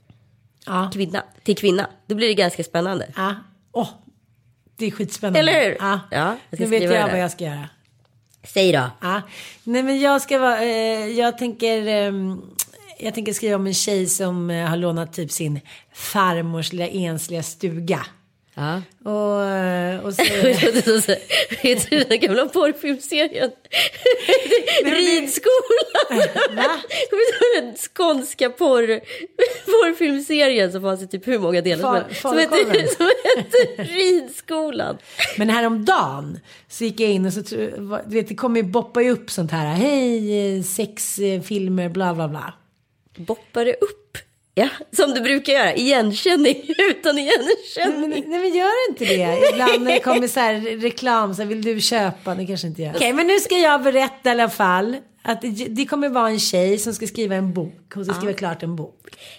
Ja. 0.65 0.89
kvinna, 0.93 1.23
till 1.43 1.57
kvinna. 1.57 1.89
Då 2.07 2.15
blir 2.15 2.27
det 2.27 2.33
ganska 2.33 2.63
spännande. 2.63 3.07
Ja. 3.15 3.35
Åh, 3.71 3.89
det 4.77 4.85
är 4.85 4.91
skitspännande. 4.91 5.39
Eller 5.39 5.63
hur? 5.65 5.77
Ja. 5.79 5.99
Ja, 6.11 6.35
nu 6.49 6.65
vet 6.65 6.83
jag 6.83 6.91
det 6.91 7.11
vad 7.11 7.19
jag 7.21 7.31
ska 7.31 7.43
göra. 7.43 7.69
Säg 8.43 8.71
då. 8.71 8.83
Ja. 9.01 9.21
Nej 9.63 9.83
men 9.83 9.99
jag 9.99 10.21
ska 10.21 10.39
vara, 10.39 10.61
eh, 10.63 11.07
jag 11.07 11.37
tänker, 11.37 11.87
ehm, 11.87 12.41
jag 12.99 13.13
tänker 13.13 13.33
skriva 13.33 13.55
om 13.55 13.67
en 13.67 13.73
tjej 13.73 14.05
som 14.05 14.49
eh, 14.49 14.65
har 14.67 14.77
lånat 14.77 15.13
typ 15.13 15.31
sin 15.31 15.59
farmors 15.93 16.71
lilla 16.73 16.87
ensliga 16.87 17.43
stuga. 17.43 18.05
Ja. 18.55 18.81
Och, 19.11 19.43
eh, 19.45 19.99
och 19.99 20.13
så, 20.13 20.23
Vet 21.63 21.89
du 21.89 22.03
den 22.03 22.19
gamla 22.19 22.45
porrfilmserien? 22.45 23.51
Ridskolan. 24.83 26.27
Va? 26.55 26.79
Kommer 27.09 27.25
du 27.41 27.57
ihåg 27.57 27.65
den 27.65 27.75
skånska 27.77 28.49
porr, 28.49 28.99
porrfilmserien 29.65 30.71
som 30.71 30.81
fanns 30.81 31.01
i 31.03 31.07
typ 31.07 31.27
hur 31.27 31.39
många 31.39 31.61
delar 31.61 31.83
Far- 31.83 32.13
som 32.21 32.37
hette, 32.37 32.87
som 32.97 33.09
hette 33.35 33.83
Ridskolan. 33.83 34.97
Men 35.37 35.49
häromdagen 35.49 36.39
så 36.67 36.83
gick 36.83 36.99
jag 36.99 37.09
in 37.09 37.25
och 37.25 37.33
så, 37.33 37.41
du 37.41 37.89
vet 38.05 38.27
det 38.27 38.35
kommer 38.35 38.61
ju 38.61 38.67
boppa 38.67 39.01
upp 39.01 39.31
sånt 39.31 39.51
här. 39.51 39.65
Hej, 39.73 40.57
eh, 40.57 40.63
sex, 40.63 41.19
eh, 41.19 41.41
filmer, 41.41 41.89
bla 41.89 42.13
bla 42.13 42.27
bla. 42.27 42.53
Boppar 43.19 43.65
det 43.65 43.73
upp? 43.73 44.17
Ja, 44.55 44.69
som 44.91 45.13
du 45.13 45.21
brukar 45.21 45.53
göra. 45.53 45.75
Igenkänning 45.75 46.55
utan 46.89 47.17
igenkänning. 47.17 48.23
nej 48.27 48.39
men 48.39 48.53
gör 48.55 48.89
inte 48.89 49.05
det. 49.05 49.49
Ibland 49.53 49.81
när 49.83 49.91
det 49.93 49.99
kommer 49.99 50.27
så 50.27 50.39
här 50.39 50.53
reklam 50.81 51.35
så 51.35 51.41
här, 51.41 51.49
vill 51.49 51.61
du 51.61 51.81
köpa? 51.81 52.35
Det 52.35 52.45
kanske 52.45 52.67
inte 52.67 52.81
gör. 52.81 52.93
Okej 52.95 53.13
men 53.13 53.27
nu 53.27 53.39
ska 53.39 53.57
jag 53.57 53.83
berätta 53.83 54.29
i 54.29 54.31
alla 54.31 54.49
fall. 54.49 54.97
Att 55.23 55.41
det- 55.67 55.85
kommer 55.85 56.09
vara 56.09 56.29
en 56.29 56.39
tjej 56.39 56.77
som 56.77 56.93
ska 56.93 57.07
skriva 57.07 57.35
en 57.35 57.53
bok. 57.53 57.93
Hon 57.93 58.05
ska 58.05 58.13
skriva 58.13 58.33
klart 58.33 58.63
en 58.63 58.75
bok. 58.75 58.95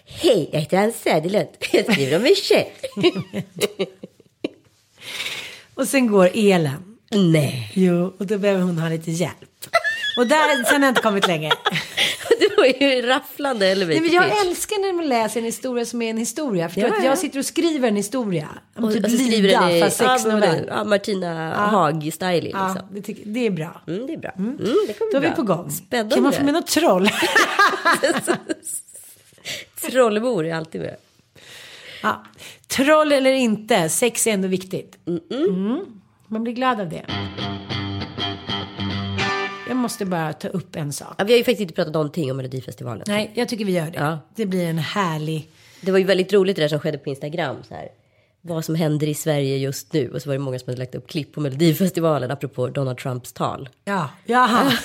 Hej, 0.07 0.49
jag 0.53 0.61
heter 0.61 0.77
Ann 0.79 0.93
Söderlund. 1.05 1.49
Jag 1.73 1.93
skriver 1.93 2.17
om 2.17 2.23
mig 2.23 2.35
själv. 2.49 2.67
Och 5.75 5.89
sen 5.89 6.07
går 6.07 6.31
elen. 6.35 6.97
Nej, 7.11 7.73
Jo, 7.75 8.15
och 8.19 8.27
då 8.27 8.39
behöver 8.39 8.63
hon 8.63 8.79
ha 8.79 8.89
lite 8.89 9.11
hjälp. 9.11 9.35
Och 10.19 10.27
där, 10.27 10.65
sen 10.65 10.75
har 10.75 10.81
jag 10.83 10.91
inte 10.91 11.03
kommit 11.03 11.27
längre. 11.27 11.51
det 12.41 12.57
var 12.57 12.65
ju 12.65 13.03
rafflande 13.03 13.75
Nej, 13.75 14.01
men 14.01 14.11
jag 14.13 14.47
älskar 14.47 14.81
när 14.81 14.93
man 14.93 15.09
läser 15.09 15.41
en 15.41 15.47
historia 15.47 15.85
som 15.85 16.03
är 16.03 16.11
en 16.11 16.17
historia. 16.17 16.69
För 16.69 16.81
Ja, 16.81 16.87
att 16.87 16.95
ja. 16.99 17.05
jag 17.05 17.19
sitter 17.19 17.39
och 17.39 17.45
skriver 17.45 17.89
en 17.89 17.97
historia. 17.97 18.49
Om 18.77 18.85
Och, 18.85 18.93
typ 18.93 19.05
och 19.05 19.11
Lida, 19.11 19.61
den 19.61 19.71
i 19.71 19.81
fast 19.81 20.01
ja, 20.01 20.19
sex 20.19 20.25
novell. 20.33 20.65
ja, 20.69 20.85
Martina 20.85 21.55
Haag-style 21.71 22.41
liksom. 22.43 22.77
Ja, 22.77 22.89
det, 22.93 23.03
tycker, 23.03 23.23
det 23.27 23.47
är 23.47 23.51
bra. 23.51 23.81
Mm, 23.87 24.07
det 24.07 24.13
är 24.13 24.19
bra. 24.19 24.31
Mm, 24.39 24.57
det 24.87 24.93
kommer 24.99 25.13
Då 25.13 25.17
är 25.17 25.21
bra. 25.21 25.31
vi 25.31 25.37
på 25.37 25.43
gång. 25.43 25.71
Spännande. 25.71 26.15
Kan 26.15 26.23
man 26.25 26.33
få 26.33 26.45
med 26.45 26.55
något 26.55 26.67
troll? 26.67 27.09
Trollbor 29.91 30.47
är 30.47 30.55
alltid 30.55 30.81
med. 30.81 30.97
ja. 32.03 32.25
Troll 32.69 33.13
eller 33.13 33.33
inte, 33.33 33.89
sex 33.89 34.27
är 34.27 34.31
ändå 34.33 34.49
viktigt. 34.49 34.99
Mm. 35.31 35.81
Man 36.27 36.43
blir 36.43 36.53
glad 36.55 36.81
av 36.81 36.89
det. 36.89 37.05
Jag 39.71 39.77
måste 39.77 40.05
bara 40.05 40.33
ta 40.33 40.49
upp 40.49 40.77
en 40.77 40.93
sak. 40.93 41.15
Ja, 41.19 41.25
vi 41.25 41.33
har 41.33 41.39
ju 41.39 41.45
faktiskt 41.45 41.61
inte 41.61 41.75
pratat 41.75 41.95
någonting 41.95 42.31
om 42.31 42.37
Melodifestivalen. 42.37 43.05
Nej, 43.07 43.31
jag 43.35 43.49
tycker 43.49 43.65
vi 43.65 43.73
gör 43.73 43.91
det. 43.91 43.99
Ja. 43.99 44.19
Det 44.35 44.47
blir 44.47 44.67
en 44.67 44.79
härlig... 44.79 45.49
Det 45.81 45.91
var 45.91 45.99
ju 45.99 46.05
väldigt 46.05 46.33
roligt 46.33 46.57
det 46.57 46.63
där 46.63 46.69
som 46.69 46.81
skedde 46.81 46.99
på 46.99 47.09
Instagram. 47.09 47.57
Så 47.69 47.75
här. 47.75 47.89
Vad 48.43 48.65
som 48.65 48.75
händer 48.75 49.07
i 49.07 49.15
Sverige 49.15 49.57
just 49.57 49.93
nu. 49.93 50.11
Och 50.11 50.23
så 50.23 50.29
var 50.29 50.35
det 50.35 50.39
många 50.39 50.59
som 50.59 50.69
hade 50.69 50.79
lagt 50.79 50.95
upp 50.95 51.09
klipp 51.09 51.33
på 51.33 51.41
Melodifestivalen 51.41 52.31
apropå 52.31 52.69
Donald 52.69 52.99
Trumps 52.99 53.33
tal. 53.33 53.69
Ja, 53.85 54.11
jaha. 54.25 54.73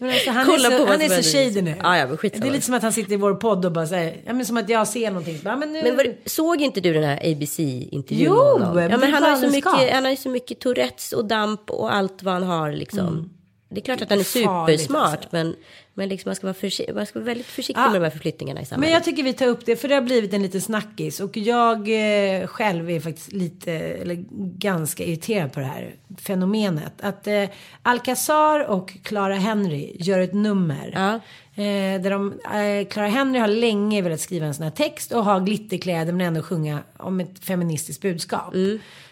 Alltså, 0.00 0.30
han 0.30 0.46
Kolla 0.46 0.68
är 0.68 0.70
på 0.70 0.76
så, 0.76 0.84
vad 0.84 0.88
han 0.88 1.00
är 1.00 1.22
så 1.22 1.38
shady 1.38 1.62
nu. 1.62 1.74
Ja, 1.82 1.98
ja, 1.98 2.06
men 2.06 2.16
skitsamma. 2.16 2.44
det 2.44 2.50
är 2.50 2.52
lite 2.52 2.66
som 2.66 2.74
att 2.74 2.82
han 2.82 2.92
sitter 2.92 3.12
i 3.12 3.16
vår 3.16 3.34
podd 3.34 3.64
och 3.64 3.72
bara 3.72 3.86
säger, 3.86 4.16
ja 4.26 4.32
men 4.32 4.46
som 4.46 4.56
att 4.56 4.68
jag 4.68 4.88
ser 4.88 5.10
någonting. 5.10 5.40
Bara, 5.42 5.56
men 5.56 5.72
nu... 5.72 5.82
Men 5.82 5.96
var, 5.96 6.14
såg 6.24 6.60
inte 6.60 6.80
du 6.80 6.92
den 6.94 7.04
här 7.04 7.16
ABC-intervjun 7.16 8.26
Jo, 8.26 8.60
Ja, 8.60 8.98
men 8.98 9.12
han, 9.12 9.22
har 9.22 9.30
ju 9.30 9.36
så 9.36 9.50
mycket, 9.50 9.92
han 9.92 10.04
har 10.04 10.10
ju 10.10 10.16
så 10.16 10.28
mycket 10.28 10.60
Tourettes 10.60 11.12
och 11.12 11.24
damp 11.24 11.70
och 11.70 11.94
allt 11.94 12.22
vad 12.22 12.34
han 12.34 12.42
har 12.42 12.72
liksom. 12.72 13.30
Det 13.70 13.80
är 13.80 13.84
klart 13.84 14.02
att 14.02 14.10
han 14.10 14.18
är 14.18 14.24
supersmart, 14.24 15.12
alltså. 15.14 15.28
men, 15.32 15.56
men 15.94 16.08
liksom 16.08 16.28
man, 16.28 16.36
ska 16.36 16.46
vara 16.46 16.54
försi- 16.54 16.94
man 16.94 17.06
ska 17.06 17.18
vara 17.18 17.26
väldigt 17.26 17.46
försiktig 17.46 17.82
Ja. 17.82 17.90
med 17.90 18.00
de 18.00 18.04
här 18.04 18.10
förflyttningarna 18.10 18.60
i 18.60 18.64
samhället. 18.64 18.86
Men 18.86 18.94
jag 18.94 19.04
tycker 19.04 19.22
vi 19.22 19.32
tar 19.32 19.46
upp 19.46 19.66
det 19.66 19.76
för 19.76 19.88
det 19.88 19.94
har 19.94 20.02
blivit 20.02 20.34
en 20.34 20.42
liten 20.42 20.60
snackis 20.60 21.20
och 21.20 21.36
jag 21.36 21.78
eh, 21.88 22.46
själv 22.46 22.90
är 22.90 23.00
faktiskt 23.00 23.32
lite, 23.32 23.72
eller 23.72 24.24
ganska 24.58 25.04
irriterad 25.04 25.52
på 25.52 25.60
det 25.60 25.66
här 25.66 25.94
fenomenet. 26.18 26.92
Att 27.00 27.26
eh, 27.26 27.44
Alcazar 27.82 28.60
och 28.70 28.92
Clara 29.02 29.34
Henry 29.34 29.96
gör 29.98 30.18
ett 30.18 30.34
nummer. 30.34 30.92
Ja. 30.94 31.14
Eh, 31.62 32.00
där 32.02 32.10
de, 32.10 32.32
eh, 32.32 32.88
Clara 32.88 33.06
Henry 33.08 33.38
har 33.40 33.48
länge 33.48 34.02
velat 34.02 34.20
skriva 34.20 34.46
en 34.46 34.54
sån 34.54 34.64
här 34.64 34.70
text 34.70 35.12
och 35.12 35.24
ha 35.24 35.38
glitterkläder 35.38 36.12
men 36.12 36.26
ändå 36.26 36.42
sjunga 36.42 36.78
om 36.96 37.20
ett 37.20 37.44
feministiskt 37.44 38.02
budskap. 38.02 38.54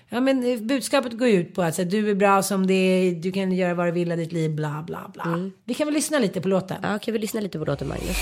Ja 0.08 0.20
men 0.20 0.44
eh, 0.52 0.58
budskapet 0.60 1.18
går 1.18 1.28
ut 1.28 1.54
på 1.54 1.62
att 1.62 1.74
så, 1.74 1.82
du 1.84 2.10
är 2.10 2.14
bra 2.14 2.42
som 2.42 2.66
det 2.66 2.74
är, 2.74 3.14
du 3.14 3.32
kan 3.32 3.52
göra 3.52 3.74
vad 3.74 3.86
du 3.86 3.92
vill 3.92 4.12
av 4.12 4.18
ditt 4.18 4.32
liv, 4.32 4.54
bla 4.54 4.84
bla 4.86 5.10
bla. 5.14 5.50
Vi 5.64 5.74
kan 5.74 5.86
väl 5.86 5.94
lyssna 5.94 6.18
lite 6.18 6.40
på 6.40 6.48
låten. 6.48 6.76
Ja, 6.82 6.98
kan 6.98 7.12
vi 7.12 7.18
lyssna 7.18 7.40
lite 7.40 7.58
på 7.58 7.64
låten 7.64 7.88
Magnus? 7.88 8.16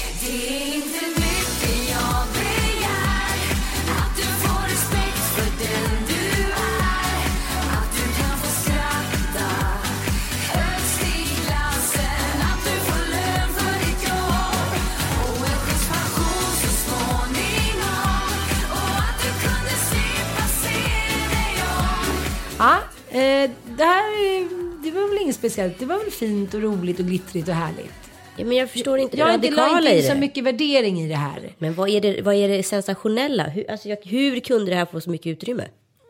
Inget 25.24 25.36
speciellt. 25.36 25.78
Det 25.78 25.86
var 25.86 25.98
väl 25.98 26.10
fint 26.10 26.54
och 26.54 26.62
roligt 26.62 26.98
och 26.98 27.06
glittrigt 27.06 27.48
och 27.48 27.54
härligt. 27.54 27.94
Ja, 28.36 28.44
men 28.44 28.56
jag 28.56 28.70
förstår 28.70 28.98
inte 28.98 29.16
Jag 29.16 29.26
det 29.26 29.30
har 29.30 29.34
inte 29.34 29.48
radikala 29.48 29.80
lagt 29.80 29.96
i 29.96 30.02
så 30.02 30.14
mycket 30.14 30.44
värdering 30.44 31.00
i 31.00 31.08
det 31.08 31.14
här. 31.14 31.54
Men 31.58 31.74
vad 31.74 31.88
är 31.88 32.00
det, 32.00 32.22
vad 32.22 32.34
är 32.34 32.48
det 32.48 32.62
sensationella? 32.62 33.44
Hur, 33.44 33.70
alltså, 33.70 33.88
jag, 33.88 33.98
hur 34.04 34.40
kunde 34.40 34.70
det 34.70 34.76
här 34.76 34.86
få 34.86 35.00
så 35.00 35.10
mycket 35.10 35.26
utrymme? 35.26 35.68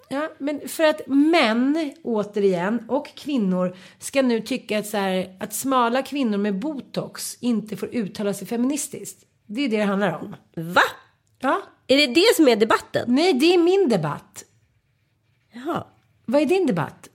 Ja, 0.09 0.31
men 0.39 0.69
för 0.69 0.85
att 0.85 1.01
män, 1.07 1.95
återigen, 2.03 2.85
och 2.89 3.07
kvinnor 3.17 3.77
ska 3.99 4.23
nu 4.23 4.41
tycka 4.41 4.79
att, 4.79 4.87
så 4.87 4.97
här, 4.97 5.37
att 5.41 5.55
smala 5.55 6.03
kvinnor 6.03 6.39
med 6.39 6.59
botox 6.59 7.37
inte 7.41 7.77
får 7.77 7.89
uttala 7.95 8.35
sig 8.35 8.47
feministiskt. 8.47 9.25
Det 9.47 9.65
är 9.65 9.69
det 9.69 9.77
det 9.77 9.83
handlar 9.83 10.19
om. 10.19 10.37
Va? 10.57 10.83
Ja. 11.41 11.63
Är 11.87 11.97
det 11.97 12.07
det 12.07 12.37
som 12.37 12.49
är 12.49 12.57
debatten? 12.57 13.05
Nej, 13.09 13.33
det 13.33 13.55
är 13.55 13.59
min 13.59 13.89
debatt. 13.89 14.45
Jaha. 15.53 15.85
Vad 16.27 16.43
är 16.43 16.47
din 16.47 16.67
debatt? 16.67 17.09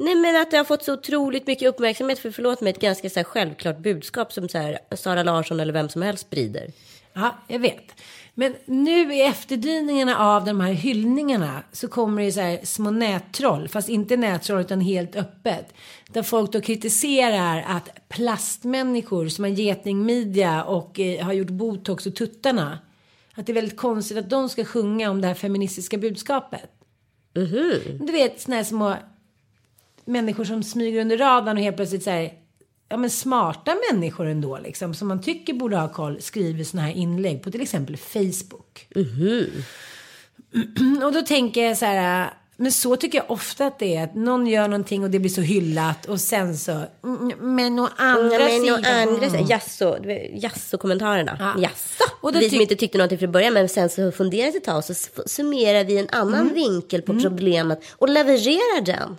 Nej 0.00 0.14
men 0.14 0.42
att 0.42 0.50
det 0.50 0.56
har 0.56 0.64
fått 0.64 0.84
så 0.84 0.92
otroligt 0.92 1.46
mycket 1.46 1.68
uppmärksamhet 1.68 2.18
för 2.18 2.30
förlåt 2.30 2.60
mig 2.60 2.70
ett 2.70 2.80
ganska 2.80 3.10
så 3.10 3.18
här 3.18 3.24
självklart 3.24 3.78
budskap 3.78 4.32
som 4.32 4.48
så 4.48 4.58
här 4.58 4.78
Sara 4.96 5.22
Larsson 5.22 5.60
eller 5.60 5.72
vem 5.72 5.88
som 5.88 6.02
helst 6.02 6.26
sprider. 6.26 6.72
Ja, 7.12 7.38
jag 7.48 7.58
vet. 7.58 7.94
Men 8.34 8.54
nu 8.64 9.14
i 9.14 9.22
efterdyningarna 9.22 10.18
av 10.18 10.44
de 10.44 10.60
här 10.60 10.72
hyllningarna 10.72 11.62
så 11.72 11.88
kommer 11.88 12.22
det 12.22 12.32
så 12.32 12.40
här 12.40 12.60
små 12.64 12.90
nättroll, 12.90 13.68
fast 13.68 13.88
inte 13.88 14.16
nättroll 14.16 14.60
utan 14.60 14.80
helt 14.80 15.16
öppet. 15.16 15.74
Där 16.08 16.22
folk 16.22 16.52
då 16.52 16.60
kritiserar 16.60 17.64
att 17.68 18.08
plastmänniskor 18.08 19.28
som 19.28 19.44
har 19.44 19.50
getingmidja 19.50 20.64
och 20.64 21.00
eh, 21.00 21.24
har 21.24 21.32
gjort 21.32 21.50
botox 21.50 22.06
och 22.06 22.16
tuttarna. 22.16 22.78
Att 23.34 23.46
det 23.46 23.52
är 23.52 23.54
väldigt 23.54 23.76
konstigt 23.76 24.18
att 24.18 24.30
de 24.30 24.48
ska 24.48 24.64
sjunga 24.64 25.10
om 25.10 25.20
det 25.20 25.26
här 25.26 25.34
feministiska 25.34 25.98
budskapet. 25.98 26.70
Du 28.00 28.12
vet 28.12 28.40
såna 28.40 28.56
här 28.56 28.64
små 28.64 28.96
människor 30.04 30.44
som 30.44 30.62
smyger 30.62 31.00
under 31.00 31.18
radarn 31.18 31.56
och 31.56 31.62
helt 31.62 31.76
plötsligt 31.76 32.02
säger 32.02 32.32
ja 32.88 32.96
men 32.96 33.10
smarta 33.10 33.76
människor 33.92 34.26
ändå 34.26 34.58
liksom 34.58 34.94
som 34.94 35.08
man 35.08 35.22
tycker 35.22 35.54
borde 35.54 35.76
ha 35.76 35.88
koll 35.88 36.22
skriver 36.22 36.64
såna 36.64 36.82
här 36.82 36.92
inlägg 36.92 37.42
på 37.42 37.50
till 37.50 37.62
exempel 37.62 37.96
Facebook. 37.96 38.86
och 41.04 41.12
då 41.12 41.22
tänker 41.22 41.64
jag 41.64 41.78
så 41.78 41.84
här 41.84 42.30
men 42.60 42.72
så 42.72 42.96
tycker 42.96 43.18
jag 43.18 43.30
ofta 43.30 43.66
att 43.66 43.78
det 43.78 43.96
är 43.96 44.04
att 44.04 44.14
någon 44.14 44.46
gör 44.46 44.68
någonting 44.68 45.04
och 45.04 45.10
det 45.10 45.18
blir 45.18 45.30
så 45.30 45.40
hyllat 45.40 46.06
och 46.06 46.20
sen 46.20 46.56
så 46.56 46.72
mm, 47.04 47.32
men 47.56 47.78
å 47.78 47.88
andra 47.96 48.34
Ja, 48.34 48.38
men 48.38 48.72
å 48.72 48.76
sidan 48.76 48.84
andra 48.84 49.26
mm. 49.26 49.30
sidan, 49.30 49.46
jaså, 49.46 49.98
du 50.02 50.08
vet, 50.08 50.42
jaså-kommentarerna. 50.42 51.36
Ja. 51.40 51.62
Jaså? 51.62 52.04
Och 52.20 52.34
vi 52.34 52.50
som 52.50 52.60
inte 52.60 52.76
tyckte 52.76 52.98
någonting 52.98 53.18
från 53.18 53.32
början 53.32 53.54
men 53.54 53.68
sen 53.68 53.90
så 53.90 54.12
funderar 54.12 54.50
vi 54.52 54.58
ett 54.58 54.64
tag 54.64 54.76
och 54.76 54.84
så 54.84 54.94
summerar 55.26 55.84
vi 55.84 55.98
en 55.98 56.08
annan 56.10 56.40
Mm. 56.40 56.54
vinkel 56.54 57.02
på 57.02 57.20
problemet 57.20 57.80
och 57.92 58.08
levererar 58.08 58.80
den. 58.80 59.16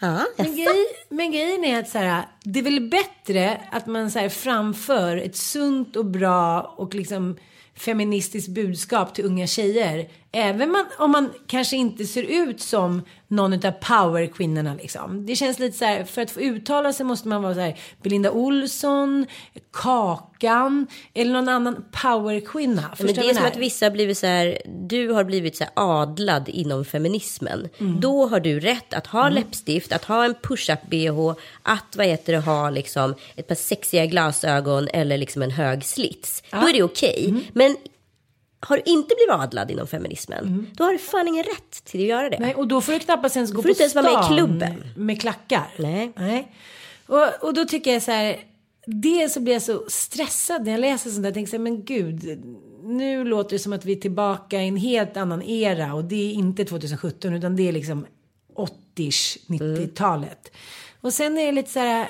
Ja, 0.00 0.24
Men, 0.36 0.46
jaså? 0.46 0.52
grej, 0.52 0.86
men 1.08 1.32
grejen 1.32 1.64
är 1.64 1.80
att 1.80 1.88
så 1.88 1.98
här, 1.98 2.22
det 2.44 2.58
är 2.58 2.64
väl 2.64 2.80
bättre 2.80 3.60
att 3.72 3.86
man 3.86 4.10
så 4.10 4.18
här, 4.18 4.28
framför 4.28 5.16
ett 5.16 5.36
sunt 5.36 5.96
och 5.96 6.06
bra 6.06 6.74
och 6.76 6.94
liksom 6.94 7.36
feministiskt 7.76 8.48
budskap 8.48 9.14
till 9.14 9.24
unga 9.24 9.46
tjejer. 9.46 10.08
Även 10.32 10.70
man, 10.70 10.86
om 10.98 11.10
man 11.10 11.32
kanske 11.46 11.76
inte 11.76 12.04
ser 12.04 12.22
ut 12.22 12.60
som 12.60 13.02
någon 13.28 13.66
av 13.66 13.70
powerkvinnorna 13.70 14.74
liksom. 14.74 15.26
Det 15.26 15.36
känns 15.36 15.58
lite 15.58 15.78
så 15.78 15.84
här, 15.84 16.04
för 16.04 16.22
att 16.22 16.30
få 16.30 16.40
uttala 16.40 16.92
sig 16.92 17.06
måste 17.06 17.28
man 17.28 17.42
vara 17.42 17.54
så 17.54 17.60
här 17.60 17.78
Belinda 18.02 18.30
Olsson, 18.30 19.26
Kakan 19.72 20.86
eller 21.14 21.32
någon 21.32 21.48
annan 21.48 21.84
powerkvinna. 22.02 22.94
Men 22.98 23.06
det 23.06 23.30
är 23.30 23.34
som 23.34 23.44
att 23.44 23.56
vissa 23.56 23.86
har 23.86 23.90
blivit 23.90 24.18
så 24.18 24.26
här, 24.26 24.58
du 24.88 25.08
har 25.08 25.24
blivit 25.24 25.56
så 25.56 25.64
här 25.64 25.72
adlad 25.76 26.48
inom 26.48 26.84
feminismen. 26.84 27.68
Mm. 27.78 28.00
Då 28.00 28.26
har 28.26 28.40
du 28.40 28.60
rätt 28.60 28.94
att 28.94 29.06
ha 29.06 29.28
läppstift, 29.28 29.92
att 29.92 30.04
ha 30.04 30.24
en 30.24 30.34
push-up 30.34 30.90
bh, 30.90 31.34
att 31.62 31.96
vad 31.96 32.06
heter 32.06 32.32
det, 32.32 32.38
ha 32.38 32.70
liksom 32.70 33.14
ett 33.36 33.48
par 33.48 33.54
sexiga 33.54 34.06
glasögon 34.06 34.88
eller 34.92 35.18
liksom 35.18 35.42
en 35.42 35.50
hög 35.50 35.84
slits. 35.84 36.42
Då 36.50 36.68
är 36.68 36.72
det 36.72 36.82
okej. 36.82 37.26
Mm. 37.28 37.42
Men 37.52 37.76
har 38.60 38.76
du 38.76 38.82
inte 38.86 39.14
blivit 39.14 39.42
adlad 39.42 39.70
inom 39.70 39.86
feminismen, 39.86 40.66
då 40.74 40.84
har 40.84 40.92
du 40.92 40.98
fan 40.98 41.28
ingen 41.28 41.44
rätt 41.44 41.84
till 41.84 42.00
att 42.00 42.06
göra 42.06 42.30
det. 42.30 42.38
Nej, 42.38 42.54
och 42.54 42.68
då 42.68 42.80
får 42.80 42.92
du 42.92 42.98
knappast 42.98 43.36
ens 43.36 43.52
gå 43.52 43.62
på 43.62 43.68
inte 43.68 43.88
vara 43.94 44.02
med 44.02 44.12
i 44.12 44.24
stan 44.24 44.36
klubben. 44.36 44.84
med 44.96 45.20
klackar. 45.20 45.68
Nej. 45.78 46.12
Nej. 46.16 46.52
Och, 47.06 47.44
och 47.44 47.54
då 47.54 47.64
tycker 47.64 47.92
jag 47.92 48.02
så 48.02 48.10
här, 48.10 48.36
det 48.86 49.28
så 49.28 49.40
blir 49.40 49.52
jag 49.52 49.62
så 49.62 49.84
stressad 49.88 50.64
när 50.64 50.72
jag 50.72 50.80
läser 50.80 51.10
sånt 51.10 51.22
där. 51.22 51.28
Jag 51.28 51.34
tänker 51.34 51.50
så 51.50 51.56
här, 51.56 51.62
men 51.62 51.84
gud, 51.84 52.44
nu 52.82 53.24
låter 53.24 53.50
det 53.50 53.58
som 53.58 53.72
att 53.72 53.84
vi 53.84 53.92
är 53.92 54.00
tillbaka 54.00 54.62
i 54.62 54.68
en 54.68 54.76
helt 54.76 55.16
annan 55.16 55.42
era 55.42 55.94
och 55.94 56.04
det 56.04 56.30
är 56.30 56.32
inte 56.32 56.64
2017 56.64 57.34
utan 57.34 57.56
det 57.56 57.68
är 57.68 57.72
liksom 57.72 58.06
80-ish, 58.96 59.38
90-talet. 59.46 60.52
Och 61.00 61.12
sen 61.12 61.38
är 61.38 61.46
det 61.46 61.52
lite 61.52 61.70
så 61.70 61.78
här, 61.78 62.08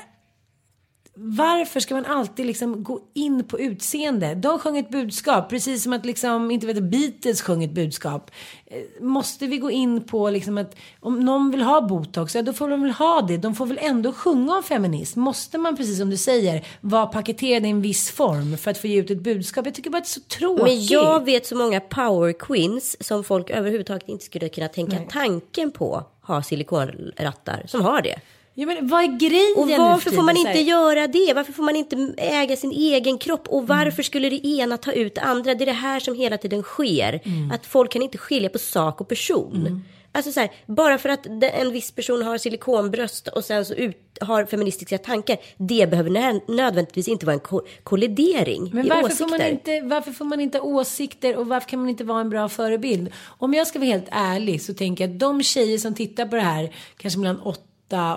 varför 1.23 1.81
ska 1.81 1.95
man 1.95 2.07
alltid 2.07 2.47
liksom 2.47 2.85
gå 2.85 3.01
in 3.15 3.45
på 3.45 3.61
utseende? 3.61 4.35
De 4.35 4.59
sjöng 4.59 4.79
ett 4.79 4.91
budskap, 4.91 5.51
precis 5.51 5.83
som 5.83 5.93
att 5.93 6.07
liksom, 6.07 6.51
inte 6.51 6.67
vet 6.67 6.83
Beatles 6.83 7.43
sjöng 7.43 7.65
ett 7.65 7.73
budskap. 7.73 8.31
Eh, 8.67 9.03
Måste 9.05 9.47
vi 9.47 9.59
gå 9.59 9.71
in 9.71 10.05
på 10.05 10.31
liksom 10.31 10.59
att 10.59 10.77
om 11.01 11.21
någon 11.21 11.51
vill 11.51 11.63
ha 11.63 11.81
botox, 11.81 12.35
ja 12.35 12.43
då 12.43 12.53
får 12.53 12.69
de 12.69 12.83
väl 12.83 12.91
ha 12.91 13.23
det. 13.23 13.37
De 13.37 13.55
får 13.55 13.67
väl 13.67 13.79
ändå 13.81 14.13
sjunga 14.13 14.57
om 14.57 14.63
feminism. 14.63 15.21
Måste 15.21 15.59
man, 15.59 15.77
precis 15.77 15.99
som 15.99 16.11
du 16.11 16.17
säger, 16.17 16.67
vara 16.81 17.07
paketerad 17.07 17.67
i 17.67 17.69
en 17.69 17.83
viss 17.83 18.11
form 18.11 18.57
för 18.57 18.71
att 18.71 18.79
få 18.79 18.87
ge 18.87 19.01
ut 19.01 19.11
ett 19.11 19.23
budskap? 19.23 19.67
Jag 19.67 19.75
tycker 19.75 19.91
bara 19.91 19.99
att 19.99 20.05
det 20.05 20.09
är 20.09 20.21
så 20.21 20.39
tråkigt. 20.39 20.65
Men 20.65 20.87
jag 20.87 21.25
vet 21.25 21.47
så 21.47 21.57
många 21.57 21.81
power 21.81 22.33
queens 22.33 22.97
som 23.01 23.25
folk 23.25 23.51
överhuvudtaget 23.51 24.09
inte 24.09 24.25
skulle 24.25 24.49
kunna 24.49 24.69
tänka 24.69 24.99
tanken 25.11 25.71
på 25.71 26.05
ha 26.23 26.43
silikonrattar 26.43 27.63
som 27.67 27.83
har 27.83 28.03
det. 28.03 28.21
Ja, 28.61 28.67
men 28.67 28.89
vad 28.89 29.03
är 29.03 29.19
grejen 29.19 29.55
Och 29.57 29.69
varför 29.69 30.11
för 30.11 30.17
får 30.17 30.23
man 30.23 30.37
inte 30.37 30.61
göra 30.61 31.07
det? 31.07 31.33
Varför 31.35 31.53
får 31.53 31.63
man 31.63 31.77
inte 31.77 32.15
äga 32.19 32.57
sin 32.57 32.73
egen 32.73 33.19
kropp? 33.19 33.49
Och 33.49 33.67
varför 33.69 33.85
Mm. 33.93 34.05
skulle 34.05 34.31
det 34.31 34.47
ena 34.47 34.77
ta 34.77 34.93
ut 34.93 35.15
det 35.15 35.21
andra? 35.21 35.55
Det 35.55 35.65
är 35.65 35.67
det 35.67 35.73
här 35.73 36.01
som 36.01 36.15
hela 36.15 36.39
tiden 36.39 36.63
sker. 36.63 37.21
Mm. 37.25 37.51
Att 37.51 37.67
folk 37.67 37.93
kan 37.93 38.03
inte 38.03 38.19
skilja 38.19 38.49
på 38.49 38.59
sak 38.59 39.01
och 39.01 39.09
person. 39.09 39.83
Alltså 40.13 40.33
så 40.33 40.41
här, 40.41 40.51
bara 40.67 40.99
för 40.99 41.09
att 41.09 41.27
en 41.43 41.73
viss 41.73 41.93
person 41.93 42.23
har 42.23 42.39
silikonbröst 42.39 43.29
och 43.29 43.45
sen 43.45 43.65
så 43.65 43.75
ut, 43.75 43.97
har 44.21 44.45
feministiska 44.45 44.99
tankar. 44.99 45.37
Det 45.57 45.91
behöver 45.91 46.11
nö- 46.11 46.41
nödvändigtvis 46.49 47.09
inte 47.09 47.27
vara 47.27 47.35
en 47.35 47.41
ko- 47.41 47.67
kollidering 47.83 48.71
Men 48.73 48.87
i 48.87 48.89
varför 48.89 49.05
åsikter. 49.07 49.25
får, 49.25 49.39
man 49.39 49.47
inte, 49.47 49.81
varför 49.81 50.13
får 50.13 50.25
man 50.25 50.41
inte 50.41 50.61
åsikter 50.61 51.37
och 51.37 51.47
varför 51.47 51.69
kan 51.69 51.79
man 51.81 51.89
inte 51.89 52.05
vara 52.05 52.21
en 52.21 52.31
bra 52.31 52.49
förebild? 52.49 53.09
Om 53.39 53.55
jag 53.55 53.67
ska 53.67 53.79
vara 53.79 53.87
helt 53.91 54.09
ärlig 54.11 54.63
så 54.63 54.75
tänker 54.75 55.05
jag 55.05 55.13
att 55.15 55.19
de 55.21 55.43
tjejer 55.43 55.79
som 55.79 55.95
tittar 55.95 56.27
på 56.27 56.37
det 56.37 56.43
här, 56.43 56.71
kanske 56.97 57.19
mellan 57.21 57.41
8 57.41 57.61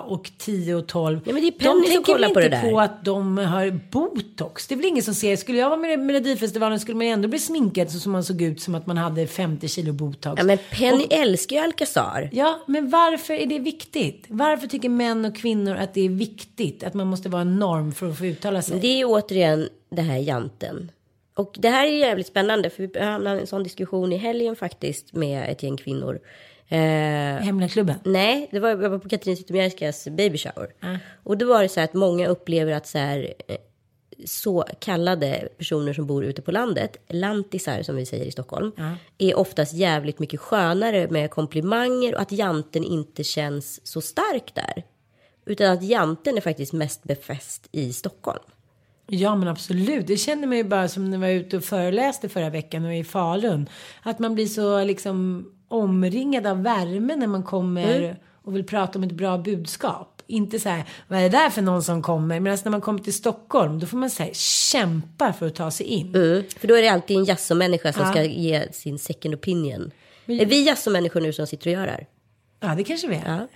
och 0.06 0.30
10 0.38 0.74
och 0.74 0.86
12. 0.86 1.20
Ja, 1.24 1.32
men 1.32 1.42
det 1.42 1.48
är 1.48 1.50
de 1.50 1.58
Penny 1.58 1.84
som 1.84 1.92
tänker 1.92 2.12
väl 2.12 2.22
på 2.22 2.40
inte 2.40 2.48
där. 2.48 2.70
på 2.70 2.80
att 2.80 3.04
de 3.04 3.38
har 3.38 3.80
botox. 3.90 4.66
Det 4.66 4.74
är 4.74 4.76
väl 4.76 4.86
ingen 4.86 5.02
som 5.02 5.14
ser. 5.14 5.36
Skulle 5.36 5.58
jag 5.58 5.70
vara 5.70 5.80
med 5.80 5.92
i 5.92 5.96
Melodifestivalen 5.96 6.80
skulle 6.80 6.96
man 6.96 7.06
ändå 7.06 7.28
bli 7.28 7.38
sminkad 7.38 7.90
så 7.90 7.98
som 7.98 8.12
man 8.12 8.24
såg 8.24 8.42
ut 8.42 8.60
som 8.60 8.74
att 8.74 8.86
man 8.86 8.96
hade 8.96 9.26
50 9.26 9.68
kilo 9.68 9.92
botox. 9.92 10.38
Ja 10.38 10.44
men 10.44 10.58
Penny 10.70 11.06
älskar 11.10 11.56
ju 11.56 11.62
Alcazar. 11.62 12.28
Ja, 12.32 12.60
men 12.66 12.90
varför 12.90 13.34
är 13.34 13.46
det 13.46 13.58
viktigt? 13.58 14.24
Varför 14.28 14.66
tycker 14.66 14.88
män 14.88 15.24
och 15.24 15.36
kvinnor 15.36 15.76
att 15.76 15.94
det 15.94 16.00
är 16.00 16.08
viktigt? 16.08 16.84
Att 16.84 16.94
man 16.94 17.06
måste 17.06 17.28
vara 17.28 17.42
en 17.42 17.58
norm 17.58 17.92
för 17.92 18.10
att 18.10 18.18
få 18.18 18.26
uttala 18.26 18.62
sig? 18.62 18.80
Det 18.80 19.00
är 19.00 19.04
återigen 19.04 19.68
det 19.90 20.02
här 20.02 20.18
janten. 20.18 20.90
Och 21.34 21.54
det 21.58 21.68
här 21.68 21.86
är 21.86 21.90
jävligt 21.90 22.26
spännande 22.26 22.70
för 22.70 22.86
vi 22.86 23.00
hamnade 23.00 23.36
i 23.36 23.40
en 23.40 23.46
sån 23.46 23.62
diskussion 23.62 24.12
i 24.12 24.16
helgen 24.16 24.56
faktiskt 24.56 25.12
med 25.12 25.48
ett 25.50 25.62
gäng 25.62 25.76
kvinnor. 25.76 26.20
Eh, 26.68 26.78
Hemliga 27.42 27.68
klubben? 27.68 27.96
nej, 28.04 28.48
det 28.50 28.60
var, 28.60 28.68
jag 28.68 28.90
var 28.90 28.98
på 28.98 29.08
Katrin 29.08 29.36
Zytomierskas 29.36 30.08
baby 30.08 30.38
shower. 30.38 30.98
Och 31.22 31.38
då 31.38 31.46
var 31.46 31.62
det 31.62 31.68
så 31.68 31.80
här 31.80 31.84
att 31.84 31.94
många 31.94 32.28
upplever 32.28 32.72
att 32.72 32.86
så 32.86 32.98
här 32.98 33.34
eh, 33.48 33.56
så 34.24 34.64
kallade 34.78 35.48
personer 35.58 35.92
som 35.92 36.06
bor 36.06 36.24
ute 36.24 36.42
på 36.42 36.52
landet, 36.52 36.96
lantisar 37.08 37.82
som 37.82 37.96
vi 37.96 38.06
säger 38.06 38.24
i 38.24 38.30
Stockholm, 38.30 38.72
är 39.18 39.38
oftast 39.38 39.74
jävligt 39.74 40.18
mycket 40.18 40.40
skönare 40.40 41.08
med 41.10 41.30
komplimanger 41.30 42.14
och 42.14 42.20
att 42.20 42.32
janten 42.32 42.84
inte 42.84 43.24
känns 43.24 43.86
så 43.86 44.00
stark 44.00 44.54
där. 44.54 44.82
Utan 45.46 45.72
att 45.72 45.82
janten 45.82 46.36
är 46.36 46.40
faktiskt 46.40 46.72
mest 46.72 47.04
befäst 47.04 47.68
i 47.72 47.92
Stockholm. 47.92 48.42
Ja 49.06 49.36
men 49.36 49.48
absolut. 49.48 50.06
Det 50.06 50.16
kände 50.16 50.46
man 50.46 50.56
ju 50.56 50.64
bara 50.64 50.88
som 50.88 51.10
när 51.10 51.16
jag 51.16 51.20
var 51.20 51.28
ute 51.28 51.56
och 51.56 51.64
föreläste 51.64 52.28
förra 52.28 52.50
veckan 52.50 52.84
och 52.84 52.94
i 52.94 53.04
Falun. 53.04 53.68
Att 54.02 54.18
man 54.18 54.34
blir 54.34 54.46
så 54.46 54.84
liksom 54.84 55.46
omringad 55.74 56.46
av 56.46 56.62
värme 56.62 57.16
när 57.16 57.26
man 57.26 57.42
kommer 57.42 58.16
och 58.44 58.56
vill 58.56 58.64
prata 58.66 58.98
om 58.98 59.02
ett 59.04 59.12
bra 59.12 59.38
budskap. 59.38 60.22
Inte 60.26 60.58
så 60.60 60.68
här, 60.68 60.84
vad 61.08 61.18
är 61.18 61.22
det 61.22 61.28
där 61.28 61.50
för 61.50 61.62
någon 61.62 61.82
som 61.82 62.02
kommer? 62.02 62.40
Medan 62.40 62.58
när 62.64 62.70
man 62.70 62.80
kommer 62.80 63.00
till 63.00 63.14
Stockholm 63.14 63.78
då 63.78 63.86
får 63.86 63.96
man 63.96 64.10
så 64.10 64.22
här, 64.22 64.30
kämpa 64.72 65.32
för 65.32 65.46
att 65.46 65.54
ta 65.54 65.70
sig 65.70 65.86
in. 65.86 66.14
Mm, 66.14 66.42
för 66.58 66.68
då 66.68 66.74
är 66.76 66.82
det 66.82 66.88
alltid 66.88 67.16
en 67.16 67.24
jazzomänniska 67.24 67.92
som 67.92 68.02
Ja. 68.02 68.10
ska 68.10 68.22
ge 68.24 68.72
sin 68.72 68.98
second 68.98 69.34
opinion. 69.34 69.90
Är 70.26 70.46
vi 70.46 70.66
jazzomänniskor 70.66 71.20
nu 71.20 71.32
som 71.32 71.46
sitter 71.46 71.66
och 71.66 71.72
gör 71.74 71.86
det 71.86 71.92
här? 71.92 72.06
Ja 72.60 72.74
det 72.74 72.84
kanske 72.84 73.08
vi 73.08 73.16
är. 73.16 73.32
Ja. 73.32 73.48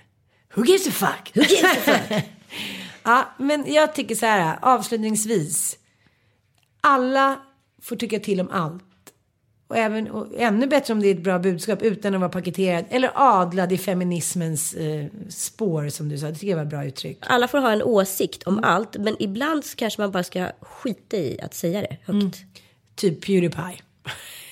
Who 0.55 0.65
gives 0.65 0.87
a 0.87 0.91
fuck? 0.91 1.31
Who 1.37 1.41
gives 1.41 1.63
a 1.87 1.91
fuck? 2.09 2.23
ja 3.03 3.29
men 3.37 3.73
jag 3.73 3.95
tycker 3.95 4.15
så 4.15 4.25
här 4.25 4.57
avslutningsvis. 4.61 5.77
Alla 6.81 7.39
får 7.81 7.95
tycka 7.95 8.19
till 8.19 8.41
om 8.41 8.49
allt. 8.51 8.83
Och, 9.69 9.77
även, 9.77 10.11
och 10.11 10.27
ännu 10.37 10.67
bättre 10.67 10.93
om 10.93 10.99
det 10.99 11.07
är 11.07 11.15
ett 11.15 11.23
bra 11.23 11.39
budskap 11.39 11.81
utan 11.81 12.13
att 12.13 12.19
vara 12.19 12.29
paketerad 12.29 12.85
eller 12.89 13.11
adlad 13.15 13.71
i 13.71 13.77
feminismens 13.77 14.73
eh, 14.73 15.05
spår 15.29 15.89
som 15.89 16.09
du 16.09 16.17
sa. 16.17 16.27
Det 16.27 16.33
tycker 16.33 16.47
jag 16.47 16.55
var 16.55 16.63
ett 16.63 16.69
bra 16.69 16.85
uttryck. 16.85 17.17
Alla 17.21 17.47
får 17.47 17.57
ha 17.57 17.71
en 17.71 17.83
åsikt 17.83 18.43
om 18.43 18.63
allt, 18.63 18.97
men 18.97 19.15
ibland 19.19 19.65
så 19.65 19.75
kanske 19.75 20.01
man 20.01 20.11
bara 20.11 20.23
ska 20.23 20.51
skita 20.61 21.17
i 21.17 21.39
att 21.41 21.53
säga 21.53 21.81
det 21.81 21.97
högt. 22.05 22.37
Typ 22.95 23.25
Pewdiepie. 23.25 23.81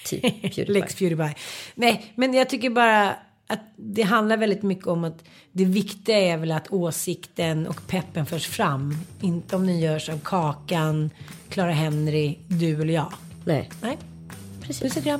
Typ 0.06 0.22
Pewdiepie. 0.42 0.66
Lex 0.66 0.96
Pewdiepie. 0.96 1.36
Nej, 1.76 2.14
men 2.16 2.34
jag 2.34 2.50
tycker 2.50 2.70
bara 2.70 3.10
att 3.48 3.62
det 3.76 4.02
handlar 4.02 4.38
väldigt 4.38 4.64
mycket 4.64 4.88
om 4.88 5.04
att 5.04 5.24
det 5.52 5.66
viktiga 5.66 6.18
är 6.18 6.38
väl 6.38 6.52
att 6.52 6.72
åsikten 6.72 7.68
och 7.68 7.88
peppen 7.88 8.26
förs 8.26 8.48
fram. 8.48 8.96
Inte 9.22 9.56
om 9.56 9.68
den 9.68 9.80
görs 9.80 10.10
av 10.10 10.20
Kakan, 10.24 11.10
Clara 11.50 11.72
Henry, 11.72 12.38
du 12.48 12.82
eller 12.82 12.94
jag. 12.94 13.14
Nej. 13.46 13.70
Nej. 13.82 13.98
Puss 14.68 14.98
och 14.98 15.04
kram. 15.04 15.20